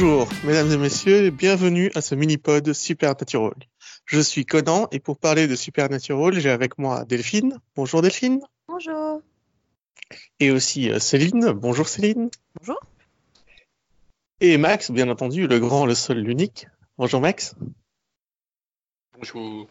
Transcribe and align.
Bonjour, 0.00 0.30
mesdames 0.44 0.72
et 0.72 0.78
messieurs, 0.78 1.28
bienvenue 1.28 1.90
à 1.94 2.00
ce 2.00 2.14
mini-pod 2.14 2.72
Supernatural. 2.72 3.52
Je 4.06 4.18
suis 4.18 4.46
Conan 4.46 4.88
et 4.92 4.98
pour 4.98 5.18
parler 5.18 5.46
de 5.46 5.54
Supernatural, 5.54 6.40
j'ai 6.40 6.48
avec 6.48 6.78
moi 6.78 7.04
Delphine. 7.04 7.60
Bonjour 7.76 8.00
Delphine. 8.00 8.40
Bonjour. 8.66 9.20
Et 10.38 10.50
aussi 10.50 10.90
euh, 10.90 10.98
Céline. 11.00 11.52
Bonjour 11.52 11.86
Céline. 11.86 12.30
Bonjour. 12.58 12.80
Et 14.40 14.56
Max, 14.56 14.90
bien 14.90 15.10
entendu, 15.10 15.46
le 15.46 15.60
grand, 15.60 15.84
le 15.84 15.94
seul, 15.94 16.20
l'unique. 16.20 16.66
Bonjour 16.96 17.20
Max. 17.20 17.54
Bonjour. 19.18 19.66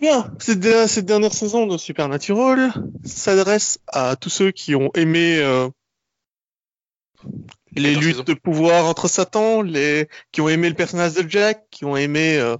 Bien, 0.00 0.32
cette, 0.38 0.88
cette 0.88 1.04
dernière 1.04 1.34
saison 1.34 1.66
de 1.66 1.76
Supernatural 1.76 2.72
s'adresse 3.04 3.78
à 3.88 4.16
tous 4.16 4.30
ceux 4.30 4.52
qui 4.52 4.74
ont 4.74 4.90
aimé 4.94 5.38
euh, 5.40 5.68
les 7.76 7.94
luttes 7.94 8.26
de 8.26 8.34
pouvoir 8.34 8.86
entre 8.86 9.08
Satan, 9.08 9.62
les 9.62 10.08
qui 10.32 10.40
ont 10.40 10.48
aimé 10.48 10.68
le 10.68 10.74
personnage 10.74 11.14
de 11.14 11.28
Jack, 11.28 11.64
qui 11.70 11.84
ont 11.84 11.96
aimé 11.96 12.38
euh, 12.38 12.56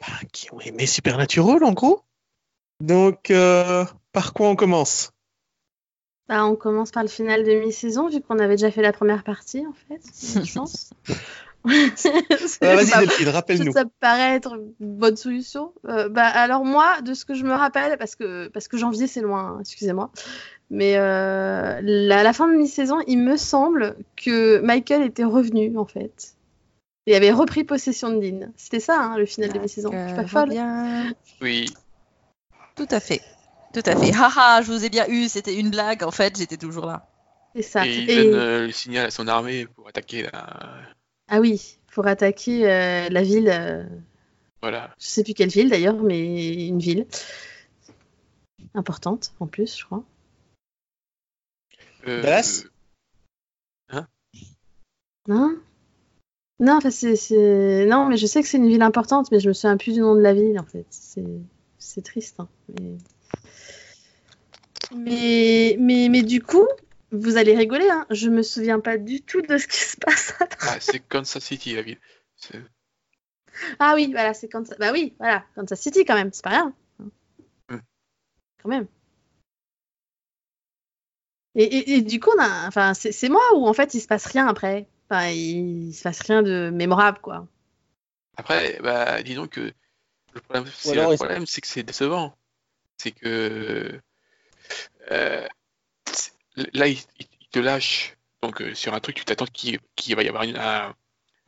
bah, 0.00 0.06
qui 0.32 0.52
ont 0.52 0.60
aimé 0.60 0.86
Supernatural 0.86 1.64
en 1.64 1.72
gros. 1.72 2.02
Donc 2.80 3.30
euh, 3.30 3.84
par 4.12 4.32
quoi 4.32 4.48
on 4.48 4.56
commence? 4.56 5.10
Bah, 6.28 6.44
on 6.44 6.56
commence 6.56 6.90
par 6.90 7.02
le 7.02 7.08
final 7.08 7.42
de 7.42 7.52
mi-saison, 7.54 8.08
vu 8.08 8.20
qu'on 8.20 8.38
avait 8.38 8.56
déjà 8.56 8.70
fait 8.70 8.82
la 8.82 8.92
première 8.92 9.24
partie, 9.24 9.64
en 9.66 9.72
fait, 9.72 10.44
je 10.44 10.54
pense. 10.54 10.90
C'est- 11.96 12.60
Vas-y 12.60 12.86
ça- 12.86 13.00
Delphine, 13.00 13.28
rappelle-nous. 13.30 13.72
Ça 13.72 13.84
paraît 13.98 14.36
être 14.36 14.54
une 14.54 14.74
bonne 14.98 15.16
solution. 15.16 15.72
Euh, 15.86 16.08
bah, 16.08 16.26
alors 16.26 16.64
moi, 16.66 17.00
de 17.00 17.14
ce 17.14 17.24
que 17.24 17.32
je 17.34 17.44
me 17.44 17.52
rappelle, 17.52 17.96
parce 17.98 18.14
que, 18.14 18.48
parce 18.48 18.68
que 18.68 18.76
janvier 18.76 19.06
c'est 19.06 19.22
loin, 19.22 19.54
hein, 19.54 19.58
excusez-moi, 19.60 20.10
mais 20.70 20.96
euh, 20.96 21.80
la, 21.82 22.22
la 22.22 22.32
fin 22.32 22.48
de 22.48 22.54
mi-saison, 22.56 22.98
il 23.06 23.18
me 23.18 23.36
semble 23.36 23.96
que 24.16 24.60
Michael 24.60 25.02
était 25.02 25.24
revenu 25.24 25.76
en 25.78 25.86
fait. 25.86 26.34
Et 27.06 27.16
avait 27.16 27.32
repris 27.32 27.64
possession 27.64 28.10
de 28.10 28.20
Dean. 28.20 28.48
C'était 28.56 28.80
ça, 28.80 29.00
hein, 29.00 29.16
le 29.16 29.24
final 29.24 29.50
de 29.52 29.58
mi-saison. 29.58 29.90
Je 29.92 30.06
suis 30.08 30.16
pas 30.16 30.26
folle. 30.26 30.50
Bien. 30.50 31.14
Oui. 31.40 31.70
Tout 32.76 32.86
à 32.90 33.00
fait. 33.00 33.22
Tout 33.72 33.82
à 33.86 33.96
fait. 33.96 34.12
Haha, 34.14 34.60
je 34.62 34.70
vous 34.70 34.84
ai 34.84 34.90
bien 34.90 35.06
eu, 35.08 35.28
c'était 35.28 35.54
une 35.58 35.70
blague, 35.70 36.02
en 36.04 36.10
fait, 36.10 36.36
j'étais 36.36 36.58
toujours 36.58 36.84
là. 36.84 37.06
C'est 37.56 37.62
ça. 37.62 37.86
Et 37.86 37.94
il 37.96 38.10
Et- 38.10 38.24
donne 38.30 38.34
euh, 38.34 38.66
le 38.66 38.72
signal 38.72 39.06
à 39.06 39.10
son 39.10 39.26
armée 39.26 39.66
pour 39.66 39.88
attaquer 39.88 40.24
la. 40.24 40.58
Ah 41.28 41.40
oui, 41.40 41.78
pour 41.94 42.06
attaquer 42.06 42.70
euh, 42.70 43.08
la 43.08 43.22
ville. 43.22 43.48
euh, 43.50 43.84
Voilà. 44.60 44.90
Je 45.00 45.06
sais 45.06 45.24
plus 45.24 45.32
quelle 45.32 45.48
ville 45.48 45.70
d'ailleurs, 45.70 45.96
mais 46.02 46.66
une 46.68 46.78
ville 46.78 47.06
importante 48.74 49.32
en 49.40 49.46
plus, 49.46 49.78
je 49.78 49.84
crois. 49.84 50.04
Euh, 52.06 52.22
Dallas 52.22 52.64
Non 55.26 55.58
Non, 56.60 56.76
enfin, 56.76 56.90
c'est, 56.90 57.16
c'est- 57.16 57.86
non, 57.86 58.06
mais 58.08 58.16
je 58.16 58.26
sais 58.26 58.40
que 58.42 58.48
c'est 58.48 58.56
une 58.56 58.68
ville 58.68 58.82
importante, 58.82 59.30
mais 59.30 59.40
je 59.40 59.48
me 59.48 59.52
souviens 59.52 59.76
plus 59.76 59.92
du 59.92 60.00
nom 60.00 60.14
de 60.14 60.20
la 60.20 60.32
ville 60.32 60.58
en 60.58 60.64
fait. 60.64 60.86
C'est, 60.90 61.24
c'est 61.78 62.02
triste. 62.02 62.40
hein, 62.40 62.48
Mais... 62.80 62.96
Mais... 64.96 65.76
mais 65.78 66.08
mais 66.10 66.22
du 66.22 66.40
coup, 66.42 66.66
vous 67.12 67.36
allez 67.36 67.54
rigoler. 67.54 67.88
Hein, 67.90 68.06
je 68.10 68.30
me 68.30 68.42
souviens 68.42 68.80
pas 68.80 68.96
du 68.96 69.20
tout 69.20 69.42
de 69.42 69.58
ce 69.58 69.66
qui 69.66 69.78
se 69.80 69.96
passe. 69.98 70.32
Ah, 70.60 70.78
c'est 70.80 71.00
Kansas 71.00 71.42
City, 71.44 71.74
la 71.74 71.82
ville. 71.82 71.98
Ah 73.78 73.92
oui, 73.96 74.08
voilà, 74.12 74.32
c'est 74.34 74.48
Kansas. 74.48 74.78
Bah 74.78 74.92
oui, 74.92 75.14
voilà, 75.18 75.44
Kansas 75.54 75.78
City 75.80 76.04
quand 76.06 76.14
même, 76.14 76.30
c'est 76.32 76.42
pas 76.44 76.50
rien. 76.50 76.72
Hmm. 77.68 77.78
Quand 78.62 78.68
même. 78.70 78.86
Et, 81.54 81.64
et- 81.64 81.90
et 81.94 82.02
du 82.02 82.20
coup, 82.20 82.30
on 82.36 82.42
a- 82.42 82.66
enfin, 82.68 82.94
c'est 82.94 83.12
c'est 83.12 83.28
moi 83.28 83.42
ou 83.54 83.66
en 83.66 83.72
fait 83.72 83.94
il 83.94 84.00
se 84.00 84.06
passe 84.06 84.26
rien 84.26 84.46
après. 84.46 84.86
Enfin, 85.10 85.28
il, 85.30 85.88
il 85.88 85.94
se 85.94 86.02
passe 86.02 86.20
rien 86.20 86.42
de 86.42 86.70
mémorable 86.72 87.18
quoi. 87.20 87.46
Après, 88.36 88.78
bah, 88.82 89.22
disons 89.22 89.48
que 89.48 89.72
le 90.34 90.40
problème, 90.40 90.66
c'est, 90.76 90.92
alors, 90.92 91.08
le 91.08 91.14
est-ce- 91.14 91.24
problème, 91.24 91.46
c'est 91.46 91.60
que 91.60 91.66
c'est 91.66 91.82
décevant. 91.82 92.36
C'est 92.98 93.10
que 93.12 94.00
euh, 95.10 95.46
c'est- 96.12 96.32
là, 96.74 96.86
il, 96.88 96.98
il- 97.18 97.26
il 97.40 97.48
te 97.50 97.58
lâche 97.58 98.16
donc 98.42 98.60
euh, 98.62 98.74
sur 98.74 98.94
un 98.94 99.00
truc, 99.00 99.16
tu 99.16 99.24
t'attends 99.24 99.46
qu'il, 99.46 99.78
qu'il 99.96 100.14
va 100.14 100.22
y 100.22 100.28
avoir 100.28 100.44
une- 100.44 100.56
un, 100.56 100.94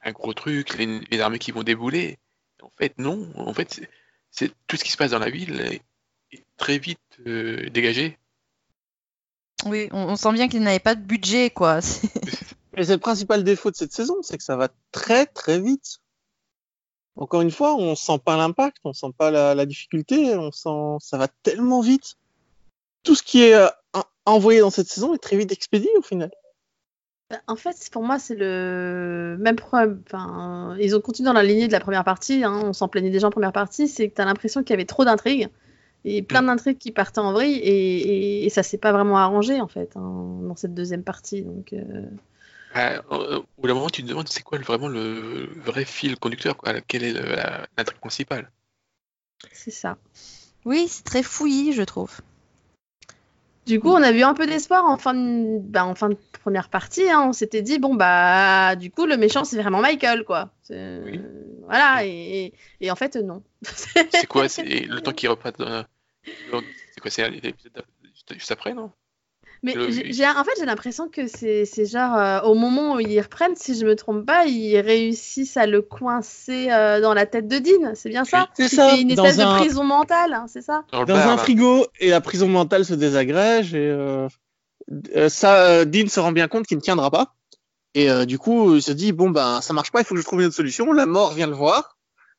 un 0.02 0.12
gros 0.12 0.34
truc, 0.34 0.76
les, 0.78 1.00
les 1.10 1.20
armées 1.20 1.38
qui 1.38 1.52
vont 1.52 1.62
débouler. 1.62 2.18
En 2.62 2.70
fait, 2.78 2.98
non. 2.98 3.30
En 3.36 3.54
fait, 3.54 3.72
c'est, 3.72 3.90
c'est 4.30 4.50
tout 4.66 4.76
ce 4.76 4.84
qui 4.84 4.90
se 4.92 4.96
passe 4.96 5.12
dans 5.12 5.18
la 5.18 5.30
ville 5.30 5.60
est, 5.60 5.82
est 6.32 6.44
très 6.56 6.78
vite 6.78 6.98
euh, 7.26 7.68
dégagé. 7.70 8.18
Oui, 9.66 9.88
on, 9.92 10.08
on 10.10 10.16
sent 10.16 10.32
bien 10.32 10.48
qu'il 10.48 10.62
n'avait 10.62 10.78
pas 10.78 10.94
de 10.94 11.02
budget, 11.02 11.50
quoi. 11.50 11.80
C'est- 11.82 12.08
Et 12.76 12.84
c'est 12.84 12.92
le 12.94 12.98
principal 12.98 13.42
défaut 13.44 13.70
de 13.70 13.76
cette 13.76 13.92
saison, 13.92 14.16
c'est 14.22 14.38
que 14.38 14.44
ça 14.44 14.56
va 14.56 14.68
très 14.92 15.26
très 15.26 15.60
vite. 15.60 15.98
Encore 17.16 17.40
une 17.42 17.50
fois, 17.50 17.74
on 17.74 17.94
sent 17.96 18.18
pas 18.24 18.36
l'impact, 18.36 18.78
on 18.84 18.92
sent 18.92 19.12
pas 19.18 19.30
la, 19.30 19.54
la 19.54 19.66
difficulté, 19.66 20.36
on 20.36 20.52
sent 20.52 21.04
ça 21.04 21.18
va 21.18 21.28
tellement 21.42 21.80
vite. 21.80 22.14
Tout 23.02 23.14
ce 23.14 23.22
qui 23.22 23.42
est 23.42 23.54
euh, 23.54 23.68
en- 23.92 24.04
envoyé 24.24 24.60
dans 24.60 24.70
cette 24.70 24.86
saison 24.88 25.14
est 25.14 25.18
très 25.18 25.36
vite 25.36 25.52
expédié 25.52 25.90
au 25.98 26.02
final. 26.02 26.30
Bah, 27.28 27.40
En 27.48 27.56
fait, 27.56 27.76
pour 27.92 28.02
moi, 28.04 28.18
c'est 28.18 28.36
le 28.36 29.36
même 29.40 29.56
problème. 29.56 30.02
Enfin, 30.06 30.76
ils 30.80 30.94
ont 30.96 31.00
continué 31.00 31.26
dans 31.26 31.32
la 31.34 31.42
lignée 31.42 31.66
de 31.66 31.72
la 31.72 31.80
première 31.80 32.04
partie. 32.04 32.44
hein, 32.44 32.60
on 32.64 32.72
s'en 32.72 32.88
plaignait 32.88 33.10
déjà 33.10 33.26
en 33.26 33.30
première 33.30 33.52
partie. 33.52 33.88
C'est 33.88 34.08
que 34.08 34.14
tu 34.14 34.22
as 34.22 34.24
l'impression 34.24 34.62
qu'il 34.62 34.70
y 34.70 34.74
avait 34.74 34.86
trop 34.86 35.04
d'intrigues 35.04 35.48
et 36.04 36.22
plein 36.22 36.42
d'intrigues 36.42 36.78
qui 36.78 36.92
partaient 36.92 37.20
en 37.20 37.32
vrille 37.32 37.56
et, 37.58 37.98
et, 38.42 38.46
et 38.46 38.50
ça 38.50 38.62
s'est 38.62 38.78
pas 38.78 38.92
vraiment 38.92 39.18
arrangé 39.18 39.60
en 39.60 39.68
fait 39.68 39.96
hein, 39.96 40.40
dans 40.42 40.56
cette 40.56 40.74
deuxième 40.74 41.04
partie. 41.04 41.42
Donc, 41.42 41.72
euh, 41.72 42.06
Bah, 42.74 43.02
euh, 43.12 43.38
au 43.40 43.60
bout 43.62 43.68
d'un 43.68 43.74
moment, 43.74 43.90
tu 43.90 44.02
te 44.02 44.08
demandes 44.08 44.28
c'est 44.28 44.42
quoi 44.42 44.58
vraiment 44.58 44.88
le 44.88 45.46
vrai 45.64 45.84
fil 45.84 46.16
conducteur, 46.18 46.56
quoi. 46.56 46.80
Quelle 46.80 47.04
est 47.04 47.12
l'intrigue 47.76 47.98
principale? 48.00 48.50
c'est 49.52 49.70
ça. 49.70 49.96
Oui, 50.64 50.86
c'est 50.88 51.04
très 51.04 51.22
fouillis, 51.22 51.72
je 51.72 51.82
trouve. 51.82 52.20
Du 53.66 53.78
coup, 53.78 53.90
on 53.90 54.02
a 54.02 54.10
vu 54.12 54.22
un 54.22 54.34
peu 54.34 54.46
d'espoir 54.46 54.84
en 54.86 54.96
fin 54.98 55.14
de, 55.14 55.58
bah, 55.60 55.84
en 55.84 55.94
fin 55.94 56.08
de 56.08 56.16
première 56.42 56.68
partie. 56.68 57.08
hein. 57.08 57.26
On 57.28 57.32
s'était 57.32 57.62
dit, 57.62 57.78
bon, 57.78 57.94
bah, 57.94 58.74
du 58.76 58.90
coup, 58.90 59.06
le 59.06 59.16
méchant, 59.16 59.44
c'est 59.44 59.60
vraiment 59.60 59.80
Michael, 59.80 60.24
quoi. 60.24 60.50
Oui. 60.70 61.20
Voilà, 61.70 62.04
et, 62.04 62.52
et 62.80 62.90
en 62.90 62.96
fait, 62.96 63.16
non. 63.16 63.42
C'est 63.64 64.26
quoi? 64.26 64.48
C'est 64.48 64.62
le 64.88 65.00
temps 65.00 65.12
qui 65.12 65.28
reprend. 65.28 65.50
dans- 65.58 65.84
dans- 66.52 66.62
C'est 66.92 67.00
quoi? 67.00 67.10
C'est 67.10 67.28
l'épisode 67.30 67.84
juste- 68.28 68.50
après, 68.52 68.74
non? 68.74 68.90
Mais 69.62 69.74
j'ai, 70.10 70.26
en 70.26 70.42
fait, 70.42 70.52
j'ai 70.58 70.64
l'impression 70.64 71.08
que 71.10 71.26
c'est, 71.26 71.66
c'est 71.66 71.84
genre, 71.84 72.16
euh, 72.16 72.40
au 72.42 72.54
moment 72.54 72.94
où 72.94 73.00
ils 73.00 73.20
reprennent, 73.20 73.56
si 73.56 73.78
je 73.78 73.84
me 73.84 73.94
trompe 73.94 74.24
pas, 74.24 74.46
ils 74.46 74.78
réussissent 74.80 75.56
à 75.58 75.66
le 75.66 75.82
coincer 75.82 76.70
euh, 76.72 77.00
dans 77.02 77.12
la 77.12 77.26
tête 77.26 77.46
de 77.46 77.58
Dean. 77.58 77.92
C'est 77.94 78.08
bien 78.08 78.24
ça? 78.24 78.48
C'est 78.54 78.64
Il 78.64 78.68
ça, 78.70 78.96
une 78.96 79.14
dans 79.14 79.24
espèce 79.24 79.44
un- 79.44 79.54
de 79.54 79.60
prison 79.60 79.84
mentale, 79.84 80.32
hein, 80.32 80.46
c'est 80.48 80.62
ça? 80.62 80.84
Dans 80.92 81.04
Dans 81.04 81.14
bar, 81.14 81.28
un 81.28 81.36
là. 81.36 81.42
frigo 81.42 81.86
et 82.00 82.08
la 82.08 82.20
prison 82.22 82.48
mentale 82.48 82.86
se 82.86 82.94
désagrège 82.94 83.74
et 83.74 83.86
euh, 83.90 84.28
euh, 85.14 85.28
ça, 85.28 85.66
euh, 85.66 85.84
Dean 85.84 86.08
se 86.08 86.20
rend 86.20 86.32
bien 86.32 86.48
compte 86.48 86.66
qu'il 86.66 86.78
ne 86.78 86.82
tiendra 86.82 87.10
pas. 87.10 87.34
Et 87.94 88.10
euh, 88.10 88.24
du 88.24 88.38
coup, 88.38 88.76
il 88.76 88.82
se 88.82 88.92
dit 88.92 89.12
bon 89.12 89.30
ben 89.30 89.60
ça 89.60 89.72
marche 89.72 89.90
pas, 89.90 90.00
il 90.00 90.04
faut 90.04 90.14
que 90.14 90.20
je 90.20 90.26
trouve 90.26 90.40
une 90.40 90.46
autre 90.46 90.56
solution. 90.56 90.92
La 90.92 91.06
mort 91.06 91.32
vient 91.32 91.46
le 91.46 91.54
voir. 91.54 91.98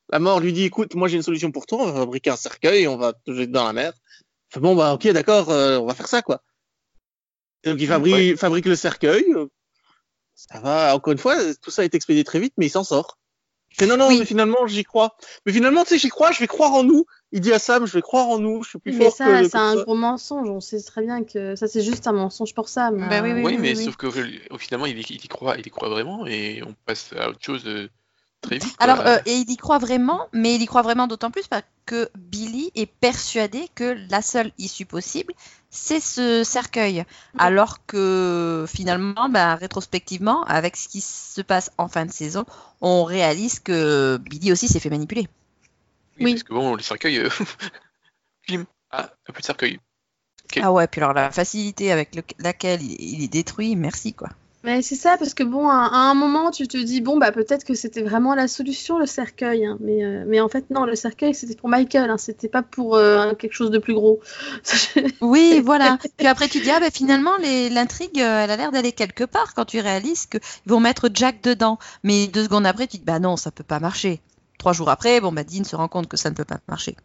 La 0.09 0.19
mort 0.19 0.39
lui 0.39 0.53
dit 0.53 0.63
écoute, 0.63 0.95
moi 0.95 1.07
j'ai 1.07 1.17
une 1.17 1.23
solution 1.23 1.51
pour 1.51 1.65
toi, 1.65 1.83
on 1.83 1.85
va 1.91 1.99
fabriquer 2.01 2.29
un 2.29 2.35
cercueil, 2.35 2.87
on 2.87 2.97
va 2.97 3.13
te 3.13 3.33
jeter 3.33 3.47
dans 3.47 3.65
la 3.65 3.73
mer. 3.73 3.93
Fait, 4.49 4.59
bon 4.59 4.75
bah 4.75 4.93
ok 4.93 5.07
d'accord, 5.09 5.49
euh, 5.49 5.77
on 5.79 5.85
va 5.85 5.93
faire 5.93 6.07
ça 6.07 6.21
quoi. 6.21 6.41
Donc 7.63 7.77
il 7.79 7.87
fabrique, 7.87 8.37
fabrique 8.37 8.65
le 8.65 8.75
cercueil. 8.75 9.25
Ça 10.35 10.59
va, 10.59 10.95
encore 10.95 11.11
une 11.11 11.19
fois, 11.19 11.35
tout 11.61 11.69
ça 11.69 11.83
est 11.83 11.93
expédié 11.93 12.23
très 12.23 12.39
vite, 12.39 12.53
mais 12.57 12.65
il 12.65 12.69
s'en 12.71 12.83
sort. 12.83 13.19
Non 13.87 13.97
non, 13.97 14.07
Oui. 14.09 14.19
mais 14.19 14.25
finalement 14.25 14.67
j'y 14.67 14.83
crois. 14.83 15.15
Mais 15.45 15.53
finalement 15.53 15.83
tu 15.83 15.89
sais 15.89 15.97
j'y 15.97 16.09
crois, 16.09 16.31
je 16.31 16.39
vais 16.39 16.47
croire 16.47 16.73
en 16.73 16.83
nous. 16.83 17.05
Il 17.31 17.39
dit 17.41 17.53
à 17.53 17.59
Sam 17.59 17.85
je 17.85 17.93
vais 17.93 18.01
croire 18.01 18.27
en 18.27 18.37
nous, 18.39 18.61
je 18.63 18.69
suis 18.69 18.79
plus 18.79 18.91
Mais 18.93 19.05
fort 19.05 19.13
ça, 19.15 19.25
que, 19.41 19.47
c'est 19.49 19.55
un 19.57 19.75
ça. 19.75 19.81
gros 19.83 19.95
mensonge. 19.95 20.49
On 20.49 20.59
sait 20.59 20.81
très 20.81 21.01
bien 21.01 21.23
que 21.23 21.55
ça, 21.55 21.67
c'est 21.67 21.81
juste 21.81 22.05
un 22.07 22.11
mensonge 22.11 22.53
pour 22.53 22.67
ça. 22.69 22.91
Mais... 22.91 23.07
Bah 23.09 23.21
oui, 23.23 23.31
oui, 23.33 23.41
Oui, 23.43 23.57
mais 23.57 23.75
oui. 23.77 23.83
sauf 23.85 23.95
que 23.95 24.07
au 24.53 24.57
finalement, 24.57 24.85
il 24.85 24.97
y, 24.99 25.01
il 25.01 25.23
y 25.23 25.27
croit, 25.27 25.57
il 25.57 25.65
y 25.65 25.69
croit 25.69 25.89
vraiment 25.89 26.27
et 26.27 26.61
on 26.65 26.75
passe 26.85 27.11
à 27.17 27.29
autre 27.29 27.39
chose 27.41 27.63
euh, 27.65 27.87
très 28.41 28.57
vite. 28.57 28.75
Alors, 28.79 28.99
euh, 29.07 29.17
et 29.25 29.33
il 29.35 29.49
y 29.49 29.57
croit 29.57 29.77
vraiment, 29.77 30.27
mais 30.33 30.55
il 30.55 30.61
y 30.61 30.65
croit 30.65 30.81
vraiment 30.81 31.07
d'autant 31.07 31.31
plus 31.31 31.47
parce 31.47 31.63
que 31.85 32.09
Billy 32.15 32.71
est 32.75 32.85
persuadé 32.91 33.67
que 33.73 33.95
la 34.09 34.21
seule 34.21 34.51
issue 34.57 34.85
possible, 34.85 35.33
c'est 35.71 35.99
ce 35.99 36.43
cercueil. 36.43 37.05
Alors 37.37 37.85
que 37.85 38.65
finalement, 38.67 39.29
bah, 39.29 39.55
rétrospectivement, 39.55 40.43
avec 40.43 40.75
ce 40.77 40.87
qui 40.87 41.01
se 41.01 41.41
passe 41.41 41.71
en 41.77 41.87
fin 41.87 42.05
de 42.05 42.11
saison, 42.11 42.45
on 42.81 43.03
réalise 43.03 43.59
que 43.59 44.17
Billy 44.17 44.51
aussi 44.51 44.67
s'est 44.67 44.79
fait 44.79 44.89
manipuler. 44.91 45.27
oui, 46.19 46.25
oui. 46.25 46.33
Parce 46.33 46.43
que 46.43 46.53
bon, 46.53 46.75
les 46.75 46.83
cercueils. 46.83 47.19
euh. 47.19 47.29
Ah, 48.91 49.09
un 49.27 49.33
plus 49.33 49.41
de 49.41 49.45
cercueil. 49.45 49.79
Ah 50.61 50.71
ouais, 50.71 50.87
puis 50.87 51.01
alors 51.01 51.13
la 51.13 51.31
facilité 51.31 51.91
avec 51.91 52.15
le- 52.15 52.23
laquelle 52.39 52.81
il, 52.81 52.99
il 53.01 53.23
est 53.23 53.27
détruit, 53.27 53.75
merci 53.75 54.13
quoi. 54.13 54.29
Mais 54.63 54.83
c'est 54.83 54.95
ça, 54.95 55.17
parce 55.17 55.33
que 55.33 55.41
bon, 55.43 55.67
à, 55.69 55.85
à 55.91 55.97
un 56.11 56.13
moment, 56.13 56.51
tu 56.51 56.67
te 56.67 56.77
dis, 56.77 57.01
bon, 57.01 57.17
bah 57.17 57.31
peut-être 57.31 57.63
que 57.63 57.73
c'était 57.73 58.03
vraiment 58.03 58.35
la 58.35 58.47
solution, 58.47 58.99
le 58.99 59.07
cercueil. 59.07 59.65
hein. 59.65 59.77
Mais, 59.79 60.03
euh, 60.03 60.23
mais 60.27 60.39
en 60.39 60.49
fait, 60.49 60.69
non, 60.69 60.85
le 60.85 60.95
cercueil, 60.95 61.33
c'était 61.33 61.55
pour 61.55 61.67
Michael, 61.67 62.11
hein. 62.11 62.17
c'était 62.19 62.47
pas 62.47 62.61
pour 62.61 62.95
euh, 62.95 63.33
quelque 63.33 63.53
chose 63.53 63.71
de 63.71 63.79
plus 63.79 63.95
gros. 63.95 64.19
Oui, 65.21 65.61
voilà. 65.65 65.97
Puis 66.17 66.27
après, 66.27 66.47
tu 66.47 66.59
dis, 66.59 66.69
ah 66.69 66.79
ben 66.79 66.91
finalement, 66.91 67.37
l'intrigue, 67.71 68.19
euh, 68.21 68.43
elle 68.43 68.51
a 68.51 68.57
l'air 68.57 68.71
d'aller 68.71 68.91
quelque 68.91 69.23
part 69.23 69.53
quand 69.55 69.65
tu 69.65 69.79
réalises 69.79 70.25
qu'ils 70.27 70.39
vont 70.67 70.79
mettre 70.79 71.09
Jack 71.13 71.41
dedans. 71.43 71.79
Mais 72.03 72.27
deux 72.27 72.43
secondes 72.43 72.65
après, 72.65 72.87
tu 72.87 72.97
te 72.97 72.97
dis, 72.97 73.05
bah 73.05 73.19
non, 73.19 73.37
ça 73.37 73.51
peut 73.51 73.63
pas 73.63 73.79
marcher. 73.79 74.21
Trois 74.59 74.73
jours 74.73 74.89
après, 74.89 75.21
bon, 75.21 75.31
bah 75.31 75.43
Dean 75.43 75.63
se 75.63 75.75
rend 75.75 75.87
compte 75.87 76.07
que 76.07 76.17
ça 76.17 76.29
ne 76.29 76.35
peut 76.35 76.45
pas 76.45 76.59
marcher. 76.67 76.95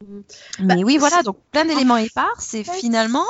Mm. 0.00 0.20
Mais 0.60 0.66
Bah, 0.66 0.74
oui, 0.84 0.98
voilà, 0.98 1.22
donc 1.22 1.38
plein 1.52 1.64
d'éléments 1.64 1.96
épars, 1.96 2.40
c'est 2.40 2.64
finalement. 2.64 3.24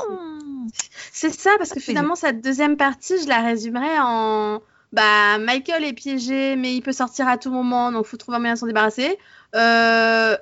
C'est 1.13 1.31
ça, 1.31 1.51
parce 1.59 1.71
que 1.71 1.81
fait 1.81 1.93
finalement, 1.93 2.15
cette 2.15 2.41
deuxième 2.41 2.77
partie, 2.77 3.21
je 3.23 3.29
la 3.29 3.41
résumerais 3.43 3.99
en. 3.99 4.63
Bah, 4.93 5.39
Michael 5.39 5.85
est 5.85 5.93
piégé, 5.93 6.57
mais 6.57 6.75
il 6.75 6.81
peut 6.81 6.93
sortir 6.93 7.29
à 7.29 7.39
tout 7.39 7.51
moment, 7.51 7.93
donc 7.93 8.07
faut 8.07 8.17
trouver 8.17 8.37
un 8.37 8.41
moyen 8.41 8.55
de 8.55 8.59
s'en 8.59 8.67
débarrasser. 8.67 9.19
Euh, 9.55 10.37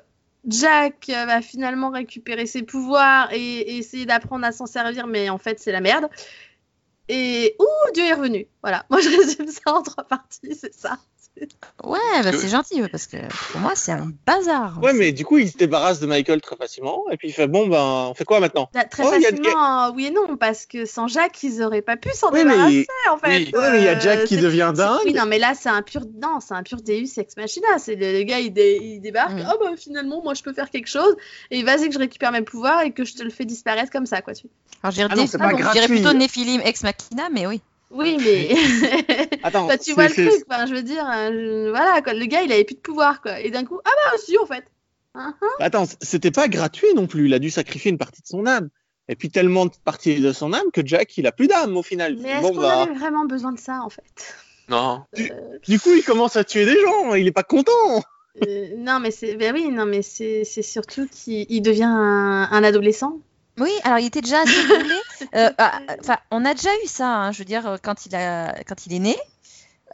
Jack 0.47 1.07
va 1.09 1.41
finalement 1.41 1.91
récupérer 1.91 2.47
ses 2.47 2.63
pouvoirs 2.63 3.33
et, 3.33 3.39
et 3.39 3.77
essayer 3.79 4.05
d'apprendre 4.05 4.45
à 4.45 4.53
s'en 4.53 4.67
servir, 4.67 5.07
mais 5.07 5.31
en 5.31 5.39
fait, 5.39 5.59
c'est 5.59 5.73
la 5.73 5.81
merde. 5.81 6.09
Et. 7.09 7.57
Ouh, 7.59 7.93
Dieu 7.93 8.05
est 8.05 8.15
revenu. 8.15 8.47
Voilà, 8.63 8.85
moi 8.91 9.01
je 9.01 9.09
résume 9.09 9.49
ça 9.49 9.75
en 9.75 9.83
trois 9.83 10.05
parties, 10.05 10.55
c'est 10.55 10.75
ça. 10.75 10.99
Ouais, 11.83 11.99
bah, 12.23 12.31
que- 12.31 12.39
c'est 12.39 12.49
gentil, 12.49 12.81
parce 12.91 13.07
que 13.07 13.17
pour 13.53 13.61
moi, 13.61 13.73
c'est 13.75 13.93
un 13.93 14.11
bazar. 14.25 14.79
Ouais, 14.83 14.93
mais 14.93 15.11
du 15.13 15.25
coup, 15.25 15.39
il 15.39 15.51
se 15.51 15.57
débarrasse 15.57 15.99
de 16.01 16.07
Michael 16.07 16.41
très 16.41 16.57
facilement. 16.57 17.05
Et 17.11 17.17
puis 17.17 17.29
il 17.29 17.33
fait 17.33 17.49
bon, 17.49 17.67
ben, 17.67 18.07
on 18.11 18.15
fait 18.15 18.25
quoi 18.25 18.39
maintenant? 18.41 18.71
Là, 18.73 18.85
Très 18.85 19.03
Oh, 19.05 19.11
facilement, 19.11 19.87
euh, 19.89 19.91
oui 19.95 20.07
et 20.07 20.11
non, 20.11 20.37
parce 20.37 20.65
que 20.67 20.85
sans 20.87 21.09
Jack, 21.09 21.43
ils 21.43 21.61
auraient 21.63 21.83
pas 21.83 21.97
pu 21.97 22.11
s'en 22.15 22.31
Oui, 22.33 22.45
mais- 22.45 22.53
débarrasser, 22.53 22.87
en 23.11 23.19
fait. 23.19 23.37
Oui. 23.39 23.53
Mais 23.53 23.79
il 23.79 23.85
y 23.85 23.89
a 23.89 23.99
Jack 23.99 24.21
Euh, 24.21 24.27
qui 24.27 24.37
devient 24.37 24.73
dingue. 24.75 25.01
Oui, 25.05 25.13
non, 25.13 25.27
mais 25.27 25.39
là, 25.41 25.55
c'est 25.55 25.69
un 25.69 25.83
pur, 25.83 26.03
non, 26.23 26.39
c'est 26.41 26.55
un 26.55 26.63
pur 26.63 26.79
Deus 26.81 27.19
ex 27.19 27.37
machina. 27.37 27.67
C'est 27.79 27.97
le, 27.97 28.13
le 28.13 28.23
gars, 28.23 28.39
il, 28.39 28.53
dé- 28.53 28.79
il 28.81 29.01
débarque. 29.01 29.33
Mhm. 29.33 29.49
Oh, 29.53 29.57
bah, 29.61 29.71
finalement, 29.77 30.23
moi, 30.23 30.35
je 30.35 30.43
peux 30.43 30.53
faire 30.53 30.71
quelque 30.71 30.89
chose. 30.89 31.17
Et 31.51 31.63
vas-y 31.65 31.89
que 31.89 31.95
je 31.95 31.99
récupère 31.99 32.31
mes 32.33 32.43
pouvoirs 32.43 32.83
et 32.83 32.93
que 32.93 33.05
je 33.05 33.15
te 33.15 33.23
le 33.25 33.31
fais 33.31 33.45
disparaître 33.45 33.91
comme 33.91 34.07
ça, 34.07 34.23
quoi. 34.23 34.35
Tu... 34.35 34.47
Alors, 34.83 34.93
je 34.93 34.97
dirais, 34.99 35.09
Ah 35.11 35.17
non, 35.17 35.27
je 35.27 35.37
dirais 35.37 35.55
gratuit. 35.55 35.87
plutôt 35.97 36.13
Néphilim 36.13 36.61
ex 36.65 36.83
machina, 36.85 37.29
mais 37.33 37.47
oui. 37.47 37.61
Oui, 37.95 38.17
mais. 38.25 38.55
Attends, 39.43 39.67
Bah, 39.67 39.79
tu 39.79 39.93
vois 39.93 40.09
le 40.09 40.15
truc. 40.15 40.45
Enfin, 40.49 40.67
je 40.67 40.75
veux 40.75 40.83
dire, 40.83 41.05
euh, 41.09 41.31
je- 41.33 41.71
voilà, 41.71 42.03
quoi. 42.03 42.13
Le 42.13 42.27
gars, 42.27 42.43
il 42.43 42.53
avait 42.53 42.65
plus 42.65 42.75
de 42.75 42.81
pouvoir, 42.81 43.23
quoi. 43.23 43.41
Et 43.41 43.51
d'un 43.51 43.65
coup, 43.65 43.79
ah 43.85 43.91
bah, 44.11 44.19
si, 44.19 44.37
en 44.39 44.47
fait. 44.47 44.65
Attends, 45.61 45.85
c'était 46.01 46.31
pas 46.33 46.49
gratuit 46.49 46.93
non 46.95 47.07
plus. 47.07 47.27
Il 47.27 47.35
a 47.35 47.39
dû 47.39 47.51
sacrifier 47.51 47.91
une 47.91 47.99
partie 47.99 48.21
de 48.23 48.27
son 48.27 48.47
âme. 48.47 48.69
Et 49.09 49.17
puis 49.17 49.31
tellement 49.31 49.67
de 49.67 49.73
parties 49.85 50.19
de 50.19 50.33
son 50.33 50.53
âme 50.55 50.71
que 50.73 50.81
Jack, 50.85 51.17
il 51.19 51.27
a 51.27 51.33
plus 51.33 51.47
d'âme 51.47 51.77
au 51.77 51.83
final. 51.83 52.17
Mais 52.21 52.31
est-ce 52.31 52.41
Bon, 52.43 52.55
qu'on 52.55 52.61
bah, 52.63 52.83
avait 52.83 52.95
vraiment 52.95 53.27
besoin 53.27 53.53
de 53.53 53.59
ça, 53.61 53.81
en 53.85 53.91
fait? 53.91 54.03
Non. 54.69 55.03
du 55.69 55.79
coup, 55.79 55.91
il 55.95 56.03
commence 56.03 56.37
à 56.37 56.43
tuer 56.45 56.65
des 56.65 56.81
gens. 56.81 57.15
Il 57.15 57.27
est 57.29 57.33
pas 57.33 57.43
content. 57.43 58.03
Euh, 58.47 58.69
Non, 58.79 58.99
mais 59.01 59.11
c'est. 59.11 59.37
Ben 59.37 59.55
oui, 59.55 59.69
non, 59.69 59.85
mais 59.87 60.01
c'est 60.03 60.43
c'est 60.45 60.63
surtout 60.63 61.07
qu'il 61.07 61.45
il 61.49 61.61
devient 61.61 61.85
un, 61.85 62.49
un 62.51 62.65
adolescent. 62.65 63.19
Oui, 63.59 63.71
alors 63.85 63.99
il 63.99 64.07
était 64.07 64.23
déjà 64.23 64.41
assez 64.41 64.67
boulé. 64.67 64.95
Euh, 65.35 65.51
ah, 65.59 65.81
Enfin, 66.01 66.19
on 66.31 66.45
a 66.45 66.55
déjà 66.55 66.71
eu 66.85 66.87
ça, 66.87 67.09
hein, 67.09 67.33
je 67.33 67.39
veux 67.39 67.45
dire, 67.45 67.79
quand 67.83 68.07
il, 68.07 68.15
a, 68.17 68.55
quand 68.67 68.87
il 68.87 68.95
est 68.95 68.99
né. 69.01 69.17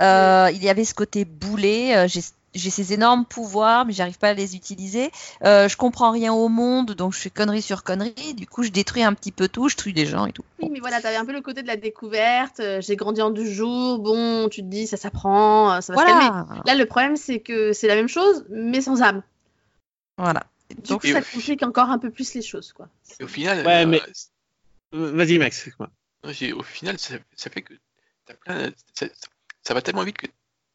Euh, 0.00 0.50
il 0.54 0.62
y 0.62 0.68
avait 0.68 0.84
ce 0.84 0.94
côté 0.94 1.24
boulé. 1.24 1.92
euh, 1.94 2.08
j'ai 2.52 2.70
ces 2.70 2.92
énormes 2.92 3.26
pouvoirs, 3.26 3.84
mais 3.86 3.92
j'arrive 3.92 4.18
pas 4.18 4.30
à 4.30 4.34
les 4.34 4.56
utiliser. 4.56 5.12
Euh, 5.44 5.68
je 5.68 5.76
comprends 5.76 6.10
rien 6.10 6.32
au 6.32 6.48
monde, 6.48 6.92
donc 6.94 7.12
je 7.12 7.18
fais 7.20 7.30
connerie 7.30 7.62
sur 7.62 7.84
connerie. 7.84 8.34
Du 8.34 8.46
coup, 8.48 8.64
je 8.64 8.70
détruis 8.70 9.04
un 9.04 9.14
petit 9.14 9.30
peu 9.30 9.46
tout, 9.46 9.68
je 9.68 9.76
tue 9.76 9.92
des 9.92 10.04
gens 10.06 10.26
et 10.26 10.32
tout. 10.32 10.42
Oui, 10.60 10.68
mais 10.72 10.80
voilà, 10.80 11.00
t'avais 11.00 11.14
un 11.16 11.24
peu 11.24 11.32
le 11.32 11.42
côté 11.42 11.62
de 11.62 11.68
la 11.68 11.76
découverte. 11.76 12.58
euh, 12.58 12.80
J'ai 12.80 12.96
grandi 12.96 13.22
en 13.22 13.30
deux 13.30 13.44
jours. 13.44 14.00
Bon, 14.00 14.48
tu 14.48 14.62
te 14.62 14.66
dis, 14.66 14.88
ça 14.88 14.96
s'apprend, 14.96 15.80
ça 15.80 15.92
va 15.92 16.00
se 16.00 16.04
calmer. 16.06 16.44
Voilà. 16.46 16.62
Là, 16.66 16.74
le 16.74 16.86
problème, 16.86 17.16
c'est 17.16 17.38
que 17.38 17.72
c'est 17.72 17.86
la 17.86 17.94
même 17.94 18.08
chose, 18.08 18.44
mais 18.50 18.80
sans 18.80 19.00
âme. 19.02 19.22
voilà. 20.18 20.42
Du 20.70 20.90
Donc, 20.90 21.02
coup, 21.02 21.08
ça 21.08 21.18
au- 21.20 21.22
complique 21.34 21.62
encore 21.62 21.90
un 21.90 21.98
peu 21.98 22.10
plus 22.10 22.34
les 22.34 22.42
choses, 22.42 22.72
quoi. 22.72 22.88
Et 23.20 23.24
au 23.24 23.28
final, 23.28 23.64
Ouais, 23.66 23.84
euh, 23.84 23.86
mais- 23.86 24.02
Vas-y, 24.92 25.38
Max. 25.38 25.56
excuse-moi. 25.56 25.90
au 26.54 26.62
final, 26.62 26.98
ça, 26.98 27.14
ça 27.36 27.50
fait 27.50 27.62
que 27.62 27.74
t'as 28.26 28.34
plein, 28.34 28.70
ça, 28.94 29.06
ça 29.62 29.74
va 29.74 29.82
tellement 29.82 30.04
vite 30.04 30.18
que 30.18 30.26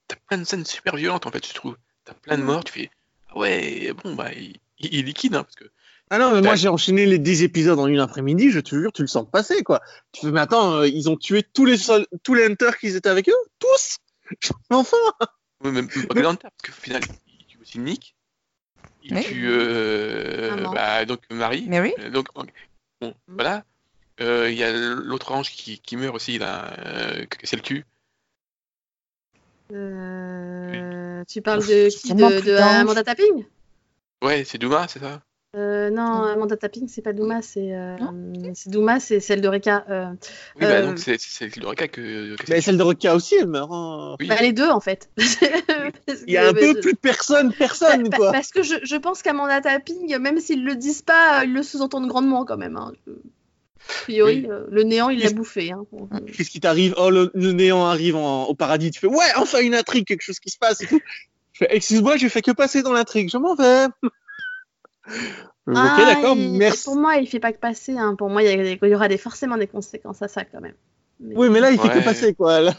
t'as 0.08 0.16
plein 0.28 0.38
de 0.38 0.44
scènes 0.44 0.66
super 0.66 0.96
violentes 0.96 1.26
en 1.26 1.32
fait, 1.32 1.46
je 1.46 1.54
trouve. 1.54 1.78
T'as 2.06 2.14
plein 2.14 2.38
de 2.38 2.42
Mhm. 2.42 2.48
morts, 2.48 2.64
tu 2.64 2.72
fais 2.74 2.92
ah 3.30 3.38
ouais, 3.40 3.92
bon 4.04 4.16
bah 4.16 4.32
il, 4.34 4.60
liquide 5.06 5.36
hein, 5.36 5.44
parce 5.44 5.56
que 5.56 5.66
Ah 6.12 6.20
non, 6.20 6.34
mais 6.34 6.42
moi 6.42 6.56
j'ai 6.56 6.68
enchaîné 6.68 7.06
les 7.06 7.18
10 7.18 7.42
épisodes 7.44 7.80
en 7.80 7.88
une 7.88 8.00
après-midi, 8.00 8.52
je 8.52 8.60
te 8.60 8.76
jure, 8.76 8.92
tu 8.94 9.02
le 9.02 9.08
sens 9.08 9.28
passer 9.30 9.64
quoi. 9.64 9.82
Tu 10.12 10.22
fais, 10.22 10.32
mais 10.32 10.40
attends, 10.42 10.76
euh, 10.76 10.88
ils 10.88 11.10
ont 11.10 11.18
tué 11.18 11.42
tous 11.44 11.66
les 11.66 11.78
sol- 11.78 12.06
tous 12.24 12.36
les 12.36 12.46
hunters 12.46 12.78
qui 12.78 12.88
étaient 12.88 13.10
avec 13.10 13.28
eux? 13.30 13.34
Tous? 13.60 13.98
Enfin 14.70 14.98
Ouais, 15.64 15.72
même 15.72 15.88
pas 15.88 16.14
que 16.14 16.20
Hunter, 16.26 16.48
parce 16.50 16.62
qu'au 16.76 16.82
final, 16.82 17.02
il 17.28 17.46
tue 17.48 17.58
aussi 17.60 17.80
Nick. 17.80 18.16
Il 19.02 19.16
Oui. 19.16 19.24
tue 19.24 19.48
euh, 19.50 20.68
bah, 20.74 21.06
donc 21.06 21.22
Marie. 21.32 21.68
Mary 21.68 21.94
Euh, 22.00 22.10
Donc, 22.12 22.28
bon, 22.34 22.46
Mm. 23.02 23.12
voilà. 23.28 23.64
Euh, 24.22 24.50
Il 24.50 24.58
y 24.58 24.64
a 24.64 24.72
l'autre 24.72 25.32
ange 25.34 25.52
qui, 25.52 25.80
qui 25.80 25.98
meurt 25.98 26.16
aussi, 26.16 26.38
là, 26.38 26.74
euh, 26.86 27.26
que 27.26 27.38
c'est 27.46 27.56
le 27.58 27.62
cul. 27.62 27.86
Euh, 29.74 31.24
Tu 31.28 31.42
parles 31.42 31.60
Ouf, 31.60 31.68
de 31.68 31.90
qui 31.90 32.14
De, 32.14 32.40
de. 32.42 32.56
Amanda 32.58 33.04
Tapping? 33.04 33.46
Ouais, 34.24 34.44
c'est 34.46 34.58
Douma, 34.58 34.88
c'est 34.88 35.00
ça? 35.00 35.22
Euh, 35.56 35.90
Non. 35.90 36.24
Amanda 36.24 36.56
Tapping, 36.58 36.88
c'est 36.88 37.02
pas 37.02 37.14
Douma, 37.14 37.42
c'est 37.42 37.74
euh, 37.74 37.96
c'est 38.54 38.70
Douma, 38.70 39.00
c'est 39.00 39.20
celle 39.20 39.42
de 39.42 39.48
Reka. 39.48 39.86
Euh, 39.90 40.08
Oui, 40.56 40.62
bah, 40.62 40.76
Euh, 40.76 40.82
donc 40.88 41.00
c'est 41.00 41.20
c'est 41.20 41.56
le 41.58 41.68
Reka 41.68 41.88
que, 41.88 42.36
que 42.36 42.44
Mais 42.50 42.62
celle 42.62 42.78
de 42.78 42.84
Roca 42.84 43.16
aussi, 43.16 43.36
elle 43.36 43.48
meurt. 43.48 43.70
hein. 43.72 44.16
Oui. 44.20 44.28
bah, 44.28 44.42
les 44.42 44.54
deux, 44.54 44.70
en 44.70 44.80
fait. 44.82 45.10
Il 46.28 46.34
y 46.34 46.38
a 46.38 46.48
un 46.50 46.54
peu 46.54 46.74
plus 46.80 46.94
de 46.94 46.98
personne, 46.98 47.54
personne 47.54 48.10
pa- 48.10 48.18
quoi. 48.18 48.32
Parce 48.34 48.52
que 48.52 48.64
je, 48.64 48.76
je 48.84 48.96
pense 48.98 49.22
qu'Amanda 49.22 49.62
Tapping, 49.62 50.18
même 50.20 50.40
s'ils 50.40 50.64
le 50.64 50.76
disent 50.76 51.02
pas, 51.02 51.44
ils 51.46 51.54
le 51.54 51.64
sous-entendent 51.64 52.08
grandement 52.08 52.46
quand 52.46 52.58
même. 52.58 52.78
hein. 52.78 52.94
A 53.88 54.02
priori, 54.04 54.42
Oui. 54.42 54.48
euh, 54.52 54.66
le 54.70 54.84
néant, 54.84 55.10
il 55.10 55.20
l'a 55.24 55.30
bouffé. 55.32 55.72
hein. 55.72 55.86
Qu'est-ce 56.36 56.50
qui 56.50 56.60
t'arrive 56.60 56.94
Oh, 56.98 57.10
le, 57.10 57.32
le 57.34 57.52
néant 57.52 57.86
arrive 57.86 58.16
en- 58.16 58.46
au 58.46 58.54
paradis. 58.56 58.92
Tu 58.92 59.00
fais, 59.00 59.08
ouais, 59.08 59.26
enfin 59.38 59.60
une 59.62 59.76
intrigue, 59.76 60.06
quelque 60.06 60.22
chose 60.24 60.40
qui 60.40 60.50
se 60.50 60.58
passe 60.58 60.82
et 60.82 60.88
tout. 60.88 61.00
Je 61.54 61.60
fais, 61.60 61.68
excuse-moi, 61.76 62.18
j'ai 62.18 62.30
fait 62.30 62.42
que 62.42 62.52
passer 62.52 62.84
dans 62.84 62.92
l'intrigue, 62.94 63.30
je 63.32 63.38
m'en 63.38 63.56
vais. 63.56 63.88
Euh, 65.68 65.74
ah, 65.76 65.98
ok, 65.98 66.06
d'accord, 66.06 66.36
merci. 66.36 66.84
Pour 66.86 66.96
moi, 66.96 67.16
il 67.18 67.28
fait 67.28 67.40
pas 67.40 67.52
que 67.54 67.60
passer. 67.60 67.94
hein. 67.98 68.16
Pour 68.18 68.30
moi, 68.30 68.44
il 68.44 68.50
y, 68.50 68.52
a 68.52 68.56
des- 68.58 68.80
il 68.82 68.90
y 68.90 68.96
aura 68.96 69.08
des, 69.08 69.18
forcément 69.18 69.58
des 69.58 69.68
conséquences 69.68 70.22
à 70.22 70.28
ça 70.28 70.44
quand 70.46 70.62
même. 70.62 70.74
Mais- 71.20 71.36
Oui, 71.36 71.50
mais 71.50 71.60
là, 71.60 71.72
il 71.72 71.80
fait 71.80 71.88
Ouais. 71.88 72.00
que 72.00 72.04
passer, 72.04 72.34
quoi. 72.34 72.62
Là, 72.62 72.74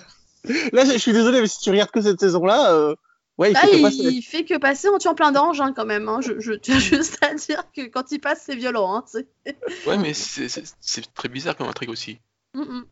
là, 0.72 0.84
je 0.84 0.98
suis 0.98 1.12
désolé, 1.12 1.40
mais 1.40 1.46
si 1.48 1.58
tu 1.60 1.70
regardes 1.70 1.90
que 1.90 2.00
cette 2.00 2.20
saison-là, 2.20 2.72
euh, 2.74 2.94
ouais, 3.38 3.52
il 3.52 3.56
Ah, 3.56 3.60
fait 3.66 3.70
que 3.70 4.02
il, 4.10 4.22
fait 4.22 4.44
que 4.44 4.58
passer 4.58 4.88
en 4.88 4.98
tuant 4.98 5.14
plein 5.14 5.32
d'anges 5.32 5.60
hein, 5.60 5.72
quand 5.74 5.86
même. 5.86 6.08
hein. 6.08 6.20
Je, 6.20 6.38
je 6.40 6.52
tiens 6.52 6.78
juste 6.78 7.18
à 7.22 7.34
dire 7.34 7.64
que 7.74 7.82
quand 7.86 8.10
il 8.12 8.20
passe, 8.20 8.42
c'est 8.46 8.56
violent. 8.56 8.94
hein. 8.96 9.04
Ouais, 9.86 9.98
mais 9.98 10.14
c'est- 10.14 10.48
très 11.14 11.28
bizarre 11.28 11.56
comme 11.56 11.68
intrigue 11.68 11.90
aussi. 11.90 12.18
Mm, 12.54 12.60
mm. 12.62 12.84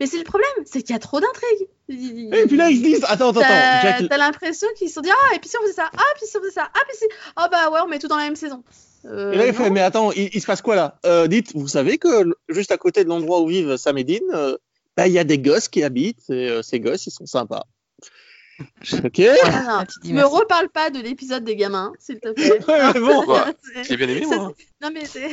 Mais 0.00 0.06
c'est 0.06 0.18
le 0.18 0.24
problème, 0.24 0.50
c'est 0.64 0.82
qu'il 0.82 0.92
y 0.92 0.96
a 0.96 0.98
trop 0.98 1.20
d'intrigues. 1.20 1.68
Il- 1.88 2.34
Et 2.34 2.46
puis 2.46 2.56
là, 2.56 2.68
ils 2.70 2.78
se 2.78 2.82
disent, 2.82 3.04
attends, 3.08 3.30
attends, 3.30 3.40
attends, 3.40 4.06
T'as 4.08 4.16
l'impression 4.16 4.66
qu'ils 4.76 4.88
se 4.88 4.94
sont 4.94 5.00
dit 5.00 5.10
ah 5.10 5.34
et 5.34 5.38
puis 5.38 5.48
si 5.48 5.56
on 5.56 5.62
faisait 5.62 5.72
ça? 5.74 5.90
Ah 5.96 6.02
puis 6.16 6.26
si 6.26 6.36
on 6.36 6.40
faisait 6.40 6.50
ça? 6.52 6.68
Ah 6.74 6.80
puis 6.88 6.96
si 6.98 7.04
ah 7.36 7.48
bah 7.50 7.70
ouais 7.70 7.80
on 7.82 7.88
met 7.88 7.98
tout 7.98 8.08
dans 8.08 8.16
la 8.16 8.24
même 8.24 8.36
saison. 8.36 8.64
Euh, 9.04 9.32
Et 9.32 9.36
là, 9.36 9.46
il 9.46 9.54
fait, 9.54 9.70
mais 9.70 9.80
attends, 9.80 10.10
il, 10.12 10.28
il 10.34 10.40
se 10.40 10.46
passe 10.46 10.60
quoi 10.60 10.74
là? 10.74 10.98
Euh, 11.06 11.28
Dites, 11.28 11.52
vous 11.54 11.68
savez 11.68 11.98
que 11.98 12.24
juste 12.48 12.72
à 12.72 12.76
côté 12.78 13.04
de 13.04 13.08
l'endroit 13.08 13.40
où 13.40 13.46
vivent 13.46 13.76
Sam 13.76 13.96
et 13.96 14.04
Dean, 14.04 14.18
euh, 14.34 14.56
bah, 14.96 15.06
il 15.06 15.12
y 15.12 15.18
a 15.20 15.24
des 15.24 15.38
gosses 15.38 15.68
qui 15.68 15.84
habitent, 15.84 16.28
et 16.30 16.48
euh, 16.50 16.62
ces 16.62 16.80
gosses, 16.80 17.06
ils 17.06 17.12
sont 17.12 17.24
sympas. 17.26 17.64
ok 19.04 19.20
Ah, 19.44 19.50
non. 19.50 19.68
Ah, 19.80 19.84
Me 20.04 20.22
reparle 20.24 20.68
pas 20.68 20.90
de 20.90 21.00
l'épisode 21.00 21.44
des 21.44 21.54
gamins, 21.56 21.92
s'il 21.98 22.18
te 22.20 22.30
plaît. 22.32 22.58
Ouais, 22.68 23.00
bon, 23.00 23.24
C'est- 23.84 23.88
l'ai 23.90 23.96
bien 23.96 24.08
aimé, 24.08 24.26
moi. 24.26 24.52
Non 24.82 24.90
mais 24.92 25.04
c'est 25.04 25.28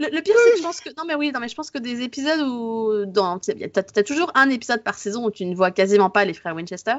le, 0.00 0.08
le 0.14 0.20
pire 0.22 0.34
c'est 0.44 0.52
que 0.52 0.58
je 0.58 0.62
pense 0.62 0.80
que 0.80 0.90
non 0.98 1.04
mais 1.06 1.14
oui 1.14 1.32
non 1.32 1.40
mais 1.40 1.48
je 1.48 1.54
pense 1.54 1.70
que 1.70 1.78
des 1.78 2.02
épisodes 2.02 2.40
où 2.42 3.04
dans 3.06 3.38
t'as 3.38 3.52
as 3.96 4.02
toujours 4.02 4.30
un 4.34 4.50
épisode 4.50 4.82
par 4.82 4.96
saison 4.98 5.24
où 5.26 5.30
tu 5.30 5.44
ne 5.46 5.54
vois 5.54 5.70
quasiment 5.70 6.10
pas 6.10 6.24
les 6.26 6.34
frères 6.34 6.54
Winchester 6.54 6.96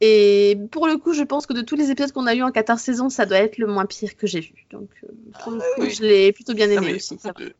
et 0.00 0.56
pour 0.70 0.86
le 0.86 0.96
coup 0.96 1.12
je 1.12 1.22
pense 1.22 1.46
que 1.46 1.52
de 1.52 1.60
tous 1.62 1.76
les 1.76 1.90
épisodes 1.90 2.12
qu'on 2.12 2.26
a 2.26 2.34
eu 2.34 2.42
en 2.42 2.50
14 2.50 2.80
saisons 2.80 3.08
ça 3.10 3.26
doit 3.26 3.38
être 3.38 3.58
le 3.58 3.66
moins 3.66 3.84
pire 3.86 4.16
que 4.16 4.26
j'ai 4.26 4.40
vu 4.40 4.66
donc 4.70 4.88
euh, 5.04 5.08
pour 5.42 5.52
le 5.52 5.58
coup 5.58 5.64
oui. 5.82 5.90
je 5.90 6.02
l'ai 6.02 6.32
plutôt 6.32 6.54
bien 6.54 6.66
Non, 6.66 6.74
aimé 6.74 6.86
mais 6.88 6.94
aussi 6.94 7.18
euh, 7.40 7.50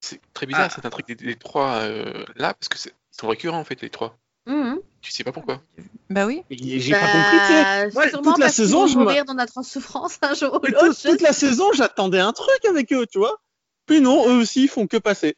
c'est 0.00 0.20
très 0.34 0.46
bizarre 0.46 0.66
Ah. 0.70 0.74
cette 0.74 0.86
intrigue 0.86 1.06
des, 1.06 1.14
des 1.14 1.36
trois 1.36 1.82
euh, 1.82 2.24
là, 2.34 2.54
parce 2.54 2.68
que 2.68 2.78
c'est- 2.78 2.90
ils 2.90 3.16
sont 3.20 3.28
récurrents 3.28 3.60
en 3.60 3.64
fait, 3.64 3.80
les 3.82 3.90
trois. 3.90 4.18
va. 4.46 4.74
Tu 5.02 5.10
sais 5.12 5.24
pas 5.24 5.32
pourquoi. 5.32 5.60
Bah 6.08 6.26
oui. 6.26 6.42
j'ai 6.50 6.92
pas 6.92 7.00
Bah, 7.00 7.12
compris. 7.12 7.94
Moi, 7.94 8.08
sûrement 8.08 8.30
toute 8.32 8.38
la 8.40 8.48
saison, 8.48 8.86
je 8.86 8.96
mourir 8.96 9.24
dans 9.24 9.34
notre 9.34 9.62
souffrance 9.64 10.18
un 10.22 10.32
jour 10.34 10.54
ou 10.54 10.60
Mais 10.62 10.70
l'autre. 10.70 10.86
toute, 10.94 11.10
toute 11.10 11.20
la 11.20 11.32
saison, 11.32 11.72
j'attendais 11.72 12.20
un 12.20 12.32
truc 12.32 12.64
avec 12.68 12.92
eux, 12.92 13.06
tu 13.10 13.18
vois. 13.18 13.36
Puis 13.86 14.00
non, 14.00 14.28
eux 14.28 14.40
aussi, 14.40 14.62
ils 14.64 14.68
font 14.68 14.86
que 14.86 14.96
passer. 14.96 15.34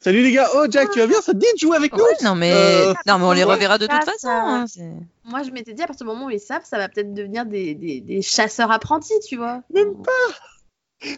Salut 0.00 0.22
les 0.22 0.32
gars, 0.32 0.48
oh 0.54 0.66
Jack, 0.70 0.90
tu 0.90 0.98
vas 0.98 1.06
bien? 1.06 1.20
Ça 1.22 1.32
te 1.32 1.38
dit 1.38 1.46
de 1.54 1.58
jouer 1.58 1.76
avec 1.76 1.92
nous? 1.96 2.04
Non, 2.22 2.34
mais... 2.34 2.52
Euh, 2.52 2.92
non, 3.06 3.18
mais 3.18 3.24
on 3.24 3.32
les 3.32 3.44
reverra 3.44 3.78
de 3.78 3.86
toute 3.86 3.96
Ça, 4.04 4.12
façon. 4.12 4.18
ça- 4.18 4.82
hein, 4.82 5.00
Moi, 5.24 5.42
je 5.42 5.50
m'étais 5.50 5.72
dit, 5.72 5.82
à 5.82 5.86
partir 5.86 6.04
du 6.06 6.12
moment 6.12 6.26
où 6.26 6.30
ils 6.30 6.38
savent, 6.38 6.64
ça 6.66 6.76
va 6.76 6.88
peut-être 6.90 7.14
devenir 7.14 7.46
des, 7.46 7.74
des, 7.74 8.02
des 8.02 8.20
chasseurs 8.20 8.70
apprentis, 8.70 9.18
tu 9.26 9.36
vois. 9.36 9.62
Même 9.72 9.94
pas. 10.02 11.10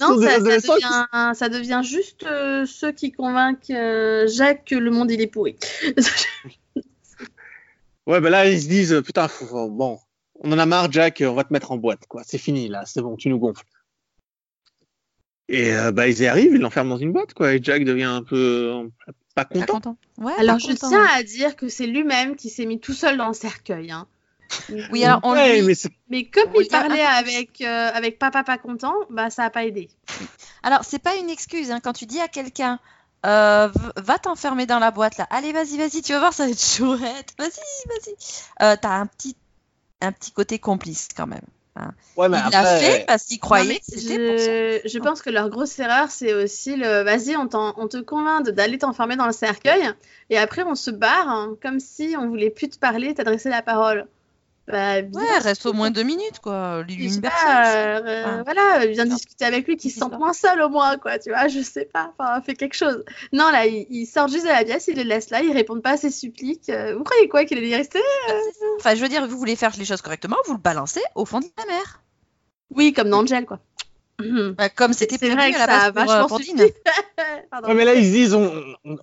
Non, 0.00 0.06
Sur 0.08 0.18
des 0.20 0.26
ça, 0.26 0.30
ça 0.32 0.36
adolescents 0.36 0.74
qui- 0.76 0.82
devient, 0.82 1.32
ça 1.34 1.48
devient 1.48 1.80
juste 1.82 2.24
euh, 2.24 2.66
ceux 2.66 2.92
qui 2.92 3.12
convainquent 3.12 3.70
euh, 3.70 4.26
Jacques 4.26 4.64
que 4.66 4.74
le 4.74 4.90
monde 4.90 5.10
il 5.10 5.20
est 5.22 5.26
pourri. 5.26 5.56
Ouais, 8.06 8.20
bah 8.20 8.30
là, 8.30 8.48
ils 8.48 8.60
se 8.60 8.68
disent, 8.68 8.92
euh, 8.92 9.02
putain, 9.02 9.28
faut- 9.28 9.68
bon, 9.70 9.98
on 10.40 10.50
en 10.52 10.58
a 10.58 10.66
marre, 10.66 10.90
Jack, 10.90 11.22
on 11.26 11.34
va 11.34 11.44
te 11.44 11.52
mettre 11.52 11.70
en 11.72 11.76
boîte, 11.76 12.06
quoi. 12.08 12.22
C'est 12.26 12.38
fini, 12.38 12.68
là, 12.68 12.84
c'est 12.84 13.00
bon, 13.00 13.16
tu 13.16 13.28
nous 13.28 13.38
gonfles. 13.38 13.64
Et 15.48 15.72
euh, 15.74 15.92
bah, 15.92 16.08
ils 16.08 16.20
y 16.20 16.26
arrivent, 16.26 16.54
ils 16.54 16.60
l'enferment 16.60 16.90
dans 16.94 17.00
une 17.00 17.12
boîte, 17.12 17.34
quoi. 17.34 17.54
Et 17.54 17.62
Jack 17.62 17.84
devient 17.84 18.04
un 18.04 18.22
peu 18.22 18.36
euh, 18.36 18.88
pas 19.34 19.44
Pas 19.44 19.66
content. 19.66 19.96
Ouais, 20.18 20.32
Alors 20.38 20.56
pas 20.56 20.58
je 20.58 20.66
content. 20.68 20.88
tiens 20.88 21.04
à 21.14 21.22
dire 21.22 21.56
que 21.56 21.68
c'est 21.68 21.86
lui-même 21.86 22.36
qui 22.36 22.48
s'est 22.50 22.66
mis 22.66 22.80
tout 22.80 22.92
seul 22.94 23.16
dans 23.16 23.28
le 23.28 23.34
cercueil. 23.34 23.90
hein. 23.90 24.06
Oui, 24.90 25.02
alors 25.04 25.20
on 25.22 25.32
ouais, 25.32 25.62
lui- 25.62 25.74
mais 26.08 26.24
comme 26.24 26.48
On 26.54 26.60
il 26.60 26.66
a 26.66 26.68
parlait 26.68 27.02
un 27.02 27.06
avec, 27.06 27.60
euh, 27.62 27.90
avec 27.92 28.18
papa 28.18 28.44
pas 28.44 28.58
content, 28.58 28.94
bah 29.10 29.30
ça 29.30 29.44
a 29.44 29.50
pas 29.50 29.64
aidé. 29.64 29.88
Alors, 30.62 30.84
c'est 30.84 30.98
pas 30.98 31.16
une 31.16 31.30
excuse, 31.30 31.70
hein, 31.70 31.80
quand 31.82 31.94
tu 31.94 32.04
dis 32.06 32.20
à 32.20 32.28
quelqu'un, 32.28 32.78
euh, 33.26 33.68
va 33.96 34.18
t'enfermer 34.18 34.66
dans 34.66 34.78
la 34.78 34.90
boîte 34.90 35.16
là, 35.18 35.26
allez, 35.30 35.52
vas-y, 35.52 35.76
vas-y, 35.78 36.02
tu 36.02 36.12
vas 36.12 36.18
voir, 36.18 36.32
ça 36.32 36.44
va 36.44 36.50
être 36.50 36.62
chouette, 36.62 37.34
vas-y, 37.38 37.88
vas-y. 37.88 38.16
Euh, 38.62 38.76
T'as 38.80 38.90
un 38.90 39.06
petit, 39.06 39.36
un 40.00 40.12
petit 40.12 40.32
côté 40.32 40.58
complice 40.58 41.08
quand 41.16 41.26
même. 41.26 41.40
ouais, 42.16 42.28
mais 42.28 42.38
Il 42.38 42.50
l'a 42.50 42.60
après, 42.60 42.80
fait 42.80 43.04
parce 43.06 43.24
qu'il 43.24 43.38
croyait 43.40 43.78
que 43.78 43.84
c'était 43.86 44.18
pour 44.18 44.36
je, 44.36 44.98
pense 44.98 45.22
que 45.22 45.30
leur 45.30 45.48
grosse 45.50 45.78
erreur, 45.78 46.10
c'est 46.10 46.34
aussi 46.34 46.76
le 46.76 47.02
vas-y, 47.02 47.36
on, 47.36 47.46
t'en- 47.48 47.74
on 47.76 47.88
te 47.88 47.98
convainc 47.98 48.44
de- 48.46 48.50
d'aller 48.50 48.78
t'enfermer 48.78 49.16
dans 49.16 49.26
le 49.26 49.32
cercueil, 49.32 49.90
et 50.30 50.38
après 50.38 50.62
on 50.64 50.74
se 50.74 50.90
barre 50.90 51.28
hein, 51.28 51.56
comme 51.62 51.80
si 51.80 52.14
on 52.18 52.28
voulait 52.28 52.50
plus 52.50 52.68
te 52.70 52.78
parler, 52.78 53.14
t'adresser 53.14 53.48
la 53.50 53.62
parole. 53.62 54.06
Bah, 54.72 55.02
Ouais, 55.02 55.38
reste 55.40 55.66
au 55.66 55.74
moins 55.74 55.90
deux 55.90 56.02
minutes, 56.02 56.40
quoi. 56.42 56.82
Lui, 56.82 56.94
une 57.14 57.20
personne. 57.20 57.48
euh, 57.48 58.00
euh, 58.06 58.24
Ah. 58.26 58.42
voilà, 58.44 58.86
viens 58.86 59.04
discuter 59.04 59.44
avec 59.44 59.66
lui, 59.68 59.76
qu'il 59.76 59.90
se 59.90 59.98
sente 59.98 60.18
moins 60.18 60.32
seul 60.32 60.62
au 60.62 60.70
moins, 60.70 60.96
quoi, 60.96 61.18
tu 61.18 61.28
vois, 61.30 61.46
je 61.48 61.60
sais 61.60 61.84
pas, 61.84 62.12
enfin, 62.18 62.40
fais 62.40 62.54
quelque 62.54 62.74
chose. 62.74 63.04
Non, 63.32 63.50
là, 63.50 63.66
il, 63.66 63.86
il 63.90 64.06
sort 64.06 64.28
juste 64.28 64.44
de 64.44 64.48
la 64.48 64.64
pièce, 64.64 64.88
il 64.88 64.96
les 64.96 65.04
laisse 65.04 65.28
là, 65.30 65.42
ils 65.42 65.52
répondent 65.52 65.82
pas 65.82 65.92
à 65.92 65.96
ses 65.98 66.10
suppliques. 66.10 66.70
Euh, 66.70 66.96
Vous 66.96 67.04
croyez 67.04 67.28
quoi 67.28 67.44
qu'il 67.44 67.58
allait 67.58 67.68
y 67.68 67.76
rester 67.76 68.00
Enfin, 68.78 68.94
je 68.94 69.02
veux 69.02 69.08
dire, 69.08 69.26
vous 69.28 69.38
voulez 69.38 69.56
faire 69.56 69.72
les 69.78 69.84
choses 69.84 70.00
correctement, 70.00 70.36
vous 70.46 70.54
le 70.54 70.58
balancez 70.58 71.02
au 71.14 71.24
fond 71.26 71.40
de 71.40 71.46
la 71.58 71.66
mer. 71.66 72.00
Oui, 72.74 72.94
comme 72.94 73.10
dans 73.10 73.20
Angel, 73.20 73.44
quoi. 73.44 73.60
Bah, 74.56 74.68
comme 74.70 74.92
c'était 74.94 75.18
prévu 75.18 75.34
vrai 75.34 75.52
que 75.52 75.56
à 75.56 75.66
la 75.66 75.66
ça 75.66 75.82
a 75.86 75.90
base 75.90 76.04
pour, 76.06 76.12
euh, 76.14 76.20
vachement 76.22 76.28
pour 76.28 76.38
ouais, 77.68 77.74
mais 77.74 77.84
là, 77.84 77.94
ils 77.94 78.06
se 78.06 78.10
disent, 78.12 78.34
on, 78.34 78.50
on, 78.84 78.96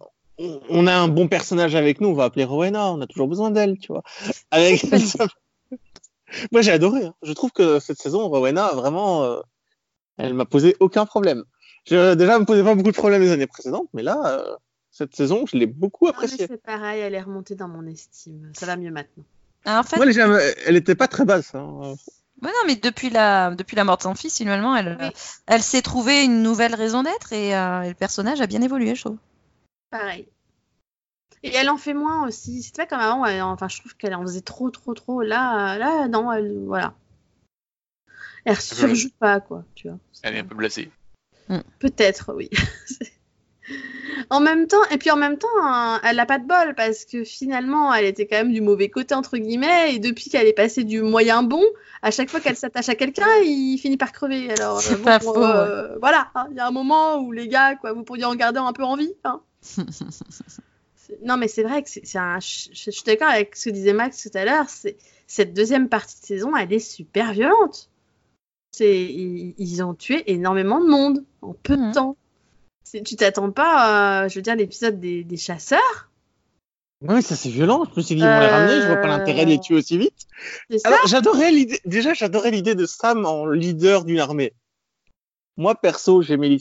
on 0.69 0.87
a 0.87 0.93
un 0.95 1.09
bon 1.09 1.27
personnage 1.27 1.75
avec 1.75 1.99
nous, 2.01 2.07
on 2.07 2.13
va 2.13 2.23
appeler 2.23 2.45
Rowena, 2.45 2.91
on 2.91 3.01
a 3.01 3.05
toujours 3.07 3.27
besoin 3.27 3.51
d'elle, 3.51 3.77
tu 3.77 3.87
vois. 3.91 4.03
Avec 4.51 4.81
Moi, 6.51 6.61
j'ai 6.61 6.71
adoré. 6.71 7.05
hein. 7.05 7.13
Je 7.23 7.33
trouve 7.33 7.51
que 7.51 7.79
cette 7.79 7.97
saison, 7.99 8.27
Rowena, 8.29 8.69
vraiment, 8.73 9.23
euh, 9.23 9.39
elle 10.17 10.33
m'a 10.33 10.45
posé 10.45 10.75
aucun 10.79 11.05
problème. 11.05 11.43
Je, 11.87 12.13
déjà, 12.13 12.33
elle 12.35 12.41
me 12.41 12.45
posait 12.45 12.63
pas 12.63 12.75
beaucoup 12.75 12.91
de 12.91 12.97
problèmes 12.97 13.21
les 13.21 13.31
années 13.31 13.47
précédentes, 13.47 13.87
mais 13.93 14.03
là, 14.03 14.21
euh, 14.25 14.55
cette 14.91 15.15
saison, 15.15 15.45
je 15.45 15.57
l'ai 15.57 15.65
beaucoup 15.65 16.05
mais 16.05 16.11
appréciée. 16.11 16.47
c'est 16.47 16.61
pareil, 16.61 17.01
elle 17.01 17.15
est 17.15 17.21
remontée 17.21 17.55
dans 17.55 17.67
mon 17.67 17.85
estime. 17.87 18.51
Ça 18.55 18.65
va 18.65 18.75
mieux 18.75 18.91
maintenant. 18.91 19.23
Ah, 19.65 19.79
En 19.79 19.83
fait, 19.83 19.97
Moi, 19.97 20.05
elle 20.65 20.75
était 20.75 20.95
pas 20.95 21.07
très 21.07 21.25
basse. 21.25 21.53
Hein. 21.55 21.95
Ouais, 22.41 22.49
non, 22.49 22.67
mais 22.67 22.75
depuis 22.77 23.09
la, 23.09 23.51
depuis 23.53 23.75
la 23.75 23.83
mort 23.83 23.97
de 23.97 24.03
son 24.03 24.15
fils, 24.15 24.37
finalement, 24.37 24.75
elle, 24.75 24.97
Oui. 25.01 25.09
elle 25.47 25.61
s'est 25.61 25.81
trouvée 25.81 26.23
une 26.23 26.41
nouvelle 26.41 26.73
raison 26.73 27.03
d'être 27.03 27.33
et, 27.33 27.53
euh, 27.55 27.81
et 27.81 27.89
le 27.89 27.95
personnage 27.95 28.39
a 28.39 28.47
bien 28.47 28.61
évolué, 28.61 28.95
je 28.95 29.01
trouve. 29.03 29.17
Pareil. 29.89 30.27
Et 31.43 31.53
elle 31.55 31.69
en 31.69 31.77
fait 31.77 31.93
moins 31.93 32.27
aussi. 32.27 32.61
C'est 32.63 32.75
pas 32.75 32.85
comme 32.85 32.99
avant. 32.99 33.25
elle- 33.25 33.41
enfin, 33.41 33.67
je 33.67 33.79
trouve 33.79 33.95
qu'elle 33.95 34.13
en 34.15 34.21
faisait 34.23 34.41
trop, 34.41 34.69
trop, 34.69 34.93
trop. 34.93 35.21
Là, 35.21 35.77
là, 35.77 36.07
non, 36.07 36.31
elle, 36.31 36.63
voilà. 36.65 36.93
Elle 38.45 38.59
surjoue 38.59 39.09
pas, 39.19 39.39
quoi, 39.39 39.63
tu 39.75 39.87
vois. 39.89 39.97
Elle 40.23 40.35
est 40.35 40.39
un 40.39 40.45
peu 40.45 40.55
blasée. 40.55 40.91
Peut-être, 41.79 42.33
oui. 42.35 42.49
en 44.29 44.39
même 44.39 44.67
temps, 44.67 44.83
et 44.91 44.97
puis 44.97 45.11
en 45.11 45.15
même 45.15 45.37
temps, 45.37 45.47
hein, 45.61 45.99
elle 46.03 46.19
a 46.19 46.25
pas 46.25 46.39
de 46.39 46.45
bol 46.47 46.75
parce 46.75 47.05
que 47.05 47.23
finalement, 47.23 47.93
elle 47.93 48.05
était 48.05 48.27
quand 48.27 48.37
même 48.37 48.53
du 48.53 48.61
mauvais 48.61 48.89
côté 48.89 49.15
entre 49.15 49.37
guillemets, 49.37 49.95
et 49.95 49.99
depuis 49.99 50.29
qu'elle 50.29 50.47
est 50.47 50.53
passée 50.53 50.83
du 50.83 51.01
moyen 51.01 51.43
bon, 51.43 51.63
à 52.01 52.11
chaque 52.11 52.29
fois 52.29 52.39
qu'elle 52.39 52.55
s'attache 52.55 52.89
à 52.89 52.95
quelqu'un, 52.95 53.27
il 53.43 53.77
finit 53.77 53.97
par 53.97 54.11
crever. 54.11 54.51
Alors, 54.51 54.77
euh, 54.77 54.81
C'est 54.81 55.01
pas 55.01 55.19
faux, 55.19 55.43
euh, 55.43 55.97
voilà, 55.99 56.29
hein, 56.35 56.47
il 56.51 56.57
y 56.57 56.59
a 56.59 56.67
un 56.67 56.71
moment 56.71 57.17
où 57.17 57.31
les 57.31 57.47
gars, 57.47 57.75
quoi, 57.75 57.93
vous 57.93 58.03
pourriez 58.03 58.25
en 58.25 58.35
garder 58.35 58.59
un 58.59 58.73
peu 58.73 58.83
envie. 58.83 59.13
Hein. 59.23 59.41
Non, 61.23 61.37
mais 61.37 61.47
c'est 61.47 61.63
vrai 61.63 61.81
que 61.83 61.89
c'est 61.89 62.17
un. 62.17 62.39
Je, 62.39 62.69
je 62.71 62.91
suis 62.91 63.03
d'accord 63.03 63.29
avec 63.29 63.55
ce 63.55 63.69
que 63.69 63.73
disait 63.73 63.93
Max 63.93 64.21
tout 64.23 64.37
à 64.37 64.45
l'heure. 64.45 64.69
C'est 64.69 64.97
cette 65.27 65.53
deuxième 65.53 65.89
partie 65.89 66.19
de 66.21 66.25
saison, 66.25 66.55
elle 66.55 66.71
est 66.73 66.79
super 66.79 67.33
violente. 67.33 67.89
C'est 68.71 69.03
ils, 69.05 69.55
ils 69.57 69.83
ont 69.83 69.93
tué 69.95 70.31
énormément 70.31 70.79
de 70.79 70.87
monde 70.89 71.23
en 71.41 71.53
peu 71.53 71.75
de 71.75 71.81
Mhm. 71.81 71.93
temps. 71.93 72.15
Tu 72.91 73.15
t'attends 73.15 73.51
pas, 73.51 74.23
euh, 74.23 74.29
je 74.29 74.35
veux 74.35 74.41
dire, 74.41 74.55
l'épisode 74.55 74.99
des, 74.99 75.23
des 75.23 75.37
chasseurs. 75.37 76.09
Oui, 77.07 77.21
ça 77.21 77.35
c'est 77.35 77.49
violent. 77.49 77.85
Je 77.85 77.99
me 77.99 78.01
suis 78.01 78.15
dit, 78.15 78.21
ils 78.23 78.27
vont 78.27 78.39
les 78.39 78.47
ramener, 78.47 78.81
je 78.81 78.87
vois 78.87 78.97
pas 78.97 79.07
l'intérêt 79.07 79.45
de 79.45 79.51
les 79.51 79.59
tuer 79.59 79.75
aussi 79.75 79.97
vite. 79.97 80.27
Alors, 80.83 80.99
j'adorais 81.07 81.51
l'idée, 81.51 81.79
déjà, 81.85 82.13
j'adorais 82.13 82.51
l'idée 82.51 82.75
de 82.75 82.85
Sam 82.85 83.25
en 83.25 83.45
leader 83.45 84.05
d'une 84.05 84.19
armée. 84.19 84.53
Moi, 85.59 85.75
perso, 85.75 86.21
j'aimais 86.23 86.57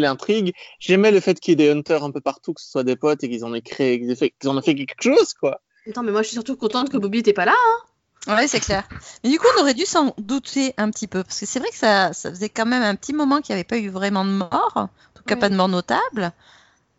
l'intrigue, 0.00 0.52
j'aimais 0.80 1.10
le 1.12 1.20
fait 1.20 1.38
qu'il 1.38 1.52
y 1.52 1.52
ait 1.52 1.56
des 1.66 1.70
hunters 1.70 2.02
un 2.02 2.10
peu 2.10 2.20
partout, 2.20 2.54
que 2.54 2.60
ce 2.60 2.68
soit 2.70 2.82
des 2.82 2.96
potes 2.96 3.22
et 3.22 3.28
qu'ils 3.28 3.44
en 3.44 3.52
aient 3.54 3.60
créé, 3.62 4.00
qu'ils 4.00 4.10
aient 4.10 4.16
fait, 4.16 4.32
qu'ils 4.40 4.48
en 4.48 4.58
aient 4.58 4.62
fait 4.62 4.74
quelque 4.74 5.00
chose, 5.02 5.34
quoi. 5.34 5.60
Attends, 5.88 6.02
mais 6.02 6.12
moi 6.12 6.22
je 6.22 6.28
suis 6.28 6.34
surtout 6.34 6.56
contente 6.56 6.90
que 6.90 6.96
Bobby 6.96 7.18
était 7.18 7.32
pas 7.32 7.44
là. 7.44 7.54
hein. 7.54 8.34
Ouais, 8.36 8.48
c'est 8.48 8.60
clair. 8.60 8.86
Mais 9.22 9.30
du 9.30 9.38
coup, 9.38 9.46
on 9.56 9.60
aurait 9.62 9.74
dû 9.74 9.86
s'en 9.86 10.14
douter 10.18 10.74
un 10.76 10.90
petit 10.90 11.06
peu, 11.06 11.22
parce 11.22 11.38
que 11.40 11.46
c'est 11.46 11.60
vrai 11.60 11.68
que 11.70 11.76
ça, 11.76 12.12
ça 12.12 12.30
faisait 12.30 12.48
quand 12.48 12.66
même 12.66 12.82
un 12.82 12.94
petit 12.94 13.12
moment 13.12 13.40
qu'il 13.40 13.54
n'y 13.54 13.60
avait 13.60 13.64
pas 13.68 13.78
eu 13.78 13.88
vraiment 13.90 14.24
de 14.24 14.30
mort, 14.30 14.72
en 14.74 14.88
tout 15.14 15.22
cas 15.24 15.34
Oui. 15.34 15.40
pas 15.40 15.48
de 15.50 15.54
mort 15.54 15.68
notable. 15.68 16.32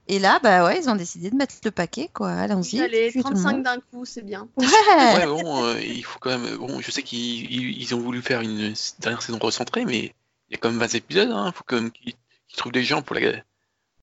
Et 0.08 0.18
là, 0.18 0.40
bah 0.42 0.66
ouais, 0.66 0.80
ils 0.82 0.90
ont 0.90 0.96
décidé 0.96 1.30
de 1.30 1.36
mettre 1.36 1.54
le 1.64 1.70
paquet, 1.70 2.10
quoi. 2.12 2.32
Allons-y. 2.32 2.82
Allez, 2.82 3.12
tuez 3.12 3.22
tout 3.22 3.30
le 3.30 3.36
35 3.36 3.52
monde. 3.52 3.64
d'un 3.64 3.78
coup, 3.92 4.06
c'est 4.06 4.24
bien. 4.24 4.48
Ouais. 4.58 4.66
Ouais, 4.66 5.26
bon, 5.28 5.66
euh, 5.66 5.80
il 5.82 6.04
faut 6.04 6.18
quand 6.20 6.32
même. 6.36 6.58
Bon, 6.58 6.80
je 6.82 6.90
sais 6.90 7.04
qu'ils 7.04 7.52
ils- 7.52 7.80
ils 7.82 7.94
ont 7.94 8.00
voulu 8.00 8.24
faire 8.24 8.42
une 8.42 8.74
dernière 9.00 9.22
saison 9.22 9.38
recentrée, 9.40 9.86
mais 9.86 10.14
y 10.52 10.56
a 10.56 10.58
quand 10.58 10.70
même 10.70 10.80
20 10.80 10.94
épisodes. 10.96 11.30
Hein. 11.32 11.48
Il 11.48 11.54
faut 11.58 11.64
quand 11.66 11.76
même 11.76 11.92
qu'ils 11.92 12.14
trouvent 12.58 12.72
des 12.72 12.84
gens 12.84 13.02
pour 13.02 13.16
la, 13.16 13.22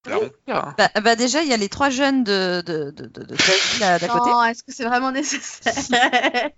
pour 0.03 0.11
la 0.11 0.17
remplir. 0.17 0.57
hein. 0.57 0.75
Bah, 0.79 0.91
bah 1.03 1.17
déjà, 1.17 1.43
il 1.43 1.49
y 1.49 1.53
a 1.53 1.57
les 1.57 1.69
trois 1.69 1.91
jeunes 1.91 2.25
de, 2.25 2.63
de, 2.65 2.91
de, 2.91 3.07
de, 3.07 3.25
de 3.25 3.37
Clazy, 3.37 3.81
là, 3.81 3.99
d'à 3.99 4.09
côté. 4.09 4.31
Non, 4.31 4.45
est-ce 4.45 4.63
que 4.63 4.73
c'est 4.73 4.85
vraiment 4.85 5.13
nécessaire? 5.13 5.75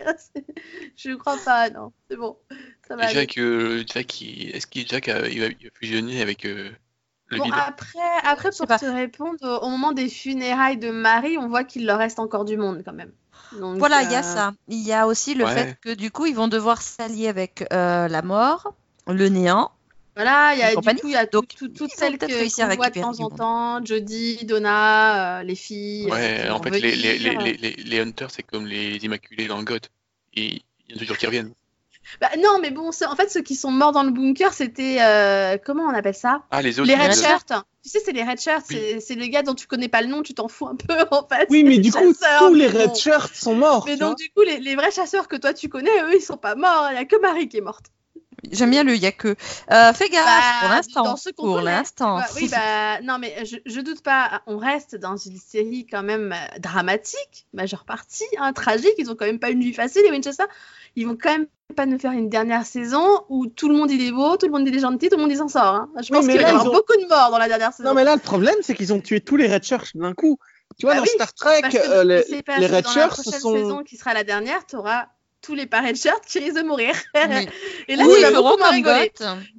Je 0.96 1.14
crois 1.14 1.36
pas, 1.44 1.70
non. 1.70 1.92
C'est 2.10 2.16
bon. 2.16 2.36
Ça 2.86 2.96
va 2.96 3.02
Et 3.04 3.06
aller. 3.06 3.14
Jack, 3.20 3.38
euh, 3.38 3.84
Jack 3.86 4.20
il- 4.20 4.50
est-ce 4.54 4.66
qu'il 4.66 4.86
Jack 4.86 5.08
a, 5.08 5.28
il 5.28 5.40
va, 5.40 5.46
il 5.46 5.64
va 5.64 5.70
fusionner 5.78 6.20
avec 6.22 6.44
euh, 6.44 6.70
le 7.28 7.38
Bon, 7.38 7.44
vide 7.44 7.54
après, 7.54 7.98
après 8.24 8.50
pour 8.56 8.66
te 8.66 8.86
répondre, 8.86 9.38
au 9.42 9.66
au 9.66 9.70
moment 9.70 9.92
des 9.92 10.08
funérailles 10.08 10.78
de 10.78 10.90
Marie, 10.90 11.38
on 11.38 11.48
voit 11.48 11.64
qu'il 11.64 11.86
leur 11.86 11.98
reste 11.98 12.18
encore 12.18 12.44
du 12.44 12.56
monde 12.56 12.82
quand 12.84 12.92
même. 12.94 13.12
Donc, 13.52 13.78
Voilà, 13.78 14.02
il 14.02 14.10
y 14.10 14.14
a 14.14 14.18
euh, 14.18 14.22
ça. 14.22 14.52
Il 14.68 14.80
y 14.80 14.92
a 14.92 15.06
aussi 15.06 15.34
le 15.34 15.44
Ouais. 15.44 15.54
fait 15.54 15.78
que 15.80 15.94
du 15.94 16.10
coup, 16.10 16.26
ils 16.26 16.34
vont 16.34 16.48
devoir 16.48 16.82
s'allier 16.82 17.28
avec 17.28 17.64
euh, 17.72 18.08
la 18.08 18.22
mort, 18.22 18.74
le 19.06 19.28
néant. 19.28 19.70
Voilà, 20.18 20.52
il 20.54 20.58
y 20.58 20.62
a 20.62 20.70
du 20.70 20.74
compagnie. 20.74 21.00
coup, 21.00 21.06
il 21.06 21.12
y 21.12 21.16
a 21.16 21.26
Donc, 21.26 21.46
tout- 21.56 21.68
toutes 21.68 21.92
celles 21.92 22.18
qu'on 22.18 22.26
voit 22.74 22.90
de 22.90 23.00
temps 23.00 23.20
en 23.20 23.22
monde. 23.22 23.36
temps, 23.36 23.84
Jodie, 23.84 24.44
Donna, 24.44 25.38
euh, 25.38 25.42
les 25.44 25.54
filles. 25.54 26.06
euh, 26.06 26.10
Ouais, 26.10 26.42
qui 26.44 26.50
en 26.50 26.60
fait, 26.60 26.70
les, 26.70 26.80
les, 26.96 27.18
les, 27.18 27.30
venir. 27.30 27.40
les, 27.44 27.52
les, 27.52 27.70
les 27.84 28.00
Hunters, 28.00 28.32
c'est 28.32 28.42
comme 28.42 28.66
les 28.66 28.96
Immaculés 28.96 29.46
dans 29.46 29.58
le 29.58 29.64
God. 29.64 29.86
Et 30.34 30.46
il 30.88 30.90
y 30.90 30.94
en 30.94 30.96
a 30.96 30.98
toujours 30.98 31.16
qui 31.18 31.26
reviennent. 31.26 31.52
Bah, 32.20 32.30
non, 32.42 32.58
mais 32.60 32.72
bon, 32.72 32.88
en 32.88 33.16
fait, 33.16 33.30
ceux 33.30 33.42
qui 33.42 33.54
sont 33.54 33.70
morts 33.70 33.92
dans 33.92 34.02
le 34.02 34.10
bunker, 34.10 34.52
c'était 34.54 34.96
euh, 35.00 35.56
comment 35.64 35.84
on 35.84 35.94
appelle 35.94 36.14
ça? 36.16 36.42
Ah, 36.50 36.62
les 36.62 36.80
autres 36.80 36.88
Les 36.88 36.96
red 36.96 37.14
shirts. 37.14 37.52
Tu 37.84 37.90
sais, 37.90 38.00
c'est 38.04 38.12
les 38.12 38.24
red 38.24 38.40
shirts. 38.40 38.64
Oui. 38.70 39.00
C'est 39.00 39.14
les 39.14 39.30
gars 39.30 39.42
dont 39.42 39.54
tu 39.54 39.68
connais 39.68 39.88
pas 39.88 40.02
le 40.02 40.08
nom, 40.08 40.22
tu 40.22 40.34
t'en 40.34 40.48
fous 40.48 40.66
un 40.66 40.74
peu 40.74 40.94
en 41.12 41.28
fait. 41.28 41.46
Oui, 41.48 41.62
mais 41.62 41.78
du 41.78 41.92
coup, 41.92 42.12
tous 42.40 42.54
les 42.54 42.66
red 42.66 42.96
shirts 42.96 43.34
sont 43.36 43.54
morts. 43.54 43.84
Mais 43.86 43.96
donc, 43.96 44.08
vois. 44.08 44.14
du 44.16 44.30
coup, 44.30 44.42
les, 44.42 44.58
les 44.58 44.74
vrais 44.74 44.90
chasseurs 44.90 45.28
que 45.28 45.36
toi 45.36 45.54
tu 45.54 45.68
connais, 45.68 45.90
eux, 46.02 46.16
ils 46.16 46.20
sont 46.22 46.36
pas 46.38 46.56
morts. 46.56 46.88
Il 46.90 46.94
y 46.94 46.98
a 46.98 47.04
que 47.04 47.20
Marie 47.20 47.48
qui 47.48 47.58
est 47.58 47.62
morte. 47.62 47.86
J'aime 48.52 48.70
bien 48.70 48.84
le 48.84 48.94
il 48.94 49.02
y 49.02 49.06
a 49.06 49.12
que. 49.12 49.28
Euh, 49.72 49.92
fais 49.92 50.08
gaffe 50.08 50.24
Bah, 50.24 50.40
pour 50.60 50.68
dans 50.68 50.74
l'instant. 50.74 51.16
Pour 51.36 51.60
l'instant. 51.60 52.16
Ouais, 52.18 52.22
oui, 52.36 52.48
bah, 52.48 53.00
non, 53.02 53.18
mais 53.18 53.44
je, 53.44 53.56
je 53.66 53.80
doute 53.80 54.02
pas. 54.02 54.42
On 54.46 54.58
reste 54.58 54.94
dans 54.96 55.16
une 55.16 55.36
série 55.38 55.86
quand 55.90 56.02
même 56.04 56.32
euh, 56.32 56.58
dramatique, 56.60 57.46
majeure 57.52 57.84
partie, 57.84 58.24
hein, 58.38 58.52
tragique. 58.52 58.94
Ils 58.98 59.10
ont 59.10 59.16
quand 59.16 59.26
même 59.26 59.40
pas 59.40 59.50
une 59.50 59.60
vie 59.60 59.72
facile, 59.72 60.02
les 60.04 60.10
Winchester. 60.10 60.44
Ils 60.96 61.06
vont 61.06 61.16
quand 61.20 61.30
même 61.30 61.46
pas 61.76 61.84
nous 61.84 61.98
faire 61.98 62.12
une 62.12 62.28
dernière 62.28 62.64
saison 62.64 63.04
où 63.28 63.46
tout 63.46 63.68
le 63.68 63.74
monde 63.74 63.90
il 63.90 64.00
est 64.06 64.12
beau, 64.12 64.36
tout 64.36 64.46
le 64.46 64.52
monde 64.52 64.66
il 64.66 64.74
est 64.74 64.80
gentil, 64.80 65.08
tout 65.10 65.16
le 65.16 65.22
monde 65.22 65.32
il 65.32 65.36
s'en 65.36 65.48
sort. 65.48 65.74
hein. 65.74 65.88
Je 66.00 66.08
pense 66.12 66.26
qu'il 66.26 66.36
y 66.36 66.38
ils 66.38 66.46
ont- 66.46 66.64
beaucoup 66.72 66.94
de 66.96 67.06
morts 67.08 67.30
dans 67.30 67.38
la 67.38 67.48
dernière 67.48 67.72
saison. 67.72 67.90
Non, 67.90 67.94
mais 67.94 68.04
là, 68.04 68.14
le 68.14 68.20
problème, 68.22 68.54
c'est 68.62 68.74
qu'ils 68.74 68.92
ont 68.92 69.00
tué 69.00 69.20
tous 69.20 69.36
les 69.36 69.52
red 69.52 69.64
shirts 69.64 69.96
d'un 69.96 70.14
coup. 70.14 70.38
Tu 70.78 70.86
vois, 70.86 70.94
Bah 70.94 71.00
dans 71.00 71.02
oui, 71.04 71.08
Star 71.14 71.34
Trek, 71.34 71.60
Parce 71.62 71.74
que 71.74 71.80
euh, 71.90 72.04
les, 72.04 72.24
les 72.58 72.66
red 72.66 72.84
dans 72.84 72.94
la 72.94 73.08
prochaine 73.08 73.32
sont. 73.40 73.52
saison 73.52 73.82
qui 73.82 73.96
sera 73.96 74.14
la 74.14 74.22
dernière, 74.22 74.64
tu 74.66 74.76
auras 74.76 75.06
tous 75.40 75.54
les 75.54 75.68
red 75.72 75.96
shirts 75.96 76.24
qui 76.26 76.38
risquent 76.40 76.56
de 76.56 76.62
mourir. 76.62 76.94
Oui. 77.14 77.48
Et 77.88 77.96
là, 77.96 78.04
Ou 78.04 78.12
tu 78.12 78.18
ils 78.18 78.22
vas 78.22 78.30
feront 78.30 78.42
beaucoup 78.42 78.58
moins 78.58 78.66
comme 78.66 78.74
rigoler. 78.74 79.12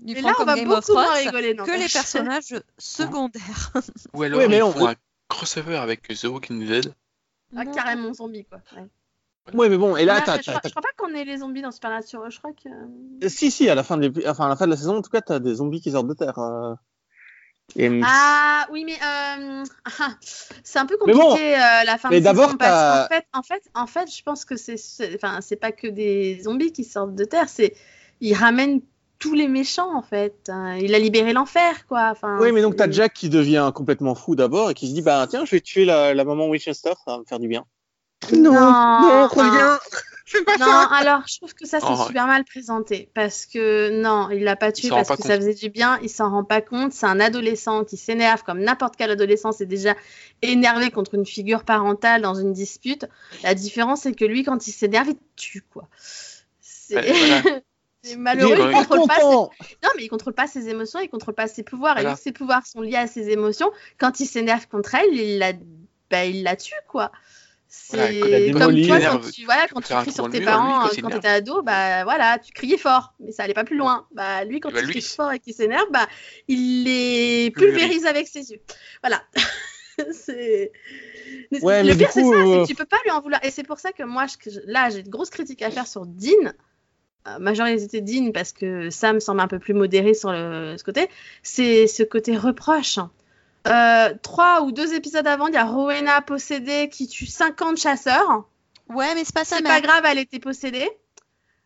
Ils 0.06 0.18
Et 0.18 0.22
là, 0.22 0.34
on 0.40 0.44
va 0.46 0.56
Game 0.56 0.68
beaucoup 0.68 0.94
moins 0.94 1.14
rigoler. 1.14 1.56
Que 1.56 1.80
les 1.80 1.88
personnages 1.88 2.56
secondaires. 2.78 3.72
Ou 4.14 4.24
alors 4.24 4.40
Oui, 4.40 4.46
mais 4.50 4.58
ils 4.58 4.64
on- 4.64 4.72
font 4.72 4.88
un 4.88 4.96
crossover 5.30 5.78
avec 5.78 6.08
The 6.08 6.26
Walking 6.26 6.66
Dead. 6.68 6.94
Ah, 7.56 7.66
carrément 7.66 8.14
zombie, 8.14 8.46
quoi. 8.46 8.60
Ouais. 8.76 8.88
Ouais, 9.56 9.70
mais 9.70 9.78
bon, 9.78 9.96
et 9.96 10.06
là, 10.06 10.22
t'as, 10.22 10.38
je, 10.38 10.44
t'as- 10.44 10.52
crois, 10.52 10.62
je 10.66 10.70
crois 10.70 10.82
pas 10.84 10.90
qu'on 10.96 11.14
ait 11.16 11.24
les 11.26 11.38
zombies 11.38 11.64
dans 11.64 11.72
Supernatural. 11.72 12.30
Je 12.30 12.38
crois 12.38 12.52
que. 12.54 13.28
Si, 13.30 13.50
si, 13.50 13.68
à 13.68 13.74
la 13.74 13.84
fin 13.84 13.98
de, 13.98 14.12
enfin, 14.28 14.46
à 14.46 14.50
la 14.50 14.56
fin 14.56 14.66
de 14.66 14.72
la 14.72 14.78
saison, 14.78 14.98
en 14.98 15.02
tout 15.02 15.10
cas, 15.10 15.22
t'as 15.22 15.40
des 15.40 15.56
zombies 15.56 15.82
qui 15.82 15.92
sortent 15.92 16.08
de 16.08 16.14
terre. 16.14 16.38
euh. 16.38 16.76
Et- 17.76 18.02
Ah 18.04 18.68
oui, 18.72 18.84
mais 18.86 18.94
euh, 18.96 19.64
ah, 20.00 20.10
c'est 20.64 20.80
un 20.80 20.86
peu 20.86 20.98
Mais 21.06 21.14
compliqué 21.14 21.20
bon, 21.22 21.36
euh, 21.36 21.84
la 21.86 21.98
fin 21.98 22.10
mais 22.10 22.20
de 22.20 22.24
d'abord, 22.24 22.46
saison 22.48 22.58
parce 22.58 23.08
qu'en 23.08 23.16
fait, 23.16 23.26
en 23.34 23.44
fait, 23.44 23.64
en 23.76 23.88
fait, 23.88 24.16
je 24.16 24.24
pense 24.24 24.46
que 24.46 24.56
c'est, 24.56 24.78
c'est- 24.78 25.16
enfin, 25.16 25.40
c'est 25.42 25.56
pas 25.56 25.72
que 25.72 25.88
des 25.88 26.42
zombies 26.44 26.72
qui 26.72 26.84
sortent 26.84 27.16
de 27.16 27.26
terre, 27.26 27.50
c'est 27.50 27.76
ils 28.22 28.34
ramènent 28.34 28.82
tous 29.20 29.34
les 29.34 29.48
méchants 29.48 29.94
en 29.96 30.02
fait. 30.02 30.36
Hein, 30.50 30.78
Il 30.78 30.96
a 30.96 31.00
libéré 31.00 31.34
l'enfer, 31.34 31.86
quoi. 31.88 32.10
Enfin, 32.12 32.38
Oui, 32.40 32.52
mais 32.52 32.62
donc 32.62 32.76
t'as 32.78 32.90
Jack 32.90 33.14
qui 33.14 33.30
devient 33.30 33.72
complètement 33.76 34.16
fou 34.16 34.36
d'abord 34.36 34.72
et 34.72 34.74
qui 34.74 34.88
se 34.88 34.94
dit 34.94 35.02
bah 35.02 35.28
tiens, 35.30 35.46
je 35.46 35.52
vais 35.52 35.62
tuer 35.62 35.86
la, 35.86 36.14
la 36.14 36.24
maman 36.24 36.48
Winchester, 36.48 36.94
ça 37.06 37.12
va 37.14 37.18
me 37.20 37.26
faire 37.26 37.40
du 37.40 37.48
bien. 37.48 37.66
Non, 38.34 38.52
non, 38.52 39.02
non. 39.02 39.28
reviens, 39.28 39.80
pas 40.46 40.58
Non, 40.58 40.66
ça. 40.66 40.90
alors 40.96 41.24
je 41.28 41.38
trouve 41.38 41.54
que 41.54 41.66
ça 41.68 41.80
c'est 41.80 41.86
Oh, 41.90 41.96
ouais. 41.98 42.06
super 42.08 42.28
mal 42.28 42.44
présenté 42.46 43.10
parce 43.14 43.46
que 43.46 43.90
non, 44.02 44.30
il 44.30 44.44
l'a 44.44 44.56
pas 44.56 44.72
tué 44.72 44.90
parce 44.90 45.08
pas 45.08 45.18
que 45.18 45.24
ça 45.24 45.36
faisait 45.36 45.54
du 45.54 45.70
bien, 45.70 46.00
il 46.04 46.10
s'en 46.10 46.30
rend 46.30 46.44
pas 46.44 46.62
compte. 46.62 46.94
C'est 46.94 47.06
un 47.06 47.20
adolescent 47.20 47.84
qui 47.84 47.98
s'énerve 47.98 48.44
comme 48.44 48.60
n'importe 48.60 48.96
quel 48.96 49.12
adolescent 49.12 49.52
c'est 49.52 49.66
déjà 49.66 49.96
énervé 50.42 50.92
contre 50.92 51.16
une 51.16 51.26
figure 51.26 51.64
parentale 51.64 52.22
dans 52.22 52.36
une 52.36 52.54
dispute. 52.54 53.06
La 53.44 53.56
différence 53.56 54.02
c'est 54.02 54.14
que 54.14 54.26
lui 54.26 54.44
quand 54.44 54.68
il 54.68 54.72
s'énerve 54.72 55.10
il 55.10 55.18
tue 55.36 55.62
quoi. 55.62 55.88
C'est 56.62 57.02
voilà. 57.02 57.42
malheureux, 58.18 58.56
Il 58.72 58.72
contrôle 58.72 59.08
pas 59.08 59.16
ses... 59.18 59.22
Non, 59.26 59.50
mais 59.98 60.04
il 60.04 60.10
contrôle 60.10 60.34
pas 60.34 60.48
ses 60.48 60.70
émotions, 60.70 61.00
il 61.02 61.10
contrôle 61.10 61.36
pas 61.36 61.48
ses 61.48 61.64
pouvoirs. 61.64 61.98
Et 61.98 62.02
Voilà. 62.02 62.12
vu 62.12 62.16
que 62.18 62.22
ses 62.24 62.32
pouvoirs 62.32 62.66
sont 62.66 62.82
liés 62.82 62.96
à 62.96 63.08
ses 63.08 63.30
émotions, 63.30 63.72
quand 63.98 64.20
il 64.22 64.26
s'énerve 64.26 64.68
contre 64.68 64.96
elle, 64.96 65.14
il 65.14 65.38
la, 65.38 65.52
bah, 66.10 66.26
il 66.26 66.44
la 66.44 66.56
tue, 66.56 66.74
quoi. 66.88 67.12
C'est 67.72 68.52
comme 68.52 68.82
toi, 68.82 69.00
quand 69.00 69.30
tu, 69.32 69.46
voilà, 69.46 69.68
quand 69.68 69.82
tu 69.82 69.94
cries 69.94 70.12
sur 70.12 70.28
tes 70.30 70.40
mur, 70.40 70.40
lui, 70.40 70.46
parents 70.46 70.80
quand 70.82 70.86
euh, 70.88 71.02
quand 71.04 71.10
t'étais 71.10 71.28
ado, 71.28 71.62
bah 71.62 72.04
voilà, 72.04 72.40
tu 72.40 72.52
criais 72.52 72.78
fort, 72.80 73.14
mais 73.20 73.32
ça 73.32 73.44
allait 73.44 73.54
pas 73.54 73.64
plus 73.64 73.78
loin. 73.78 74.08
Bah 74.12 74.44
lui, 74.44 74.60
quand 74.60 74.70
Eh 74.70 74.74
ben, 74.74 74.80
il 74.80 74.86
lui, 74.88 74.94
crie 74.94 75.02
fort 75.02 75.32
et 75.32 75.40
qu'il 75.40 75.54
s'énerve, 75.54 75.86
bah 75.92 76.08
il 76.48 76.84
les 76.84 77.52
Pulvérise. 77.52 78.08
avec 78.08 78.28
ses 78.28 78.52
yeux. 78.52 78.60
Voilà. 79.04 79.22
c'est. 80.14 80.72
Ouais, 81.62 81.84
le 81.84 81.96
pire, 81.96 82.12
c'est 82.12 82.24
ça, 82.24 82.30
c'est 82.30 82.36
euh, 82.36 82.62
que 82.64 82.68
tu 82.68 82.76
peux 82.76 82.86
pas 82.86 82.98
lui 83.06 83.12
en 83.12 83.22
vouloir. 83.22 83.44
Et 83.46 83.52
c'est 83.52 83.64
pour 83.64 83.80
ça 83.80 83.92
que 83.92 84.04
moi, 84.04 84.26
je- 84.46 84.60
là, 84.66 84.90
j'ai 84.90 85.04
de 85.04 85.10
grosses 85.10 85.30
critiques 85.30 85.62
à 85.62 85.70
faire 85.70 85.88
sur 85.88 86.06
Dean. 86.06 86.54
Euh, 87.28 87.38
majorité 87.40 88.02
Dean 88.02 88.32
parce 88.32 88.52
que 88.54 88.90
Sam 88.90 89.20
semble 89.20 89.42
un 89.42 89.48
peu 89.48 89.60
plus 89.60 89.74
modéré 89.74 90.14
sur 90.14 90.32
le, 90.32 90.76
ce 90.78 90.84
côté. 90.84 91.08
C'est 91.44 91.86
ce 91.88 92.02
côté 92.04 92.36
reproche. 92.38 92.98
Euh, 93.70 94.14
trois 94.22 94.62
ou 94.64 94.72
deux 94.72 94.94
épisodes 94.94 95.28
avant, 95.28 95.48
il 95.48 95.54
y 95.54 95.58
a 95.58 95.66
Rowena 95.66 96.22
possédée 96.22 96.90
qui 96.90 97.08
tue 97.08 97.28
50 97.28 97.78
chasseurs. 97.78 98.46
Ouais, 98.90 99.14
mais 99.16 99.24
c'est 99.24 99.36
pas 99.36 99.46
ça, 99.46 99.58
C'est 99.58 99.64
pas 99.64 99.82
grave, 99.82 100.04
elle 100.06 100.18
était 100.18 100.40
possédée. 100.40 100.90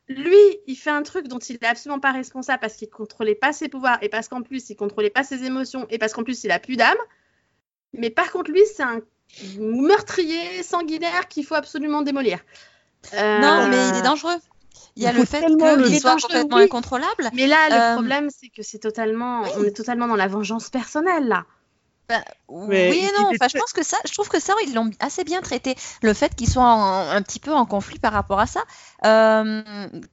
Lui, 0.09 0.35
il 0.67 0.75
fait 0.75 0.89
un 0.89 1.01
truc 1.01 1.27
dont 1.29 1.39
il 1.39 1.55
est 1.55 1.65
absolument 1.65 1.99
pas 2.01 2.11
responsable 2.11 2.59
parce 2.59 2.73
qu'il 2.73 2.89
contrôlait 2.89 3.35
pas 3.35 3.53
ses 3.53 3.69
pouvoirs 3.69 3.97
et 4.01 4.09
parce 4.09 4.27
qu'en 4.27 4.41
plus 4.41 4.69
il 4.69 4.75
contrôlait 4.75 5.09
pas 5.09 5.23
ses 5.23 5.45
émotions 5.45 5.87
et 5.89 5.97
parce 5.97 6.11
qu'en 6.13 6.23
plus 6.23 6.43
il 6.43 6.51
a 6.51 6.59
plus 6.59 6.75
d'âme. 6.75 6.97
Mais 7.93 8.09
par 8.09 8.31
contre, 8.31 8.51
lui, 8.51 8.61
c'est 8.75 8.83
un 8.83 8.99
meurtrier 9.59 10.61
sanguinaire 10.63 11.27
qu'il 11.29 11.45
faut 11.45 11.55
absolument 11.55 12.01
démolir. 12.01 12.39
Euh, 13.13 13.39
Non, 13.39 13.67
mais 13.69 13.89
il 13.89 13.95
est 13.95 14.01
dangereux. 14.01 14.35
Il 14.95 15.03
y 15.03 15.07
a 15.07 15.11
Il 15.11 15.19
le 15.19 15.25
fait 15.25 15.45
qu'il 15.45 15.99
soit 15.99 16.17
complètement 16.17 16.57
oui. 16.57 16.63
incontrôlable. 16.63 17.29
Mais 17.33 17.47
là, 17.47 17.69
le 17.69 17.75
Euh, 17.75 17.93
problème, 17.95 18.29
c'est 18.29 18.49
que 18.49 18.61
c'est 18.61 18.79
totalement, 18.79 19.43
on 19.57 19.63
est 19.63 19.75
totalement 19.75 20.07
dans 20.07 20.15
la 20.15 20.27
vengeance 20.27 20.69
personnelle 20.69 21.27
là. 21.27 21.45
Mais 22.09 22.83
oui 22.89 22.97
et 22.97 23.11
non. 23.13 23.29
Enfin, 23.31 23.47
je 23.49 23.55
pense 23.55 23.73
que 23.73 23.83
ça, 23.83 23.97
je 24.05 24.13
trouve 24.13 24.29
que 24.29 24.39
ça, 24.39 24.53
ils 24.65 24.73
l'ont 24.73 24.89
assez 24.99 25.23
bien 25.23 25.41
traité. 25.41 25.75
Le 26.01 26.13
fait 26.13 26.33
qu'ils 26.35 26.49
soient 26.49 26.63
en- 26.63 27.09
un 27.09 27.21
petit 27.21 27.39
peu 27.39 27.53
en 27.53 27.65
conflit 27.65 27.99
par 27.99 28.13
rapport 28.13 28.39
à 28.39 28.47
ça, 28.47 28.61
euh, 29.05 29.61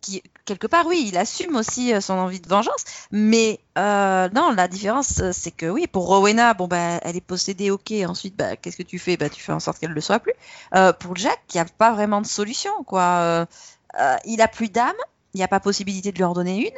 qui 0.00 0.22
quelque 0.44 0.66
part, 0.66 0.86
oui, 0.86 1.04
il 1.08 1.16
assume 1.18 1.56
aussi 1.56 1.92
euh, 1.94 2.00
son 2.00 2.14
envie 2.14 2.40
de 2.40 2.48
vengeance. 2.48 2.84
Mais 3.12 3.60
euh, 3.78 4.28
non, 4.34 4.50
la 4.52 4.68
différence, 4.68 5.22
c'est 5.32 5.50
que 5.50 5.66
oui, 5.66 5.86
pour 5.86 6.06
Rowena, 6.06 6.54
bon 6.54 6.66
bah, 6.66 6.98
elle 7.02 7.16
est 7.16 7.20
possédée, 7.20 7.70
ok. 7.70 7.92
Ensuite, 8.06 8.36
bah, 8.36 8.56
qu'est-ce 8.56 8.76
que 8.76 8.82
tu 8.82 8.98
fais? 8.98 9.16
Bah, 9.16 9.28
tu 9.28 9.40
fais 9.42 9.52
en 9.52 9.60
sorte 9.60 9.78
qu'elle 9.78 9.90
ne 9.90 9.94
le 9.94 10.00
soit 10.00 10.18
plus. 10.20 10.34
Euh, 10.74 10.92
pour 10.92 11.16
Jack, 11.16 11.40
il 11.54 11.56
n'y 11.56 11.60
a 11.60 11.66
pas 11.66 11.92
vraiment 11.92 12.20
de 12.20 12.26
solution, 12.26 12.72
quoi. 12.84 13.46
Il 14.24 14.40
a 14.40 14.48
plus 14.48 14.68
d'âme. 14.70 14.92
Il 15.34 15.38
n'y 15.38 15.44
a 15.44 15.48
pas 15.48 15.60
possibilité 15.60 16.10
de 16.10 16.16
lui 16.16 16.24
en 16.24 16.32
donner 16.32 16.58
une, 16.58 16.76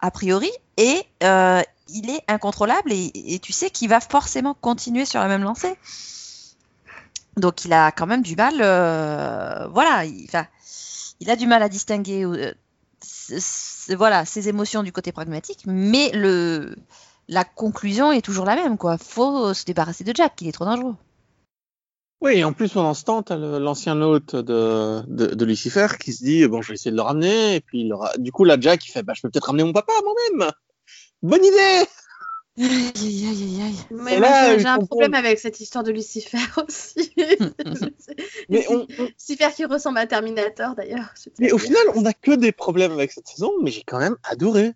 a 0.00 0.10
priori, 0.10 0.50
et 0.76 1.06
il 1.88 2.10
est 2.10 2.22
incontrôlable 2.28 2.92
et, 2.92 3.38
tu 3.42 3.52
sais 3.52 3.70
qu'il 3.70 3.88
va 3.88 4.00
forcément 4.00 4.54
continuer 4.54 5.04
sur 5.04 5.20
la 5.20 5.28
même 5.28 5.42
lancée. 5.42 5.76
Donc 7.36 7.64
il 7.64 7.72
a 7.72 7.92
quand 7.92 8.06
même 8.06 8.22
du 8.22 8.34
mal, 8.34 8.54
euh, 8.60 9.68
voilà, 9.68 10.04
il, 10.04 10.28
il 11.20 11.30
a 11.30 11.36
du 11.36 11.46
mal 11.46 11.62
à 11.62 11.68
distinguer, 11.68 12.24
euh, 12.24 12.52
voilà, 13.94 14.24
ses 14.24 14.48
émotions 14.48 14.82
du 14.82 14.92
côté 14.92 15.12
pragmatique, 15.12 15.60
mais 15.66 16.10
le, 16.12 16.74
la 17.28 17.44
conclusion 17.44 18.10
est 18.10 18.22
toujours 18.22 18.44
la 18.44 18.56
même, 18.56 18.76
quoi. 18.76 18.98
Faut 18.98 19.54
se 19.54 19.64
débarrasser 19.64 20.02
de 20.02 20.12
Jack, 20.14 20.40
il 20.40 20.48
est 20.48 20.52
trop 20.52 20.64
dangereux. 20.64 20.96
Oui, 22.20 22.32
et 22.38 22.44
en 22.44 22.52
plus 22.52 22.72
pendant 22.72 22.94
ce 22.94 23.04
temps, 23.04 23.22
t'as 23.22 23.36
l'ancien 23.36 24.00
hôte 24.02 24.34
de, 24.34 25.02
de, 25.06 25.44
Lucifer 25.44 25.86
qui 26.00 26.12
se 26.12 26.24
dit 26.24 26.48
bon, 26.48 26.62
je 26.62 26.68
vais 26.68 26.74
essayer 26.74 26.90
de 26.90 26.96
le 26.96 27.02
ramener. 27.02 27.56
Et 27.56 27.60
puis 27.60 27.82
il 27.82 27.94
du 28.18 28.32
coup, 28.32 28.42
là, 28.42 28.56
Jack 28.58 28.84
il 28.86 28.90
fait 28.90 29.04
bah, 29.04 29.12
je 29.14 29.22
peux 29.22 29.30
peut-être 29.30 29.46
ramener 29.46 29.62
mon 29.62 29.72
papa 29.72 29.92
moi-même. 30.02 30.50
Bonne 31.22 31.44
idée. 31.44 31.84
Aïe, 32.60 32.66
aïe, 32.66 32.92
aïe, 32.96 33.26
aïe, 33.28 33.62
aïe. 33.62 33.74
Mais 33.90 34.18
là, 34.18 34.58
j'ai- 34.58 34.66
un 34.66 34.78
problème 34.78 35.14
avec 35.14 35.38
cette 35.38 35.60
histoire 35.60 35.84
de 35.84 35.92
Lucifer 35.92 36.38
aussi. 36.68 37.12
Mais, 38.48 38.66
on, 38.68 38.86
on- 38.98 39.04
Lucifer 39.04 39.48
qui 39.54 39.64
ressemble 39.64 39.98
à 39.98 40.06
Terminator 40.06 40.74
d'ailleurs. 40.74 41.12
mais 41.38 41.52
au 41.52 41.58
final, 41.58 41.82
on 41.94 42.04
a 42.04 42.12
que 42.12 42.32
des 42.32 42.50
problèmes 42.52 42.92
avec 42.92 43.12
cette 43.12 43.28
saison, 43.28 43.52
mais 43.62 43.70
j'ai 43.70 43.82
quand 43.86 43.98
même 43.98 44.16
adoré. 44.24 44.72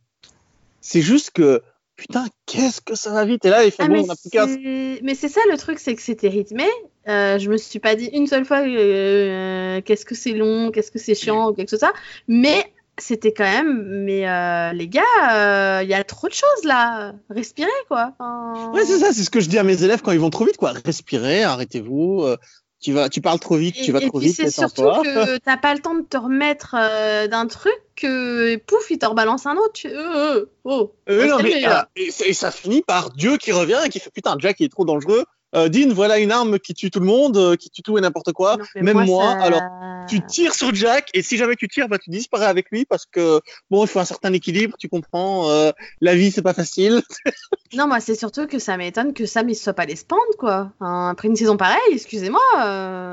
C'est 0.81 1.01
juste 1.03 1.31
que 1.33 1.63
putain, 1.97 2.27
qu'est-ce 2.47 2.81
que 2.81 2.95
ça 2.95 3.11
va 3.13 3.25
vite. 3.25 3.45
Et 3.45 3.51
là, 3.51 3.65
il 3.65 3.71
fait 3.71 3.83
Ah, 3.85 3.89
bon, 3.89 3.95
mais 3.95 4.01
on 4.01 4.11
a 4.11 4.17
plus 4.17 4.31
qu'à. 4.31 4.47
c'est- 4.47 5.01
mais 5.03 5.15
c'est 5.15 5.29
ça 5.29 5.41
le 5.51 5.57
truc, 5.57 5.79
c'est 5.79 5.95
que 5.95 6.03
c'était 6.03 6.29
rythmé. 6.29 6.67
Euh, 7.09 7.39
je 7.39 7.51
me 7.51 7.57
suis 7.57 7.79
pas 7.81 7.97
dit 7.97 8.07
une 8.13 8.27
seule 8.29 8.45
fois 8.45 8.61
euh, 8.61 9.81
qu'est-ce 9.83 10.05
que 10.05 10.15
c'est 10.15 10.33
long, 10.33 10.71
qu'est-ce 10.71 10.91
que 10.93 10.99
c'est 11.01 11.15
chiant 11.17 11.51
ou 11.51 11.53
quelque 11.53 11.71
chose 11.71 11.81
ça. 11.81 11.93
Mais 12.29 12.73
c'était 12.99 13.33
quand 13.33 13.45
même, 13.45 13.83
mais 14.05 14.29
euh, 14.29 14.73
les 14.73 14.89
gars, 14.89 15.03
euh, 15.33 15.81
il 15.83 15.89
y 15.89 15.95
a 15.95 16.05
trop 16.05 16.29
de 16.29 16.35
choses 16.35 16.65
là. 16.65 17.13
Respirez 17.31 17.69
quoi. 17.89 18.13
Enfin, 18.19 18.71
Ouais, 18.73 18.85
c'est 18.85 18.99
ça, 18.99 19.13
c'est 19.13 19.23
ce 19.25 19.31
que 19.31 19.41
je 19.41 19.49
dis 19.49 19.59
à 19.59 19.63
mes 19.65 19.83
élèves 19.83 20.03
quand 20.03 20.13
ils 20.13 20.21
vont 20.21 20.31
trop 20.31 20.45
vite, 20.45 20.57
quoi. 20.57 20.73
Respirez, 20.85 21.43
arrêtez-vous. 21.43 22.23
euh, 22.25 22.37
tu 22.81 22.93
vas, 22.93 23.09
tu 23.09 23.21
parles 23.21 23.39
trop 23.39 23.57
vite, 23.57 23.77
Et, 23.79 23.83
tu 23.85 23.93
vas 23.93 24.01
et 24.03 24.09
trop 24.09 24.19
puis 24.19 24.27
vite. 24.29 24.37
c'est 24.37 24.51
surtout 24.51 24.83
détends-toi. 24.83 25.03
que 25.05 25.39
t'as 25.39 25.57
pas 25.57 25.73
le 25.73 25.81
temps 25.81 25.95
de 25.95 26.03
te 26.03 26.17
remettre 26.17 26.75
euh, 26.77 27.29
d'un 27.29 27.47
truc 27.47 27.73
que 27.95 28.57
pouf, 28.57 28.91
il 28.91 28.99
te 28.99 29.07
rebalance 29.07 29.47
un 29.47 29.57
autre. 29.57 29.81
Euh, 29.87 30.35
euh, 30.41 30.47
oh, 30.65 30.93
Euh, 31.09 31.27
on 31.27 31.29
non, 31.39 31.43
mais, 31.45 31.65
euh, 31.67 31.83
et 31.97 32.33
ça 32.33 32.51
finit 32.51 32.83
par 32.83 33.11
Dieu 33.11 33.37
qui 33.37 33.53
revient 33.53 33.79
et 33.85 33.89
qui 33.89 34.01
fait 34.01 34.11
putain, 34.11 34.35
Jack 34.39 34.59
il 34.61 34.65
est 34.65 34.69
trop 34.69 34.85
dangereux. 34.85 35.25
Euh, 35.55 35.69
Dean, 35.69 35.93
voilà 35.93 36.19
une 36.19 36.33
arme 36.33 36.59
qui 36.59 36.73
tue 36.73 36.91
tout 36.91 37.01
le 37.01 37.07
monde, 37.07 37.37
euh, 37.37 37.57
qui 37.57 37.69
tue 37.69 37.83
tout 37.83 37.99
et 37.99 38.01
n'importe 38.01 38.33
quoi. 38.33 38.57
Non, 38.57 38.65
Même 38.83 39.05
moi, 39.05 39.07
ça- 39.07 39.43
alors 39.43 39.61
tu 40.09 40.25
tires 40.25 40.55
sur 40.55 40.75
Jack 40.75 41.11
et 41.15 41.23
si 41.23 41.37
jamais 41.37 41.57
tu 41.57 41.69
tires, 41.69 41.89
bah 41.89 41.99
tu 41.99 42.11
disparais 42.11 42.47
avec 42.47 42.71
lui 42.71 42.85
parce 42.87 43.05
que 43.07 43.41
bon, 43.71 43.85
il 43.85 43.89
faut 43.89 44.01
un 44.01 44.05
certain 44.05 44.33
équilibre, 44.33 44.77
tu 44.79 44.89
comprends. 44.89 45.51
euh, 45.51 45.71
la 46.01 46.15
vie 46.15 46.31
c'est 46.31 46.43
pas 46.43 46.55
facile. 46.55 47.03
Non, 47.75 47.87
moi, 47.87 48.01
c'est 48.01 48.15
surtout 48.15 48.47
que 48.47 48.59
ça 48.59 48.77
m'étonne 48.77 49.15
que 49.15 49.25
Sam, 49.25 49.49
il 49.49 49.55
soit 49.55 49.73
pas 49.73 49.87
les 49.87 49.97
quoi. 50.39 50.73
Après 50.81 51.29
une 51.29 51.37
saison 51.37 51.57
pareille, 51.57 51.81
excusez-moi. 51.93 52.43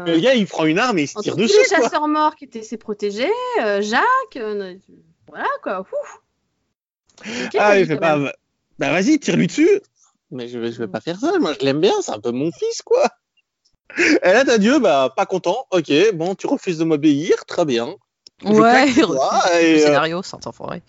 Le 0.06 0.20
gars 0.20 0.34
il 0.34 0.46
prend 0.48 0.66
une 0.66 0.80
arme 0.80 0.98
et 1.00 1.04
il 1.04 1.08
se 1.08 1.18
tire 1.20 1.38
dessus. 1.38 1.58
les 1.58 1.64
chasseurs 1.78 2.08
morts 2.10 2.36
qui 2.36 2.44
étaient 2.44 2.64
ses 2.64 2.76
protégés, 2.78 3.32
Jacques, 3.58 4.38
voilà, 5.30 5.48
quoi. 5.64 5.82
Ouf. 5.82 6.22
Ah, 7.58 7.80
il 7.80 7.86
fait 7.86 7.98
pas. 7.98 8.18
Bah 8.80 8.92
vas-y, 8.92 9.20
tire 9.20 9.36
lui 9.36 9.48
dessus. 9.48 9.82
Mais 10.32 10.48
je 10.48 10.60
vais, 10.60 10.72
je 10.72 10.80
vais 10.80 10.88
pas 10.88 11.02
faire 11.02 11.20
ça. 11.20 11.38
Moi 11.40 11.54
je 11.60 11.66
l'aime 11.66 11.82
bien, 11.82 11.94
c'est 12.02 12.12
un 12.12 12.20
peu 12.20 12.32
mon 12.32 12.52
fils 12.52 12.82
quoi. 12.82 13.10
Et 13.98 14.20
là 14.24 14.46
t'as 14.46 14.58
Dieu, 14.58 14.80
bah 14.80 15.14
pas 15.16 15.26
content. 15.26 15.66
Ok, 15.72 15.92
bon, 16.14 16.36
tu 16.36 16.48
refuses 16.48 16.78
de 16.78 16.84
m'obéir, 16.84 17.46
très 17.46 17.66
bien. 17.66 17.96
Je 18.44 18.48
Ouais, 18.48 18.90
il 18.90 19.00
et, 19.00 19.02
le 19.02 19.80
euh, 19.80 19.86
scénario, 19.86 20.24
sans 20.24 20.46
enfoiré. 20.46 20.82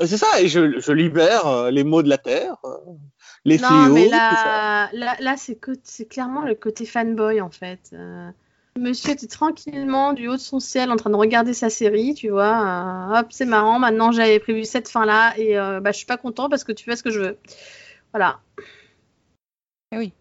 Euh, 0.00 0.06
C'est 0.06 0.16
ça, 0.16 0.40
et 0.40 0.48
je, 0.48 0.80
je 0.80 0.92
libère 0.92 1.46
euh, 1.46 1.70
les 1.70 1.84
maux 1.84 2.02
de 2.02 2.08
la 2.08 2.18
terre, 2.18 2.56
euh, 2.64 2.76
les 3.44 3.58
Non, 3.58 3.68
fléaux. 3.68 3.94
mais 3.94 4.04
tout 4.04 4.10
ça. 4.10 4.18
là, 4.44 4.90
là, 4.92 5.16
là 5.20 5.34
c'est 5.36 5.58
clairement 6.08 6.42
le 6.42 6.54
côté 6.54 6.86
fanboy, 6.86 7.40
en 7.40 7.50
fait. 7.50 7.94
Monsieur 8.78 9.10
était 9.10 9.26
tranquillement 9.26 10.12
du 10.12 10.28
haut 10.28 10.36
de 10.36 10.40
son 10.40 10.60
ciel 10.60 10.90
en 10.90 10.96
train 10.96 11.10
de 11.10 11.16
regarder 11.16 11.52
sa 11.54 11.70
série, 11.70 12.14
tu 12.14 12.30
vois. 12.30 13.10
hop, 13.18 13.26
c'est 13.30 13.44
marrant, 13.44 13.78
maintenant 13.78 14.12
j'avais 14.12 14.38
prévu 14.38 14.64
cette 14.64 14.88
fin-là 14.88 15.34
et 15.36 15.54
bah, 15.56 15.90
je 15.92 15.96
suis 15.96 16.06
pas 16.06 16.16
content 16.16 16.48
parce 16.48 16.64
que 16.64 16.72
tu 16.72 16.84
fais 16.84 16.96
ce 16.96 17.02
que 17.02 17.10
je 17.10 17.20
veux. 17.20 17.38
Voilà. 18.12 18.40
Eh 19.92 19.98
oui. 19.98 20.12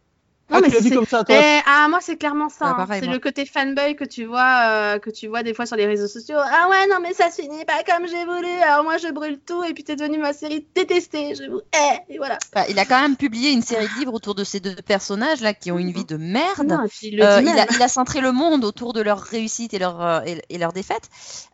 Non, 0.52 0.58
Ah, 0.58 0.62
mais 0.62 0.70
tu 0.70 0.74
l'as 0.76 0.82
vu 0.82 0.90
comme 0.96 1.06
ça, 1.06 1.24
toi? 1.24 1.36
Mais, 1.36 1.62
ah, 1.68 1.86
moi, 1.90 2.00
c'est 2.02 2.18
clairement 2.18 2.50
ça. 2.50 2.74
Ah, 2.76 2.82
hein. 2.82 2.88
c'est 2.90 3.06
le 3.06 3.20
côté 3.20 3.46
fanboy 3.46 3.96
que 3.96 4.04
tu 4.04 4.26
vois, 4.26 4.96
euh, 4.96 4.98
que 4.98 5.12
tu 5.12 5.28
vois 5.28 5.44
des 5.44 5.54
fois 5.54 5.68
sur 5.68 5.76
les 5.76 5.86
réseaux 5.86 6.08
sociaux. 6.08 6.38
Ah 6.40 6.68
ouais, 6.72 6.88
non, 6.88 6.96
mais 7.04 7.14
ça 7.14 7.30
se 7.30 7.44
finit 7.44 7.66
pas 7.66 7.84
comme 7.84 8.08
j'ai 8.08 8.26
voulu. 8.26 8.50
Alors 8.64 8.84
moi, 8.84 8.98
je 8.98 9.10
brûle 9.12 9.40
tout. 9.46 9.64
Et 9.64 9.76
puis 9.76 9.84
t'es 9.84 9.96
devenu 9.96 10.18
ma 10.18 10.34
série 10.34 10.66
détestée. 10.74 11.36
Je 11.36 11.44
vous 11.44 11.62
hais. 11.72 12.00
Et 12.10 12.18
voilà. 12.18 12.40
Enfin, 12.52 12.66
il 12.68 12.80
a 12.80 12.86
quand 12.86 13.00
même 13.00 13.16
publié 13.16 13.52
une 13.52 13.62
série 13.62 13.88
de 13.88 14.00
livres 14.00 14.14
autour 14.16 14.34
de 14.34 14.44
ces 14.44 14.60
deux 14.60 14.74
personnages 14.76 15.42
là 15.42 15.54
qui 15.54 15.72
ont 15.72 15.78
une 15.78 15.92
vie 15.92 16.06
de 16.06 16.18
merde. 16.18 16.66
Non, 16.68 16.84
et 16.84 16.88
puis 16.88 17.10
il 17.10 17.18
le 17.18 17.24
Euh, 17.26 17.42
il, 17.44 17.50
a, 17.50 17.68
il 17.72 17.82
a 17.84 17.88
centré 17.88 18.20
le 18.20 18.32
monde 18.32 18.66
autour 18.66 18.94
de 18.94 19.02
leur 19.02 19.20
réussite 19.20 19.76
et 19.76 19.80
leur, 19.80 20.02
euh, 20.02 20.22
et, 20.26 20.42
et 20.50 20.58
leur 20.58 20.74
défaite. 20.74 21.10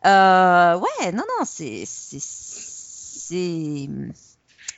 Euh, 0.06 0.74
ouais, 0.78 1.12
non, 1.12 1.22
non, 1.38 1.44
c'est- 1.44 1.84
c'est- 1.86 2.18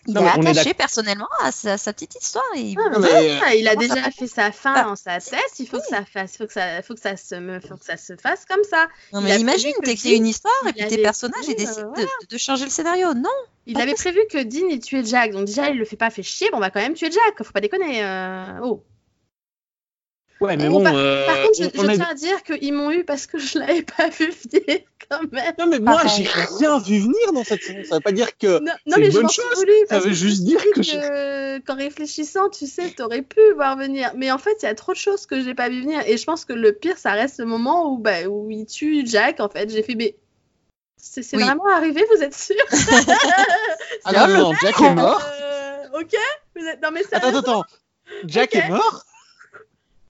Il 0.09 0.15
Non, 0.15 0.25
est 0.25 0.49
attaché 0.49 0.73
personnellement 0.73 1.29
à 1.43 1.53
sa, 1.53 1.77
sa 1.77 1.93
petite 1.93 2.15
histoire. 2.21 2.43
Et 2.57 2.61
il 2.61 2.77
mais 2.79 3.61
il 3.61 3.69
a 3.69 3.73
ça 3.73 3.77
déjà 3.77 4.11
fait 4.11 4.27
sa 4.27 4.51
fin 4.53 4.73
Ah. 4.75 4.85
dans 4.85 4.97
sa 4.97 5.21
thèse. 5.21 5.39
Il 5.59 5.69
faut 5.69 5.79
que 5.79 5.87
ça 5.87 6.03
fasse, 6.07 6.39
faut 6.39 6.47
que 6.47 6.53
ça, 6.55 6.81
faut 6.83 6.95
que 6.95 7.01
ça 7.01 7.17
se, 7.19 7.35
me- 7.35 7.61
faut 7.61 7.77
que 7.77 7.85
ça 7.85 7.99
se 7.99 8.17
fasse 8.17 8.47
comme 8.47 8.65
ça. 8.65 8.89
Non, 9.13 9.21
mais 9.21 9.33
a 9.33 9.37
imagine, 9.37 9.73
t'écris 9.85 10.17
une 10.17 10.27
histoire 10.27 10.55
et 10.67 10.73
puis 10.73 10.89
tes 10.89 11.03
personnages 11.03 11.45
ils 11.47 11.55
décident 11.57 11.93
euh, 11.95 12.03
de, 12.03 12.27
de 12.31 12.39
changer 12.39 12.65
le 12.65 12.71
scénario. 12.71 13.13
Non. 13.13 13.29
Il 13.67 13.79
avait 13.79 13.93
prévu 13.93 14.21
que 14.31 14.43
Dean 14.43 14.71
ait 14.71 14.79
tué 14.79 15.05
Jack. 15.05 15.33
Donc 15.33 15.45
déjà, 15.45 15.69
il 15.69 15.77
le 15.79 15.85
fait 15.85 15.97
pas 15.97 16.09
fait 16.09 16.23
chier. 16.23 16.49
Bon, 16.51 16.57
on 16.57 16.61
va 16.61 16.71
quand 16.71 16.81
même 16.81 16.95
tuer 16.95 17.11
Jack. 17.11 17.43
Faut 17.45 17.53
pas 17.53 17.61
déconner. 17.61 18.03
euh, 18.03 18.61
Oh. 18.63 18.83
Ouais, 20.41 20.57
mais 20.57 20.69
bon, 20.69 20.83
par, 20.85 20.95
euh, 20.95 21.27
par 21.27 21.43
contre, 21.43 21.61
je, 21.61 21.67
tiens 21.67 22.07
à 22.09 22.15
dire 22.15 22.43
qu'ils 22.45 22.73
m'ont 22.73 22.93
eu 22.93 23.05
parce 23.05 23.27
que 23.27 23.39
je 23.39 23.59
l'avais 23.59 23.83
pas 23.83 24.09
vu 24.09 24.31
venir 24.31 24.79
quand 25.11 25.21
même. 25.33 25.55
Non, 25.59 25.67
mais 25.67 25.79
moi, 25.81 26.03
j'ai 26.07 26.25
rien 26.59 26.79
vu 26.79 26.99
venir 27.01 27.33
dans 27.33 27.45
cette 27.45 27.63
saison. 27.63 27.81
Ça 27.89 27.97
veut 27.97 28.01
pas 28.01 28.13
dire 28.13 28.37
que. 28.37 28.59
Non, 28.61 28.73
non, 28.87 28.95
c'est 28.95 29.01
mais 29.01 29.07
une 29.07 29.13
je 29.13 29.19
bonne 29.21 29.31
chose. 29.31 29.55
voulu. 29.57 29.73
Ça 29.89 29.99
veut 30.01 30.13
juste 30.13 30.43
dire 30.45 30.61
que 30.75 31.59
qu'en 31.61 31.77
réfléchissant, 31.77 32.49
tu 32.51 32.67
sais, 32.67 32.91
t'aurais 32.91 33.23
pu 33.23 33.41
voir 33.55 33.77
venir. 33.77 34.13
Mais 34.17 34.31
en 34.31 34.39
fait, 34.39 34.57
il 34.63 34.67
y 34.67 34.69
a 34.69 34.75
trop 34.75 34.93
de 34.93 34.99
choses 34.99 35.27
que 35.27 35.43
j'ai 35.43 35.55
pas 35.55 35.69
vu 35.69 35.81
venir. 35.83 36.01
Et 36.07 36.17
je 36.17 36.25
pense 36.25 36.45
que 36.45 36.53
le 36.53 36.73
pire, 36.73 36.99
ça 36.99 37.13
reste 37.13 37.39
le 37.39 37.47
moment 37.47 37.93
où, 37.93 37.99
bah, 37.99 38.25
où 38.29 38.51
il 38.51 38.67
tue 38.67 39.07
Jack. 39.07 39.41
En 39.41 39.49
fait, 39.49 39.71
j'ai 39.71 39.83
fait, 39.83 39.95
mais 39.95 40.17
c'est, 40.97 41.25
Oui. 41.37 41.43
vraiment 41.43 41.67
arrivé, 41.67 42.05
vous 42.15 42.23
êtes 42.23 42.35
sûr? 42.35 42.57
Ah 44.05 44.27
non, 44.29 44.53
Jack 44.63 44.81
est 44.81 44.95
mort. 44.95 45.23
Euh, 45.41 45.55
Ok. 46.01 46.15
Vous 46.55 46.65
êtes... 46.67 46.83
Non, 46.83 46.91
mais 46.93 47.03
ça. 47.03 47.17
Attends, 47.17 47.29
attends, 47.29 47.39
attends. 47.39 47.65
Jack 48.27 48.55
est 48.55 48.69
mort? 48.69 49.05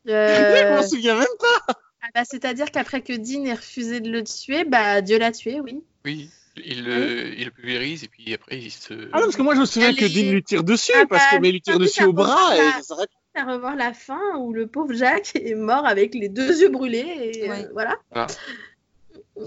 Euh, 0.09 0.57
Je 0.71 0.75
m'en 0.77 0.89
souviens 0.89 1.15
même 1.17 1.27
pas. 1.39 1.75
Ah 2.09 2.11
bah, 2.15 2.25
c'est-à-dire 2.25 2.71
qu'après 2.71 3.03
que 3.03 3.13
Dean 3.13 3.45
ait 3.45 3.55
refusé 3.55 4.01
de 4.01 4.11
le 4.11 4.25
tuer, 4.25 4.65
bah, 4.65 5.01
Dieu 5.03 5.19
l'a 5.19 5.31
tué, 5.33 5.61
oui. 5.61 5.83
Oui, 6.05 6.31
il 6.57 6.85
le, 6.85 7.39
il 7.39 7.45
le 7.45 7.51
pulvérise 7.51 8.03
et 8.05 8.09
puis 8.09 8.33
après 8.35 8.59
il 8.59 8.71
se. 8.71 8.95
Ah 9.13 9.19
non, 9.19 9.25
parce 9.27 9.37
que 9.37 9.43
moi, 9.43 9.55
je 9.55 9.61
me 9.61 9.67
souviens 9.67 9.91
Elle 9.91 9.97
que 9.97 10.05
est- 10.07 10.09
Dean 10.25 10.31
lui 10.33 10.43
tire 10.43 10.65
dessus. 10.65 10.93
Ah 10.95 11.05
parce 11.09 11.27
que, 11.27 11.35
bah, 11.37 11.41
mais 11.41 11.49
il 11.51 11.53
lui 11.53 11.61
tire 11.63 11.79
dessus 11.79 12.05
au 12.05 12.13
bras 12.13 12.57
et 12.57 12.59
ça 12.73 12.83
s'arrête. 12.83 13.11
à 13.35 13.45
revoir 13.45 13.77
la 13.77 13.93
fin 13.95 14.37
où 14.39 14.53
le 14.53 14.67
pauvre 14.67 14.93
Jack 14.95 15.33
est 15.37 15.55
mort 15.55 15.87
avec 15.87 16.15
les 16.15 16.29
deux 16.29 16.61
yeux 16.61 16.71
brûlés 16.71 16.99
et 17.35 17.45
euh, 17.45 17.53
Ouais. 17.53 17.69
voilà. 17.73 17.99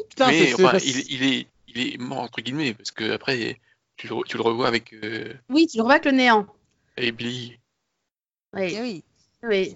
Putain, 0.09 0.27
mais 0.29 0.53
enfin, 0.53 0.77
il, 0.85 1.11
il 1.11 1.23
est, 1.23 1.47
il 1.67 1.93
est 1.93 1.97
mort 1.97 2.19
entre 2.19 2.41
guillemets 2.41 2.73
parce 2.73 2.91
que 2.91 3.11
après 3.11 3.59
tu 3.97 4.07
le, 4.07 4.15
tu 4.25 4.37
le 4.37 4.43
revois 4.43 4.67
avec 4.67 4.93
euh, 4.93 5.33
Oui, 5.49 5.67
tu 5.67 5.77
le 5.77 5.81
revois 5.83 5.95
avec 5.95 6.05
le 6.05 6.11
néant. 6.11 6.47
avec 6.97 7.15
Billy. 7.15 7.57
Oui, 8.53 8.73
Eh 8.75 8.81
oui, 8.81 9.03
oui. 9.43 9.75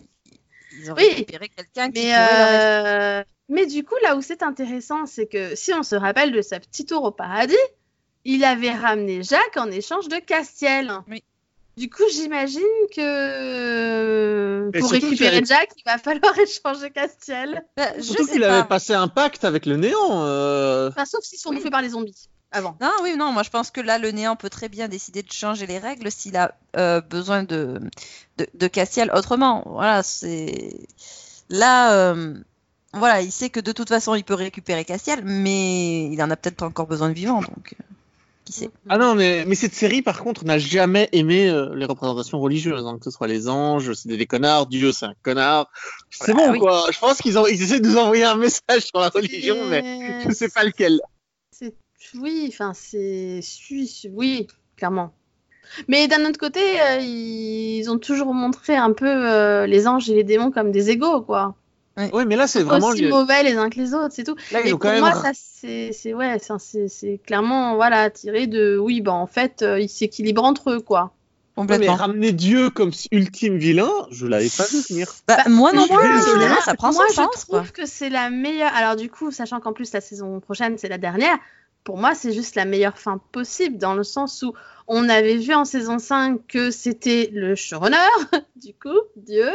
Ils 0.80 0.92
ont 0.92 0.96
Oui. 0.96 1.08
récupéré 1.10 1.50
quelqu'un 1.50 1.92
qui 1.92 2.02
Mais, 2.06 2.14
euh, 2.18 3.24
mais 3.50 3.66
du 3.66 3.84
coup, 3.84 3.96
là 4.04 4.16
où 4.16 4.22
c'est 4.22 4.44
intéressant, 4.44 5.06
c'est 5.06 5.28
que 5.28 5.56
si 5.56 5.74
on 5.74 5.84
se 5.84 5.96
rappelle 5.96 6.32
de 6.32 6.42
sa 6.42 6.60
petite 6.60 6.90
tour 6.90 7.04
au 7.04 7.12
paradis, 7.12 7.56
il 8.24 8.44
avait 8.44 8.72
ramené 8.72 9.22
Jacques 9.24 9.58
en 9.58 9.70
échange 9.72 10.08
de 10.08 10.18
Castiel. 10.18 10.92
Oui. 11.10 11.24
Du 11.78 11.90
coup, 11.90 12.04
j'imagine 12.10 12.62
que 12.96 14.70
Mais 14.74 14.80
pour 14.80 14.92
récupérer 14.92 15.42
tu 15.42 15.48
Jack, 15.48 15.70
il 15.78 15.84
va 15.86 15.98
falloir 15.98 16.34
échanger 16.40 16.90
Castiel. 16.90 17.66
Bah, 17.76 17.90
je 17.98 18.02
Surtout 18.04 18.28
qu'il 18.28 18.44
avait 18.44 18.68
passé 18.68 18.94
un 18.94 19.08
pacte 19.10 19.44
avec 19.44 19.66
le 19.66 19.76
néant. 19.78 20.26
euh. 20.26 20.90
Enfin, 20.90 21.06
sauf 21.06 21.24
s'ils 21.24 21.40
sont 21.40 21.52
bouffés 21.54 21.70
par 21.70 21.82
les 21.82 21.90
zombies 21.90 22.30
avant. 22.56 22.78
Non, 22.82 22.91
oui, 23.04 23.15
non, 23.18 23.32
moi 23.32 23.44
je 23.44 23.50
pense 23.50 23.70
que 23.70 23.82
là, 23.82 23.98
le 24.00 24.12
néant 24.12 24.36
peut 24.36 24.50
très 24.50 24.70
bien 24.70 24.88
décider 24.88 25.22
de 25.24 25.32
changer 25.32 25.68
les 25.68 25.78
règles 25.78 26.10
s'il 26.12 26.36
a 26.38 26.56
euh, 26.78 27.02
besoin 27.02 27.44
de, 27.44 27.80
de, 28.38 28.48
de 28.54 28.68
Castiel 28.68 29.12
autrement. 29.13 29.63
Voilà, 29.65 30.02
c'est. 30.04 30.80
Là, 31.50 31.94
euh, 31.94 32.34
voilà, 32.94 33.22
il 33.22 33.32
sait 33.32 33.50
que 33.50 33.60
de 33.60 33.72
toute 33.72 33.89
façon, 33.89 34.15
il 34.15 34.24
peut 34.24 34.34
récupérer 34.34 34.86
Castiel, 34.86 35.22
mais 35.24 36.06
il 36.12 36.22
en 36.24 36.32
a 36.32 36.36
peut-être 36.36 36.63
encore 36.63 36.88
besoin 36.88 37.10
de 37.10 37.13
vivant, 37.13 37.41
donc. 37.41 37.76
euh, 37.80 37.84
qui 38.46 38.54
sait 38.54 38.70
Ah 38.89 38.98
non, 39.00 39.15
mais, 39.15 39.44
mais 39.46 39.56
cette 39.56 39.74
série, 39.74 40.02
par 40.04 40.22
contre, 40.24 40.46
n'a 40.46 40.60
jamais 40.60 41.10
aimé 41.12 41.50
euh, 41.50 41.74
les 41.76 41.86
représentations 41.86 42.39
religieuses. 42.39 42.86
hein, 42.86 42.98
que 43.00 43.04
ce 43.06 43.12
soit 43.12 43.28
les 43.28 43.50
anges, 43.50 43.94
c'est 43.94 44.08
des, 44.08 44.18
des 44.18 44.28
connards, 44.28 44.68
Dieu, 44.68 44.91
c'est 44.91 45.08
un 45.08 45.15
connard. 45.24 45.68
C'est 46.12 46.34
bon, 46.34 46.52
oui. 46.52 46.60
quoi. 46.60 46.86
Je 46.91 47.00
pense 47.00 47.18
qu'ils 47.22 47.38
ont, 47.39 47.48
ils 47.48 47.62
essaient 47.62 47.80
de 47.80 47.88
nous 47.88 47.98
envoyer 47.98 48.24
un 48.24 48.36
message 48.36 48.84
sur 48.86 49.00
la 49.00 49.10
religion, 49.10 49.58
mais 49.70 50.24
je 50.28 50.32
sais 50.34 50.50
pas 50.50 50.63
lequel. 50.63 51.00
C'est 51.52 51.74
oui, 52.15 52.46
enfin 52.50 52.74
c'est 52.74 53.39
oui, 53.70 54.10
oui, 54.13 54.48
clairement. 54.78 55.13
Mais 55.88 56.08
d'un 56.08 56.26
autre 56.26 56.39
côté, 56.39 56.60
euh, 56.82 57.00
ils 57.00 57.89
ont 57.89 57.98
toujours 57.98 58.34
montré 58.34 58.76
un 58.76 58.94
peu 58.94 59.08
euh, 59.08 59.65
les 59.65 59.88
anges 59.88 60.10
et 60.10 60.13
les 60.15 60.24
démons 60.24 60.52
comme 60.52 60.72
des 60.72 60.89
égaux, 60.91 61.22
quoi. 61.22 61.56
Ouais, 61.98 62.26
mais 62.26 62.36
là, 62.36 62.46
c'est 62.46 62.62
vraiment. 62.62 62.89
Aussi 62.89 63.08
mauvais 63.08 63.44
les 63.44 63.56
uns 63.56 63.70
que 63.70 63.80
les 63.80 63.94
autres, 63.94 64.13
c'est 64.13 64.26
tout. 64.26 64.36
Là, 64.52 64.60
ils 64.62 64.68
Et 64.70 64.74
ont 64.74 64.78
pour 64.78 64.82
quand 64.82 64.91
même. 64.91 65.02
moi, 65.02 65.13
ça 65.13 65.32
c'est 65.34 66.13
ouais, 66.13 66.38
c'est- 66.89 67.22
clairement 67.26 67.76
voilà 67.76 68.10
tiré 68.10 68.48
de 68.48 68.78
oui, 68.78 69.02
bah 69.02 69.13
en 69.13 69.28
fait, 69.28 69.62
euh, 69.62 69.80
ils 69.80 69.89
s'équilibrent 69.89 70.44
entre 70.44 70.72
eux, 70.72 70.80
quoi. 70.82 71.04
Ouais, 71.04 71.12
mais 71.62 71.72
Complètement. 71.72 71.96
ramener 71.96 72.34
Dieu 72.34 72.70
comme 72.70 72.91
ultime 73.13 73.58
vilain, 73.58 73.89
je 74.12 74.28
l'avais 74.28 74.50
pas 74.50 74.65
vu 74.65 74.82
venir. 74.89 75.08
Bah, 75.26 75.38
Bah, 75.38 75.50
moi 75.50 75.72
non 75.72 75.88
plus, 75.88 76.22
ça 76.65 76.76
prend 76.76 76.91
moi, 76.91 77.06
son 77.08 77.12
je 77.12 77.15
sens. 77.15 77.46
quoi. 77.46 77.60
trouve 77.60 77.72
que 77.72 77.86
c'est 77.86 78.10
la 78.10 78.30
meilleure. 78.30 78.72
Alors 78.76 78.98
du 78.98 79.10
coup, 79.10 79.32
sachant 79.32 79.62
qu'en 79.62 79.72
plus 79.72 79.94
la 79.94 80.02
saison 80.02 80.41
prochaine 80.41 80.78
c'est 80.78 80.89
la 80.89 80.98
dernière, 80.98 81.38
pour 81.86 81.98
moi 81.98 82.13
c'est 82.15 82.34
juste 82.34 82.56
la 82.56 82.65
meilleure 82.65 82.98
fin 82.98 83.21
possible 83.32 83.78
dans 83.78 83.93
le 83.93 84.04
sens 84.04 84.41
où 84.41 84.54
on 84.88 85.08
avait 85.08 85.38
vu 85.38 85.54
en 85.54 85.63
saison 85.63 85.98
5 85.98 86.41
que 86.48 86.69
c'était 86.71 87.30
le 87.32 87.56
showrunner, 87.56 87.95
du 88.58 88.74
coup, 88.74 89.00
Dieu, 89.15 89.50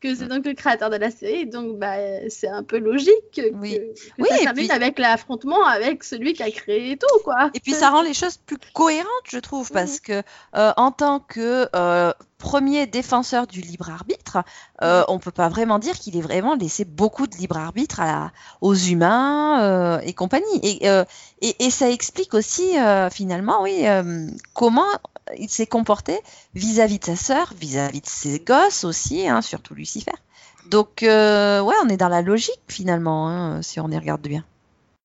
que 0.00 0.14
c'est 0.14 0.26
donc 0.26 0.44
le 0.44 0.52
créateur 0.52 0.90
de 0.90 0.96
la 0.96 1.10
série, 1.10 1.46
donc 1.46 1.78
bah, 1.78 1.94
c'est 2.28 2.48
un 2.48 2.62
peu 2.62 2.76
logique 2.78 3.30
que, 3.34 3.50
Oui. 3.54 3.78
que 3.78 4.22
Oui, 4.22 4.28
ça 4.28 4.36
termine 4.38 4.66
puis- 4.66 4.70
avec 4.76 4.98
l'affrontement 4.98 5.64
avec 5.64 6.04
celui 6.04 6.34
qui 6.34 6.42
a 6.42 6.50
créé 6.50 6.98
tout, 6.98 7.18
quoi. 7.24 7.50
Et 7.54 7.60
puis 7.60 7.72
ça 7.72 7.88
rend 7.88 8.02
les 8.02 8.12
choses 8.12 8.36
plus 8.36 8.58
cohérentes, 8.74 9.06
je 9.26 9.38
trouve, 9.38 9.70
parce 9.72 10.00
que 10.00 10.20
euh, 10.56 10.72
en 10.76 10.90
tant 10.90 11.20
que 11.20 11.66
euh, 11.74 12.12
premier 12.44 12.86
défenseur 12.86 13.46
du 13.46 13.62
libre 13.62 13.88
arbitre, 13.90 14.38
euh, 14.82 15.02
on 15.08 15.18
peut 15.18 15.30
pas 15.30 15.48
vraiment 15.48 15.78
dire 15.78 15.94
qu'il 15.98 16.14
ait 16.18 16.20
vraiment 16.20 16.54
laissé 16.54 16.84
beaucoup 16.84 17.26
de 17.26 17.34
libre 17.36 17.56
arbitre 17.56 18.00
à 18.00 18.04
la- 18.06 18.32
aux 18.60 18.74
humains 18.74 19.62
euh, 19.62 19.98
et 20.04 20.12
compagnie. 20.12 20.60
Et, 20.62 20.88
euh, 20.90 21.04
et, 21.40 21.64
et 21.64 21.70
ça 21.70 21.90
explique 21.90 22.34
aussi 22.34 22.78
euh, 22.78 23.08
finalement, 23.08 23.62
oui, 23.62 23.84
comment 24.52 24.84
il 25.38 25.48
s'est 25.48 25.66
comporté 25.66 26.20
vis-à-vis 26.54 26.98
de 26.98 27.06
sa 27.06 27.16
sœur, 27.16 27.54
vis-à-vis 27.58 28.02
de 28.02 28.06
ses 28.06 28.40
gosses 28.40 28.84
aussi, 28.84 29.26
hein, 29.26 29.40
surtout 29.40 29.74
Lucifer. 29.74 30.12
Donc 30.66 30.98
ouais, 31.00 31.78
on 31.84 31.88
est 31.88 31.96
dans 31.96 32.10
la 32.10 32.20
logique 32.20 32.60
finalement, 32.68 33.28
hein, 33.28 33.62
si 33.62 33.80
on 33.80 33.88
y 33.90 33.96
regarde 33.98 34.20
bien. 34.28 34.44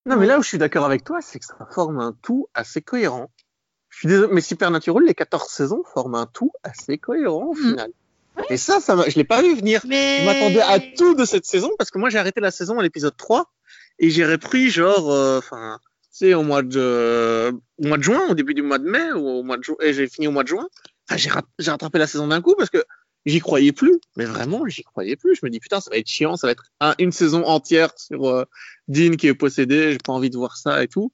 Non, 0.06 0.18
mais 0.18 0.26
là 0.26 0.40
où 0.40 0.42
je 0.44 0.48
suis 0.50 0.58
d'accord 0.58 0.86
avec 0.86 1.04
toi, 1.06 1.20
c'est 1.22 1.40
que 1.40 1.46
ça 1.46 1.68
forme 1.72 2.00
un 2.00 2.14
tout 2.22 2.48
assez 2.54 2.82
cohérent. 2.82 3.28
Je 4.02 4.08
suis 4.08 4.16
désolé, 4.16 4.34
mais 4.34 4.42
Supernatural, 4.42 5.04
les 5.04 5.14
14 5.14 5.50
saisons 5.50 5.84
forment 5.94 6.16
un 6.16 6.26
tout 6.26 6.52
assez 6.64 6.98
cohérent 6.98 7.48
au 7.48 7.54
Mhm. 7.54 7.70
final. 7.72 7.92
Et 8.50 8.56
ça, 8.56 8.80
ça 8.80 8.96
je 9.10 9.16
l'ai 9.18 9.26
pas 9.26 9.42
vu 9.42 9.56
venir. 9.56 9.82
Mais 9.86 10.16
Je 10.20 10.24
m'attendais 10.24 10.62
à 10.62 10.80
tout 10.80 11.16
de 11.16 11.26
cette 11.26 11.46
saison 11.46 11.70
parce 11.78 11.92
que 11.92 12.00
moi, 12.00 12.10
j'ai 12.10 12.18
arrêté 12.18 12.40
la 12.40 12.52
saison 12.52 12.80
à 12.80 12.84
l'épisode 12.84 13.16
3 13.18 13.52
et 14.00 14.10
j'ai 14.10 14.26
repris 14.26 14.70
genre, 14.70 15.12
euh, 15.12 15.40
enfin, 15.40 15.80
tu 16.04 16.08
sais, 16.12 16.34
au 16.34 16.44
mois 16.44 16.62
de, 16.62 17.52
au 17.78 17.88
mois 17.88 17.98
de 17.98 18.04
juin, 18.04 18.22
au 18.30 18.34
début 18.36 18.54
du 18.54 18.62
mois 18.62 18.78
de 18.80 18.90
mai 18.90 19.12
ou 19.12 19.28
au 19.28 19.44
mois 19.44 19.58
de 19.58 19.64
juin, 19.64 19.76
et 19.82 19.92
j'ai 19.94 20.08
fini 20.08 20.28
au 20.28 20.32
mois 20.32 20.44
de 20.44 20.48
juin. 20.48 20.68
Enfin, 21.10 21.18
j'ai 21.18 21.30
ra- 21.30 21.44
j'ai 21.60 21.70
rattrapé 21.72 22.00
la 22.00 22.08
saison 22.08 22.28
d'un 22.28 22.42
coup 22.42 22.56
parce 22.58 22.70
que 22.70 22.84
j'y 23.26 23.40
croyais 23.40 23.74
plus. 23.74 24.00
Mais 24.16 24.24
vraiment, 24.26 24.66
j'y 24.68 24.84
croyais 24.84 25.18
plus. 25.18 25.36
Je 25.36 25.42
me 25.44 25.50
dis, 25.50 25.60
putain, 25.60 25.82
ça 25.82 25.90
va 25.92 25.98
être 25.98 26.08
chiant, 26.08 26.38
ça 26.38 26.48
va 26.48 26.52
être 26.52 26.64
un- 26.80 26.96
une 27.00 27.12
saison 27.12 27.44
entière 27.44 27.90
sur 27.98 28.30
euh, 28.30 28.46
Dean 28.88 29.12
qui 29.18 29.28
est 29.28 29.34
possédé, 29.34 29.92
j'ai 29.92 29.98
pas 29.98 30.14
envie 30.14 30.30
de 30.30 30.38
voir 30.38 30.56
ça 30.56 30.82
et 30.82 30.88
tout. 30.88 31.12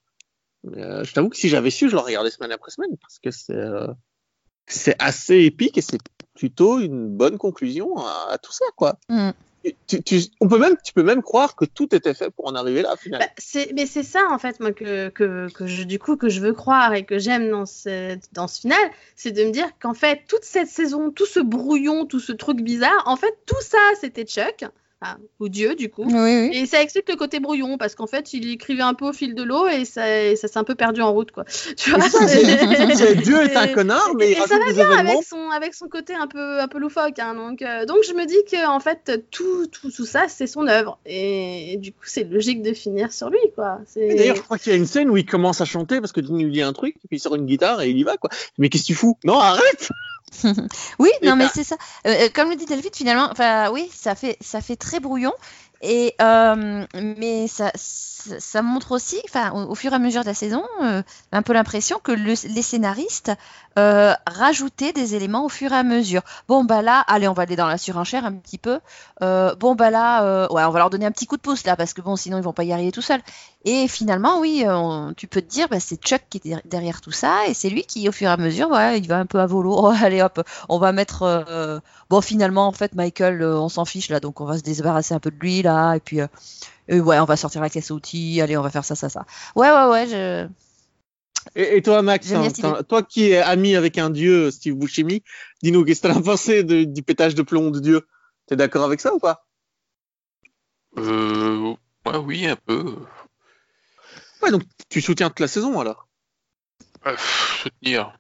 Euh, 0.77 1.03
je 1.03 1.13
t'avoue 1.13 1.29
que 1.29 1.37
si 1.37 1.49
j'avais 1.49 1.69
su, 1.69 1.89
je 1.89 1.95
l'aurais 1.95 2.11
regardé 2.11 2.31
semaine 2.31 2.51
après 2.51 2.71
semaine 2.71 2.95
parce 3.01 3.19
que 3.19 3.31
c'est 3.31 3.53
euh, 3.53 3.87
c'est 4.67 4.95
assez 4.99 5.39
épique 5.39 5.77
et 5.77 5.81
c'est 5.81 5.99
plutôt 6.33 6.79
une 6.79 7.07
bonne 7.09 7.37
conclusion 7.37 7.97
à, 7.97 8.29
à 8.31 8.37
tout 8.37 8.51
ça, 8.51 8.65
quoi. 8.75 8.97
Mm. 9.09 9.31
Tu, 9.87 10.03
tu, 10.03 10.19
on 10.41 10.47
peut 10.47 10.59
même, 10.59 10.75
tu 10.83 10.93
peux 10.93 11.01
même 11.01 11.23
croire 11.23 11.55
que 11.55 11.65
tout 11.65 11.95
était 11.95 12.13
fait 12.13 12.29
pour 12.29 12.45
en 12.47 12.53
arriver 12.53 12.83
là, 12.83 12.95
finalement. 12.97 13.25
Bah, 13.25 13.33
c'est, 13.39 13.73
mais 13.73 13.87
c'est 13.87 14.03
ça 14.03 14.27
en 14.29 14.37
fait 14.37 14.59
moi 14.59 14.71
que, 14.73 15.09
que, 15.09 15.51
que 15.51 15.65
je, 15.65 15.83
du 15.83 15.97
coup 15.97 16.17
que 16.17 16.29
je 16.29 16.39
veux 16.39 16.53
croire 16.53 16.93
et 16.93 17.03
que 17.03 17.17
j'aime 17.17 17.49
dans 17.49 17.65
ce, 17.65 18.15
dans 18.33 18.47
ce 18.47 18.61
final, 18.61 18.77
c'est 19.15 19.31
de 19.31 19.43
me 19.43 19.49
dire 19.49 19.67
qu'en 19.79 19.95
fait 19.95 20.21
toute 20.27 20.43
cette 20.43 20.67
saison, 20.67 21.09
tout 21.09 21.25
ce 21.25 21.39
brouillon, 21.39 22.05
tout 22.05 22.19
ce 22.19 22.31
truc 22.31 22.61
bizarre, 22.61 23.03
en 23.07 23.15
fait 23.15 23.33
tout 23.47 23.61
ça 23.61 23.79
c'était 23.99 24.25
Chuck 24.25 24.65
enfin, 25.01 25.17
ou 25.39 25.49
Dieu 25.49 25.75
du 25.75 25.89
coup. 25.89 26.03
Oui, 26.05 26.13
oui. 26.13 26.49
Et 26.53 26.65
ça 26.65 26.81
explique 26.81 27.09
le 27.09 27.15
côté 27.15 27.39
brouillon 27.39 27.77
parce 27.77 27.95
qu'en 27.95 28.07
fait, 28.07 28.33
il 28.33 28.49
écrivait 28.51 28.81
un 28.83 28.93
peu 28.93 29.05
au 29.09 29.13
fil 29.13 29.35
de 29.35 29.43
l'eau 29.43 29.67
et 29.67 29.85
ça, 29.85 30.23
et 30.23 30.35
ça 30.35 30.47
s'est 30.47 30.57
un 30.57 30.63
peu 30.63 30.75
perdu 30.75 31.01
en 31.01 31.11
route, 31.13 31.31
quoi. 31.31 31.43
Tu 31.77 31.91
vois 31.91 31.99
ça, 32.09 32.27
c'est- 32.27 33.15
Dieu 33.15 33.41
est 33.41 33.55
un 33.55 33.63
Et- 33.65 33.71
connard, 33.73 34.11
mais 34.17 34.29
il 34.29 34.31
et 34.31 34.35
ça 34.35 34.41
rajoute 34.41 34.59
va 34.59 34.65
des 34.67 34.73
bien 34.73 34.91
événements. 34.91 35.11
avec 35.11 35.23
son, 35.25 35.49
avec 35.49 35.73
son 35.73 35.87
côté 35.87 36.13
un 36.15 36.27
peu, 36.27 36.59
un 36.59 36.67
peu 36.67 36.79
loufoque. 36.79 37.19
hein, 37.19 37.35
donc, 37.35 37.61
euh, 37.61 37.85
donc 37.85 37.97
je 38.07 38.13
me 38.13 38.25
dis 38.25 38.37
que 38.49 38.67
en 38.67 38.79
fait, 38.79 39.21
tout, 39.31 39.67
tout, 39.67 39.91
tout 39.91 40.05
ça, 40.05 40.25
c'est 40.27 40.47
son 40.47 40.67
œuvre. 40.67 40.97
Et, 41.05 41.73
et 41.73 41.77
du 41.77 41.91
coup, 41.91 42.05
c'est 42.05 42.23
logique 42.23 42.61
de 42.61 42.73
finir 42.73 43.11
sur 43.13 43.29
lui, 43.29 43.39
quoi. 43.55 43.79
C'est- 43.87 44.07
Et 44.07 44.15
D'ailleurs, 44.15 44.35
je 44.37 44.41
crois 44.41 44.57
qu'il 44.57 44.71
y 44.71 44.75
a 44.75 44.77
une 44.77 44.85
scène 44.87 45.09
où 45.09 45.17
il 45.17 45.25
commence 45.25 45.61
à 45.61 45.65
chanter 45.65 45.99
parce 45.99 46.11
que 46.11 46.21
Dean 46.21 46.37
lui 46.37 46.51
dit 46.51 46.61
un 46.61 46.73
truc, 46.73 46.95
et 47.03 47.07
puis 47.07 47.17
il 47.17 47.19
sort 47.19 47.35
une 47.35 47.45
guitare 47.45 47.81
et 47.81 47.89
il 47.89 47.97
y 47.97 48.03
va, 48.03 48.17
quoi. 48.17 48.29
Mais 48.57 48.69
qu'est-ce 48.69 48.83
que 48.83 48.87
tu 48.87 48.95
fous? 48.95 49.17
Non, 49.23 49.39
arrête 49.39 49.89
Oui, 50.99 51.09
non, 51.23 51.35
mais 51.35 51.47
c'est 51.53 51.63
ça. 51.63 51.75
Euh, 52.07 52.25
euh, 52.25 52.29
comme 52.33 52.49
le 52.49 52.55
dit 52.55 52.65
Delphine, 52.65 52.91
finalement, 52.93 53.29
enfin, 53.31 53.69
oui, 53.71 53.89
ça 53.93 54.15
fait, 54.15 54.37
ça 54.41 54.61
fait 54.61 54.75
très 54.75 54.99
brouillon. 54.99 55.33
Et 55.87 56.15
euh, 56.19 56.83
mais 56.95 57.47
ça, 57.47 57.71
montre 58.63 58.91
aussi, 58.93 59.21
au, 59.53 59.75
fur 59.75 59.91
et 59.91 59.95
à 59.95 59.99
mesure 59.99 60.21
de 60.23 60.27
la 60.27 60.33
saison, 60.33 60.63
euh, 60.81 61.03
un 61.31 61.41
peu 61.43 61.53
l'impression 61.53 61.99
que 62.03 62.11
le- 62.11 62.33
les 62.53 62.61
scénaristes 62.63 63.31
euh, 63.77 64.13
rajoutaient 64.25 64.93
des 64.93 65.13
éléments 65.15 65.45
au 65.45 65.49
fur 65.49 65.71
et 65.73 65.75
à 65.75 65.83
mesure. 65.83 66.21
Bon 66.47 66.63
bah 66.63 66.81
là, 66.81 67.01
allez, 67.07 67.27
on 67.27 67.33
va 67.33 67.43
aller 67.43 67.55
dans 67.55 67.67
la 67.67 67.77
surenchère 67.77 68.25
un 68.25 68.33
petit 68.33 68.57
peu. 68.57 68.79
Bon 69.21 69.75
bah 69.75 69.91
là, 69.91 70.47
ouais, 70.51 70.63
on 70.63 70.71
va 70.71 70.79
leur 70.79 70.89
donner 70.89 71.05
un 71.05 71.11
petit 71.11 71.27
coup 71.27 71.37
de 71.37 71.41
pouce 71.41 71.65
là 71.65 71.75
parce 71.75 71.93
que 71.93 72.01
bon, 72.01 72.15
sinon 72.15 72.37
ils 72.37 72.43
vont 72.43 72.53
pas 72.53 72.63
y 72.63 72.73
arriver 72.73 72.91
tout 72.91 73.01
seuls. 73.03 73.21
Et 73.63 73.87
finalement, 73.87 74.39
oui, 74.39 74.63
tu 75.17 75.27
peux 75.27 75.41
te 75.41 75.49
dire, 75.49 75.67
bah, 75.69 75.79
c'est 75.79 75.97
Chuck 76.01 76.21
qui 76.29 76.37
est 76.37 76.47
der- 76.49 76.61
derrière 76.65 77.01
tout 77.01 77.11
ça 77.11 77.47
et 77.47 77.53
c'est 77.53 77.69
lui 77.69 77.83
qui, 77.83 78.07
au 78.09 78.11
fur 78.11 78.27
et 78.29 78.31
à 78.31 78.37
mesure, 78.37 78.69
ouais, 78.71 78.97
il 78.99 79.07
va 79.07 79.17
un 79.17 79.25
peu 79.25 79.39
à 79.39 79.45
volo. 79.45 79.75
Oh, 79.85 79.93
allez 80.01 80.21
hop, 80.21 80.41
on 80.69 80.79
va 80.79 80.91
mettre. 80.93 81.45
bon, 82.09 82.21
finalement, 82.21 82.67
en 82.67 82.71
fait, 82.71 82.95
Michael, 82.95 83.43
on 83.43 83.69
s'en 83.69 83.85
fiche 83.85 84.09
là, 84.09 84.19
donc 84.19 84.41
on 84.41 84.45
va 84.45 84.57
se 84.57 84.63
débarrasser 84.63 85.13
un 85.13 85.19
peu 85.19 85.31
de 85.31 85.37
lui 85.39 85.61
là, 85.61 85.74
et 85.95 85.99
puis 85.99 86.21
euh, 86.21 86.27
euh, 86.91 86.99
ouais, 86.99 87.19
on 87.19 87.25
va 87.25 87.37
sortir 87.37 87.61
la 87.61 87.69
caisse 87.69 87.91
à 87.91 87.93
outils. 87.93 88.41
Allez, 88.41 88.57
on 88.57 88.61
va 88.61 88.69
faire 88.69 88.85
ça, 88.85 88.95
ça, 88.95 89.09
ça. 89.09 89.25
Ouais, 89.55 89.71
ouais, 89.71 89.87
ouais. 89.89 90.07
Je... 90.07 90.47
et, 91.55 91.77
et 91.77 91.81
toi, 91.81 92.01
Max, 92.01 92.31
hein, 92.33 92.83
toi 92.87 93.03
qui 93.03 93.29
es 93.31 93.37
ami 93.37 93.75
avec 93.75 93.97
un 93.97 94.09
dieu, 94.09 94.51
Steve 94.51 94.75
Buscemi, 94.75 95.23
dis-nous, 95.61 95.83
qu'est-ce 95.85 96.01
que 96.01 96.07
t'as 96.07 96.21
pensé 96.21 96.63
de- 96.63 96.83
du 96.83 97.03
pétage 97.03 97.35
de 97.35 97.41
plomb 97.41 97.71
de 97.71 97.79
Dieu? 97.79 98.07
T'es 98.47 98.55
d'accord 98.55 98.83
avec 98.83 98.99
ça 98.99 99.13
ou 99.13 99.19
pas? 99.19 99.45
Euh, 100.97 101.75
ouais, 102.05 102.17
oui, 102.17 102.47
un 102.47 102.55
peu. 102.55 102.95
Ouais, 104.41 104.51
donc 104.51 104.63
tu 104.89 105.01
soutiens 105.01 105.29
toute 105.29 105.39
la 105.39 105.47
saison 105.47 105.79
alors? 105.79 106.07
Euh, 107.05 107.15
soutenir. 107.61 108.17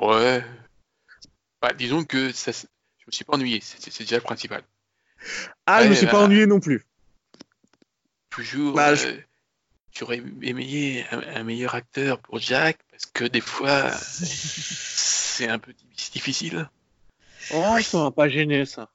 Ouais. 0.00 0.44
Bah, 1.62 1.72
disons 1.72 2.04
que 2.04 2.32
ça, 2.32 2.52
je 2.52 2.66
me 3.06 3.12
suis 3.12 3.24
pas 3.24 3.34
ennuyé, 3.34 3.60
c'est 3.62 3.98
déjà 4.00 4.16
le 4.16 4.22
principal. 4.22 4.62
Ah, 5.66 5.82
je 5.84 5.88
me 5.88 5.94
Ouais, 5.94 5.96
suis 5.96 6.06
pas 6.06 6.18
bah. 6.18 6.24
ennuyé 6.24 6.46
non 6.46 6.60
plus. 6.60 6.82
Toujours, 8.30 8.74
Bah, 8.74 8.90
euh, 8.92 9.20
j'aurais 9.92 10.18
aimé 10.42 11.04
un, 11.10 11.20
un 11.20 11.44
meilleur 11.44 11.74
acteur 11.74 12.20
pour 12.20 12.38
Jack, 12.40 12.78
parce 12.90 13.06
que 13.06 13.24
des 13.24 13.40
fois, 13.40 13.90
c'est 14.20 15.48
un 15.48 15.58
peu 15.58 15.72
difficile. 16.12 16.68
Oh, 17.50 17.82
ça 17.82 17.98
m'a 18.04 18.10
pas 18.12 18.28
gêné, 18.28 18.64
ça. 18.66 18.88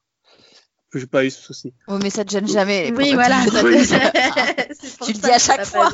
J'ai 0.94 1.08
pas 1.08 1.24
eu 1.24 1.30
ce 1.30 1.42
souci. 1.42 1.74
Oh, 1.88 1.98
mais 2.04 2.10
ça 2.10 2.26
te 2.26 2.32
gêne 2.32 2.48
jamais. 2.48 2.92
Oui, 2.98 3.14
voilà. 3.14 3.44
pour 3.50 3.60
Tu 3.62 3.68
le 3.72 3.84
ça 3.86 3.98
dis 4.00 5.32
à 5.32 5.36
que 5.36 5.42
ça 5.42 5.56
chaque 5.56 5.66
fois. 5.66 5.90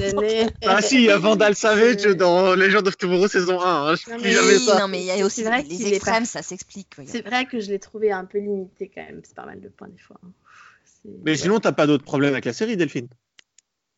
Ah 0.65 0.81
si, 0.81 0.95
il 0.95 1.01
y 1.03 1.12
a 1.12 1.17
Vandal 1.19 1.55
Savage 1.55 2.03
dans 2.15 2.55
Legend 2.55 2.88
of 2.88 2.97
Tomorrow 2.97 3.27
saison 3.27 3.62
1. 3.62 3.91
Hein. 3.91 3.95
Je 3.95 4.10
Non, 4.12 4.17
mais- 4.21 4.31
jamais 4.31 4.55
Oui, 4.57 4.65
ça. 4.65 4.79
non, 4.79 4.88
mais 4.88 4.99
il 5.01 5.05
y 5.05 5.12
a 5.12 5.17
C'est 5.17 5.23
aussi 5.23 5.43
vrai 5.43 5.63
les 5.69 5.93
extrêmes, 5.93 6.23
pas- 6.23 6.25
ça 6.25 6.41
s'explique. 6.41 6.88
oui. 6.97 7.05
C'est 7.07 7.21
vrai 7.25 7.45
que 7.45 7.60
je 7.60 7.69
l'ai 7.69 7.77
trouvé 7.79 8.12
un 8.12 8.25
peu 8.25 8.39
limité 8.39 8.89
quand 8.93 9.03
même. 9.03 9.21
C'est 9.23 9.36
pas 9.36 9.45
mal 9.45 9.62
de 9.62 9.67
points 9.69 9.88
des 9.89 10.01
fois. 10.01 10.17
hein. 10.25 10.29
Mais 11.23 11.36
sinon, 11.38 11.60
t'as 11.60 11.71
pas 11.73 11.86
d'autres 11.88 12.03
problèmes 12.03 12.33
avec 12.33 12.45
la 12.45 12.53
série, 12.53 12.75
Delphine? 12.75 13.07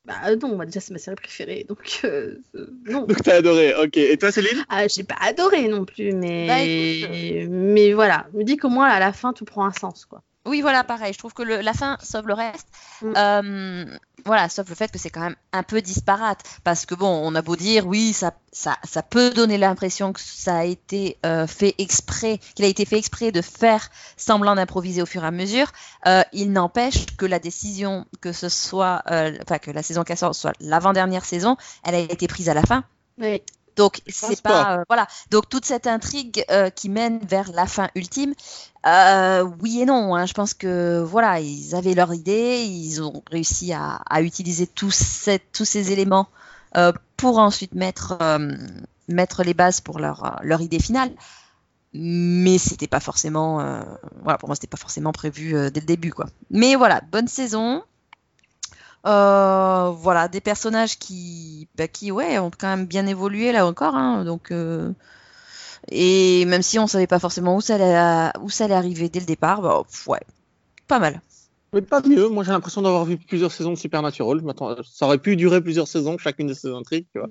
Bah 0.06 0.16
euh, 0.28 0.36
non, 0.38 0.56
moi 0.56 0.66
déjà 0.66 0.80
c'est 0.80 0.92
ma 0.94 0.98
série 0.98 1.16
préférée, 1.18 1.66
donc 1.68 2.00
euh, 2.06 2.36
euh, 2.56 2.68
non. 2.86 3.06
Donc 3.06 3.22
t'as 3.22 3.36
adoré, 3.36 3.76
ok. 3.76 3.98
Et 3.98 4.18
toi, 4.18 4.32
Céline? 4.32 4.64
Ah, 4.70 4.88
j'ai 4.88 5.04
pas 5.04 5.18
adoré 5.22 5.68
non 5.68 5.86
plus, 5.86 6.14
mais 6.14 6.48
Bah, 6.48 6.60
écoute, 6.62 7.50
mais 7.52 7.94
voilà, 7.94 8.26
je 8.34 8.38
me 8.38 8.44
dis 8.44 8.58
qu'au 8.58 8.70
moins 8.70 8.88
à 8.88 9.00
la 9.00 9.12
fin 9.14 9.34
tout 9.34 9.44
prend 9.46 9.66
un 9.66 9.74
sens 9.74 10.06
quoi. 10.06 10.24
Oui, 10.46 10.62
voilà, 10.62 10.84
pareil. 10.84 11.14
Je 11.14 11.20
trouve 11.20 11.34
que 11.34 11.44
le- 11.44 11.62
la 11.62 11.74
fin 11.74 11.98
sauve 12.02 12.28
le 12.28 12.34
reste. 12.34 12.68
Mm. 13.02 13.14
Euh, 13.18 13.98
voilà, 14.26 14.50
sauf 14.50 14.68
le 14.70 14.76
fait 14.76 14.92
que 14.92 14.98
c'est 14.98 15.10
quand 15.10 15.20
même 15.22 15.36
un 15.54 15.64
peu 15.64 15.82
disparate. 15.82 16.42
Parce 16.64 16.86
que 16.86 16.96
bon, 16.96 17.08
on 17.24 17.36
a 17.36 17.42
beau 17.42 17.56
dire, 17.56 17.86
oui, 17.86 18.14
ça, 18.14 18.34
ça, 18.52 18.78
ça 18.84 19.04
peut 19.04 19.30
donner 19.32 19.58
l'impression 19.58 20.12
que 20.14 20.20
ça 20.22 20.58
a 20.60 20.64
été 20.64 21.18
euh, 21.26 21.46
fait 21.46 21.76
exprès, 21.78 22.40
qu'il 22.56 22.66
a 22.66 22.68
été 22.70 22.86
fait 22.86 22.98
exprès 22.98 23.32
de 23.32 23.42
faire 23.42 23.90
semblant 24.18 24.56
d'improviser 24.56 25.02
au 25.02 25.06
fur 25.06 25.24
et 25.24 25.28
à 25.28 25.32
mesure. 25.32 25.72
Euh, 26.08 26.24
il 26.34 26.52
n'empêche 26.52 27.06
que 27.18 27.26
la 27.26 27.40
décision, 27.40 28.06
que 28.22 28.32
ce 28.32 28.50
soit, 28.50 29.04
enfin, 29.06 29.60
que 29.60 29.72
la 29.72 29.84
saison 29.84 30.04
14 30.04 30.38
soit 30.38 30.54
l'avant-dernière 30.62 31.26
saison, 31.26 31.58
elle 31.84 31.96
a 31.96 32.00
été 32.00 32.28
prise 32.28 32.50
à 32.50 32.54
la 32.54 32.64
fin. 32.64 32.84
Oui. 33.20 33.42
Donc 33.80 34.02
c'est 34.08 34.42
pas. 34.42 34.50
pas, 34.66 34.78
euh, 34.80 34.84
voilà. 34.90 35.08
Donc 35.32 35.50
toute 35.50 35.66
cette 35.66 35.88
intrigue 35.88 36.46
euh, 36.52 36.70
qui 36.70 36.90
mène 36.90 37.20
vers 37.26 37.52
la 37.54 37.66
fin 37.66 37.90
ultime, 37.96 38.34
euh, 38.86 39.44
oui 39.62 39.82
et 39.82 39.86
non. 39.86 40.16
hein. 40.16 40.26
Je 40.26 40.34
pense 40.34 40.54
que 40.54 41.02
voilà, 41.02 41.40
ils 41.40 41.74
avaient 41.76 41.96
leur 41.96 42.14
idée, 42.14 42.64
ils 42.64 43.02
ont 43.02 43.24
réussi 43.32 43.74
à, 43.74 43.96
à 44.10 44.22
utiliser 44.22 44.68
tous, 44.68 44.94
cette- 44.96 45.52
tous 45.52 45.66
ces 45.66 45.92
éléments 45.92 46.28
pour 47.18 47.40
ensuite 47.40 47.74
mettre 47.74 48.18
mettre 49.08 49.44
les 49.44 49.56
bases 49.56 49.82
pour 49.82 50.00
leur 50.00 50.40
leur 50.44 50.62
idée 50.62 50.80
finale. 50.80 51.12
Mais 51.94 52.60
c'était 52.60 52.88
pas 52.88 53.00
forcément, 53.00 53.58
voilà, 54.24 54.38
pour 54.38 54.48
moi 54.50 54.56
c'était 54.56 54.68
pas 54.68 54.78
forcément 54.78 55.12
prévu 55.12 55.54
dès 55.72 55.80
le 55.80 55.86
début 55.88 56.12
quoi. 56.14 56.28
Mais 56.52 56.76
voilà, 56.76 57.02
bonne 57.12 57.28
saison. 57.28 57.82
Euh, 59.06 59.90
voilà, 59.92 60.28
des 60.28 60.42
personnages 60.42 60.98
qui, 61.00 61.68
bah, 61.76 61.88
qui 61.88 62.12
ouais, 62.12 62.38
ont 62.40 62.52
quand 62.52 62.68
même 62.68 62.86
bien 62.86 63.08
évolué 63.08 63.52
là 63.52 63.66
encore. 63.66 63.96
hein, 63.96 64.26
donc, 64.26 64.52
euh, 64.52 64.92
et 65.92 66.46
même 66.46 66.62
si 66.62 66.80
on 66.80 66.88
savait 66.88 67.08
pas 67.08 67.20
forcément 67.20 67.56
où 67.56 67.62
ça 67.62 67.76
allait, 67.76 68.32
où 68.42 68.50
ça 68.50 68.66
allait 68.66 68.76
arriver 68.76 69.10
dès 69.10 69.20
le 69.20 69.26
départ, 69.26 69.62
bah, 69.62 69.84
pff, 69.90 70.08
ouais, 70.08 70.20
pas 70.88 71.00
mal. 71.00 71.22
Mais 71.72 71.82
pas 71.82 72.02
mieux. 72.02 72.28
Moi, 72.30 72.44
j'ai 72.44 72.52
l'impression 72.52 72.82
d'avoir 72.82 73.06
vu 73.06 73.18
plusieurs 73.18 73.52
saisons 73.52 73.72
de 73.72 73.78
Supernatural. 73.78 74.42
Ça 74.84 75.06
aurait 75.06 75.20
pu 75.20 75.36
durer 75.36 75.62
plusieurs 75.62 75.88
saisons, 75.88 76.18
chacune 76.18 76.48
de 76.48 76.54
ces 76.54 76.68
intrigues, 76.70 77.06
tu 77.14 77.20
vois. 77.20 77.30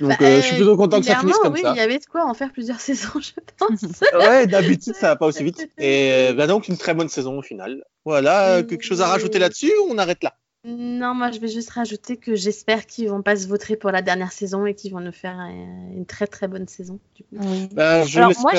Donc, 0.00 0.18
Bah, 0.18 0.26
euh, 0.26 0.40
je 0.40 0.46
suis 0.46 0.56
plutôt 0.56 0.76
content 0.76 1.00
que 1.00 1.04
ça 1.06 1.16
finisse 1.16 1.36
clairement, 1.36 1.54
comme 1.54 1.54
oui, 1.54 1.60
ça. 1.62 1.74
il 1.74 1.76
y 1.76 1.80
avait 1.80 1.98
de 1.98 2.06
quoi 2.06 2.24
en 2.24 2.32
faire 2.34 2.50
plusieurs 2.50 2.80
saisons, 2.80 3.20
je 3.20 3.32
pense. 3.58 4.02
Ouais, 4.18 4.46
d'habitude, 4.46 4.94
ça 4.94 5.08
va 5.08 5.16
pas 5.16 5.26
aussi 5.26 5.44
vite. 5.44 5.68
Et 5.78 6.32
bah, 6.34 6.46
donc, 6.46 6.68
une 6.68 6.78
très 6.78 6.94
bonne 6.94 7.10
saison 7.10 7.38
au 7.38 7.42
final. 7.42 7.84
Voilà, 8.06 8.62
quelque 8.62 8.84
chose 8.84 9.02
à 9.02 9.08
rajouter 9.08 9.38
là-dessus 9.38 9.70
ou 9.82 9.88
on 9.90 9.98
arrête 9.98 10.22
là? 10.24 10.34
Non, 10.64 11.12
moi 11.14 11.32
je 11.32 11.40
vais 11.40 11.48
juste 11.48 11.70
rajouter 11.70 12.16
que 12.16 12.36
j'espère 12.36 12.86
qu'ils 12.86 13.08
vont 13.08 13.20
pas 13.22 13.34
se 13.36 13.48
voter 13.48 13.74
pour 13.76 13.90
la 13.90 14.00
dernière 14.00 14.30
saison 14.30 14.64
et 14.64 14.74
qu'ils 14.74 14.92
vont 14.92 15.00
nous 15.00 15.10
faire 15.12 15.36
une 15.40 16.06
très 16.06 16.28
très 16.28 16.46
bonne 16.46 16.68
saison. 16.68 17.00
Du 17.16 17.24
coup. 17.24 17.68
bah, 17.72 18.04
Je 18.04 18.18
Alors 18.18 18.32
moi, 18.40 18.52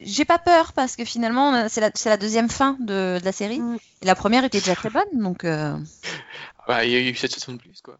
j'ai 0.00 0.24
pas 0.24 0.38
peur 0.38 0.72
parce 0.72 0.96
que 0.96 1.04
finalement, 1.04 1.68
c'est 1.68 1.80
la, 1.80 1.90
c'est 1.94 2.08
la 2.08 2.16
deuxième 2.16 2.48
fin 2.48 2.76
de, 2.80 3.20
de 3.20 3.24
la 3.24 3.30
série. 3.32 3.60
Mm. 3.60 3.78
Et 4.02 4.06
la 4.06 4.16
première 4.16 4.42
était 4.44 4.58
déjà 4.58 4.74
très 4.74 4.90
bonne, 4.90 5.22
donc. 5.22 5.44
euh, 5.44 5.76
Bah, 6.66 6.84
il 6.84 6.90
y 6.90 6.96
a 6.96 7.00
eu 7.00 7.14
cette 7.14 7.32
saison 7.32 7.52
de 7.52 7.58
plus, 7.58 7.80
quoi. 7.80 7.98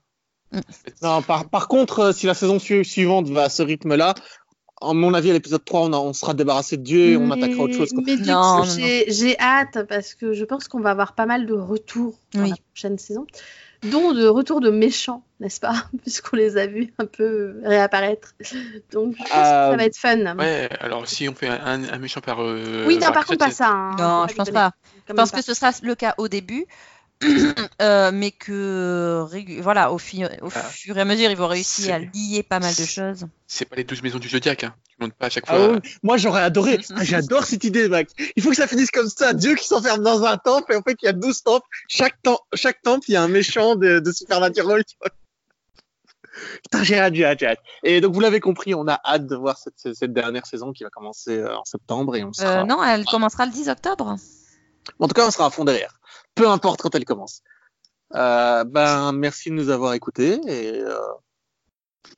Mm. 0.53 0.61
Non, 1.03 1.23
par, 1.23 1.49
par 1.49 1.69
contre, 1.69 2.01
euh, 2.01 2.13
si 2.13 2.27
la 2.27 2.35
saison 2.35 2.59
su- 2.59 2.85
suivante 2.85 3.29
va 3.29 3.45
à 3.45 3.49
ce 3.49 3.63
rythme-là, 3.63 4.15
à 4.81 4.93
mon 4.95 5.13
avis, 5.15 5.31
à 5.31 5.33
l'épisode 5.33 5.65
3, 5.65 5.81
on, 5.83 5.93
a- 5.93 5.99
on 5.99 6.13
sera 6.13 6.35
débarrassé 6.35 6.77
de 6.77 6.83
Dieu 6.83 7.01
et 7.11 7.17
on 7.17 7.31
attaquera 7.31 7.65
autre 7.65 7.75
chose. 7.75 7.91
Quoi. 7.93 8.03
Mais 8.07 8.17
du 8.17 8.29
Non, 8.31 8.63
coup, 8.63 8.69
j'ai 9.09 9.39
hâte 9.39 9.87
parce 9.89 10.15
que 10.15 10.33
je 10.33 10.45
pense 10.45 10.69
qu'on 10.69 10.81
va 10.81 10.91
avoir 10.91 11.15
pas 11.15 11.27
mal 11.27 11.47
de 11.47 11.55
retours 11.55 12.19
dans 12.35 12.43
Oui. 12.43 12.51
la 12.51 12.57
prochaine 12.73 12.99
saison, 12.99 13.27
dont 13.83 14.13
de 14.13 14.27
retours 14.27 14.61
de 14.61 14.71
méchants, 14.71 15.23
n'est-ce 15.41 15.61
pas 15.61 15.75
Puisqu'on 16.03 16.37
les 16.37 16.57
a 16.57 16.67
vus 16.67 16.93
un 16.99 17.07
peu 17.07 17.61
réapparaître. 17.65 18.35
Donc, 18.93 19.15
je 19.17 19.19
pense 19.19 19.29
que 19.29 19.35
Euh, 19.37 19.71
ça 19.71 19.77
va 19.77 19.85
être 19.85 19.97
fun. 19.97 20.37
Ouais, 20.37 20.69
alors 20.81 21.07
si 21.07 21.29
on 21.29 21.35
fait 21.35 21.49
un, 21.49 21.85
un 21.85 21.99
méchant 21.99 22.21
par. 22.21 22.41
euh, 22.43 22.85
oui, 22.87 22.95
non, 22.99 23.13
par 23.13 23.27
contre, 23.27 23.39
pas 23.39 23.51
ça. 23.51 23.69
hein. 23.69 23.97
Non, 23.99 24.27
je 24.29 24.35
pense 24.35 24.51
pas. 24.51 24.73
Je 25.09 25.13
pense 25.15 25.31
que 25.31 25.43
ce 25.43 25.55
sera 25.55 25.73
le 25.83 25.95
cas 25.95 26.15
au 26.19 26.29
début, 26.29 26.67
euh, 27.83 28.11
mais 28.13 28.31
que 28.31 29.25
régu- 29.31 29.61
voilà, 29.61 29.93
au, 29.93 29.99
fi- 29.99 30.25
au 30.25 30.49
Ah. 30.55 30.63
fur 30.63 30.97
et 30.97 31.01
à 31.01 31.05
mesure, 31.05 31.31
ils 31.31 31.37
vont 31.37 31.47
réussir 31.49 31.95
à 31.95 31.99
lier 31.99 32.43
pas 32.43 32.61
mal 32.61 32.75
de 32.75 32.85
choses. 32.85 33.27
C'est 33.47 33.65
pas 33.67 33.77
les 33.77 33.85
12 33.85 34.03
maisons 34.03 34.19
du 34.19 34.29
Zodiac, 34.29 34.65
hein. 34.65 34.75
Tu 34.89 34.97
montes 35.01 35.13
pas 35.15 35.27
à 35.27 35.31
chaque 35.31 35.47
fois. 35.47 35.57
Ah 35.59 35.69
ouais, 35.73 35.79
moi, 36.03 36.17
j'aurais 36.17 36.43
adoré. 36.43 36.79
Ah, 36.97 37.05
J'adore 37.05 37.45
cette 37.45 37.65
idée, 37.65 37.89
Max. 37.89 38.13
Il 38.37 38.43
faut 38.43 38.51
que 38.51 38.57
ça 38.57 38.67
finisse 38.67 38.91
comme 38.91 39.09
ça. 39.09 39.33
Dieu 39.35 39.55
qui 39.55 39.67
s'enferme 39.67 40.03
dans 40.03 40.23
un 40.25 40.37
temple 40.39 40.73
et 40.73 40.77
en 40.77 40.83
fait, 40.83 40.97
il 41.03 41.07
y 41.07 41.09
a 41.09 41.13
12 41.13 41.43
temples. 41.43 41.67
Chaque, 41.89 42.17
tem- 42.23 42.39
chaque 42.55 42.81
temple, 42.83 43.05
il 43.09 43.13
y 43.13 43.17
a 43.17 43.23
un 43.23 43.29
méchant 43.29 43.77
de, 43.77 43.99
de 43.99 44.13
Supernatural. 44.13 44.83
Putain, 46.63 46.85
j'ai 46.85 46.99
hâte, 46.99 47.15
j'ai 47.15 47.25
hâte, 47.27 47.39
j'ai 47.41 47.47
hâte. 47.49 47.59
Et 47.83 48.01
donc, 48.01 48.15
vous 48.15 48.21
l'avez 48.21 48.41
compris, 48.41 48.75
on 48.75 48.87
a 48.89 48.99
hâte 49.05 49.27
de 49.27 49.37
voir 49.37 49.59
cette, 49.59 49.95
cette 49.95 50.13
dernière 50.13 50.47
saison 50.47 50.73
qui 50.73 50.85
va 50.85 50.91
commencer 50.91 51.37
euh, 51.37 51.57
en 51.57 51.65
septembre 51.65 52.17
et 52.17 52.25
on 52.25 52.33
sera. 52.33 52.61
Euh, 52.63 52.65
non, 52.65 52.83
elle 52.83 53.05
commencera 53.05 53.45
le 53.47 53.53
10 53.53 53.69
octobre. 53.69 54.17
En 54.99 55.09
tout 55.09 55.13
cas, 55.15 55.27
on 55.27 55.31
sera 55.31 55.47
à 55.47 55.51
fond 55.51 55.65
derrière. 55.65 56.00
Peu 56.35 56.49
importe 56.49 56.83
quand 56.83 56.95
elle 56.95 57.05
commence. 57.05 57.43
Euh, 58.15 58.65
ben, 58.65 59.13
merci 59.13 59.51
de 59.51 59.55
nous 59.55 59.69
avoir 59.71 59.95
écoutés 59.95 60.41
et 60.47 60.81
euh, 60.81 60.97
À 60.97 62.09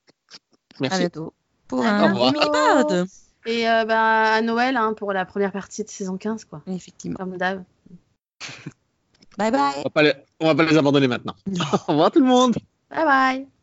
merci. 0.81 0.98
bientôt. 1.01 1.35
Pour 1.68 1.85
À 1.85 1.90
un 1.90 2.14
mini-pod. 2.14 3.07
Et 3.44 3.68
euh, 3.68 3.85
bah, 3.85 4.35
à 4.35 4.42
Noël, 4.42 4.77
hein, 4.77 4.94
pour 4.94 5.12
la 5.12 5.25
première 5.25 5.53
partie 5.53 5.83
de 5.85 5.88
saison 5.88 6.16
15, 6.16 6.44
quoi. 6.44 6.62
Effectivement. 6.66 7.16
Comme 7.16 7.37
d'hab. 7.37 7.64
Bye 9.38 9.51
bye. 9.51 9.72
On 9.79 9.83
va 9.83 9.90
pas 9.90 10.03
les, 10.03 10.14
on 10.40 10.46
va 10.46 10.55
pas 10.55 10.70
les 10.70 10.77
abandonner 10.77 11.09
maintenant. 11.09 11.35
Au 11.88 11.92
revoir 11.92 12.11
tout 12.11 12.20
le 12.20 12.27
monde. 12.27 12.55
Bye 12.90 13.05
bye. 13.05 13.48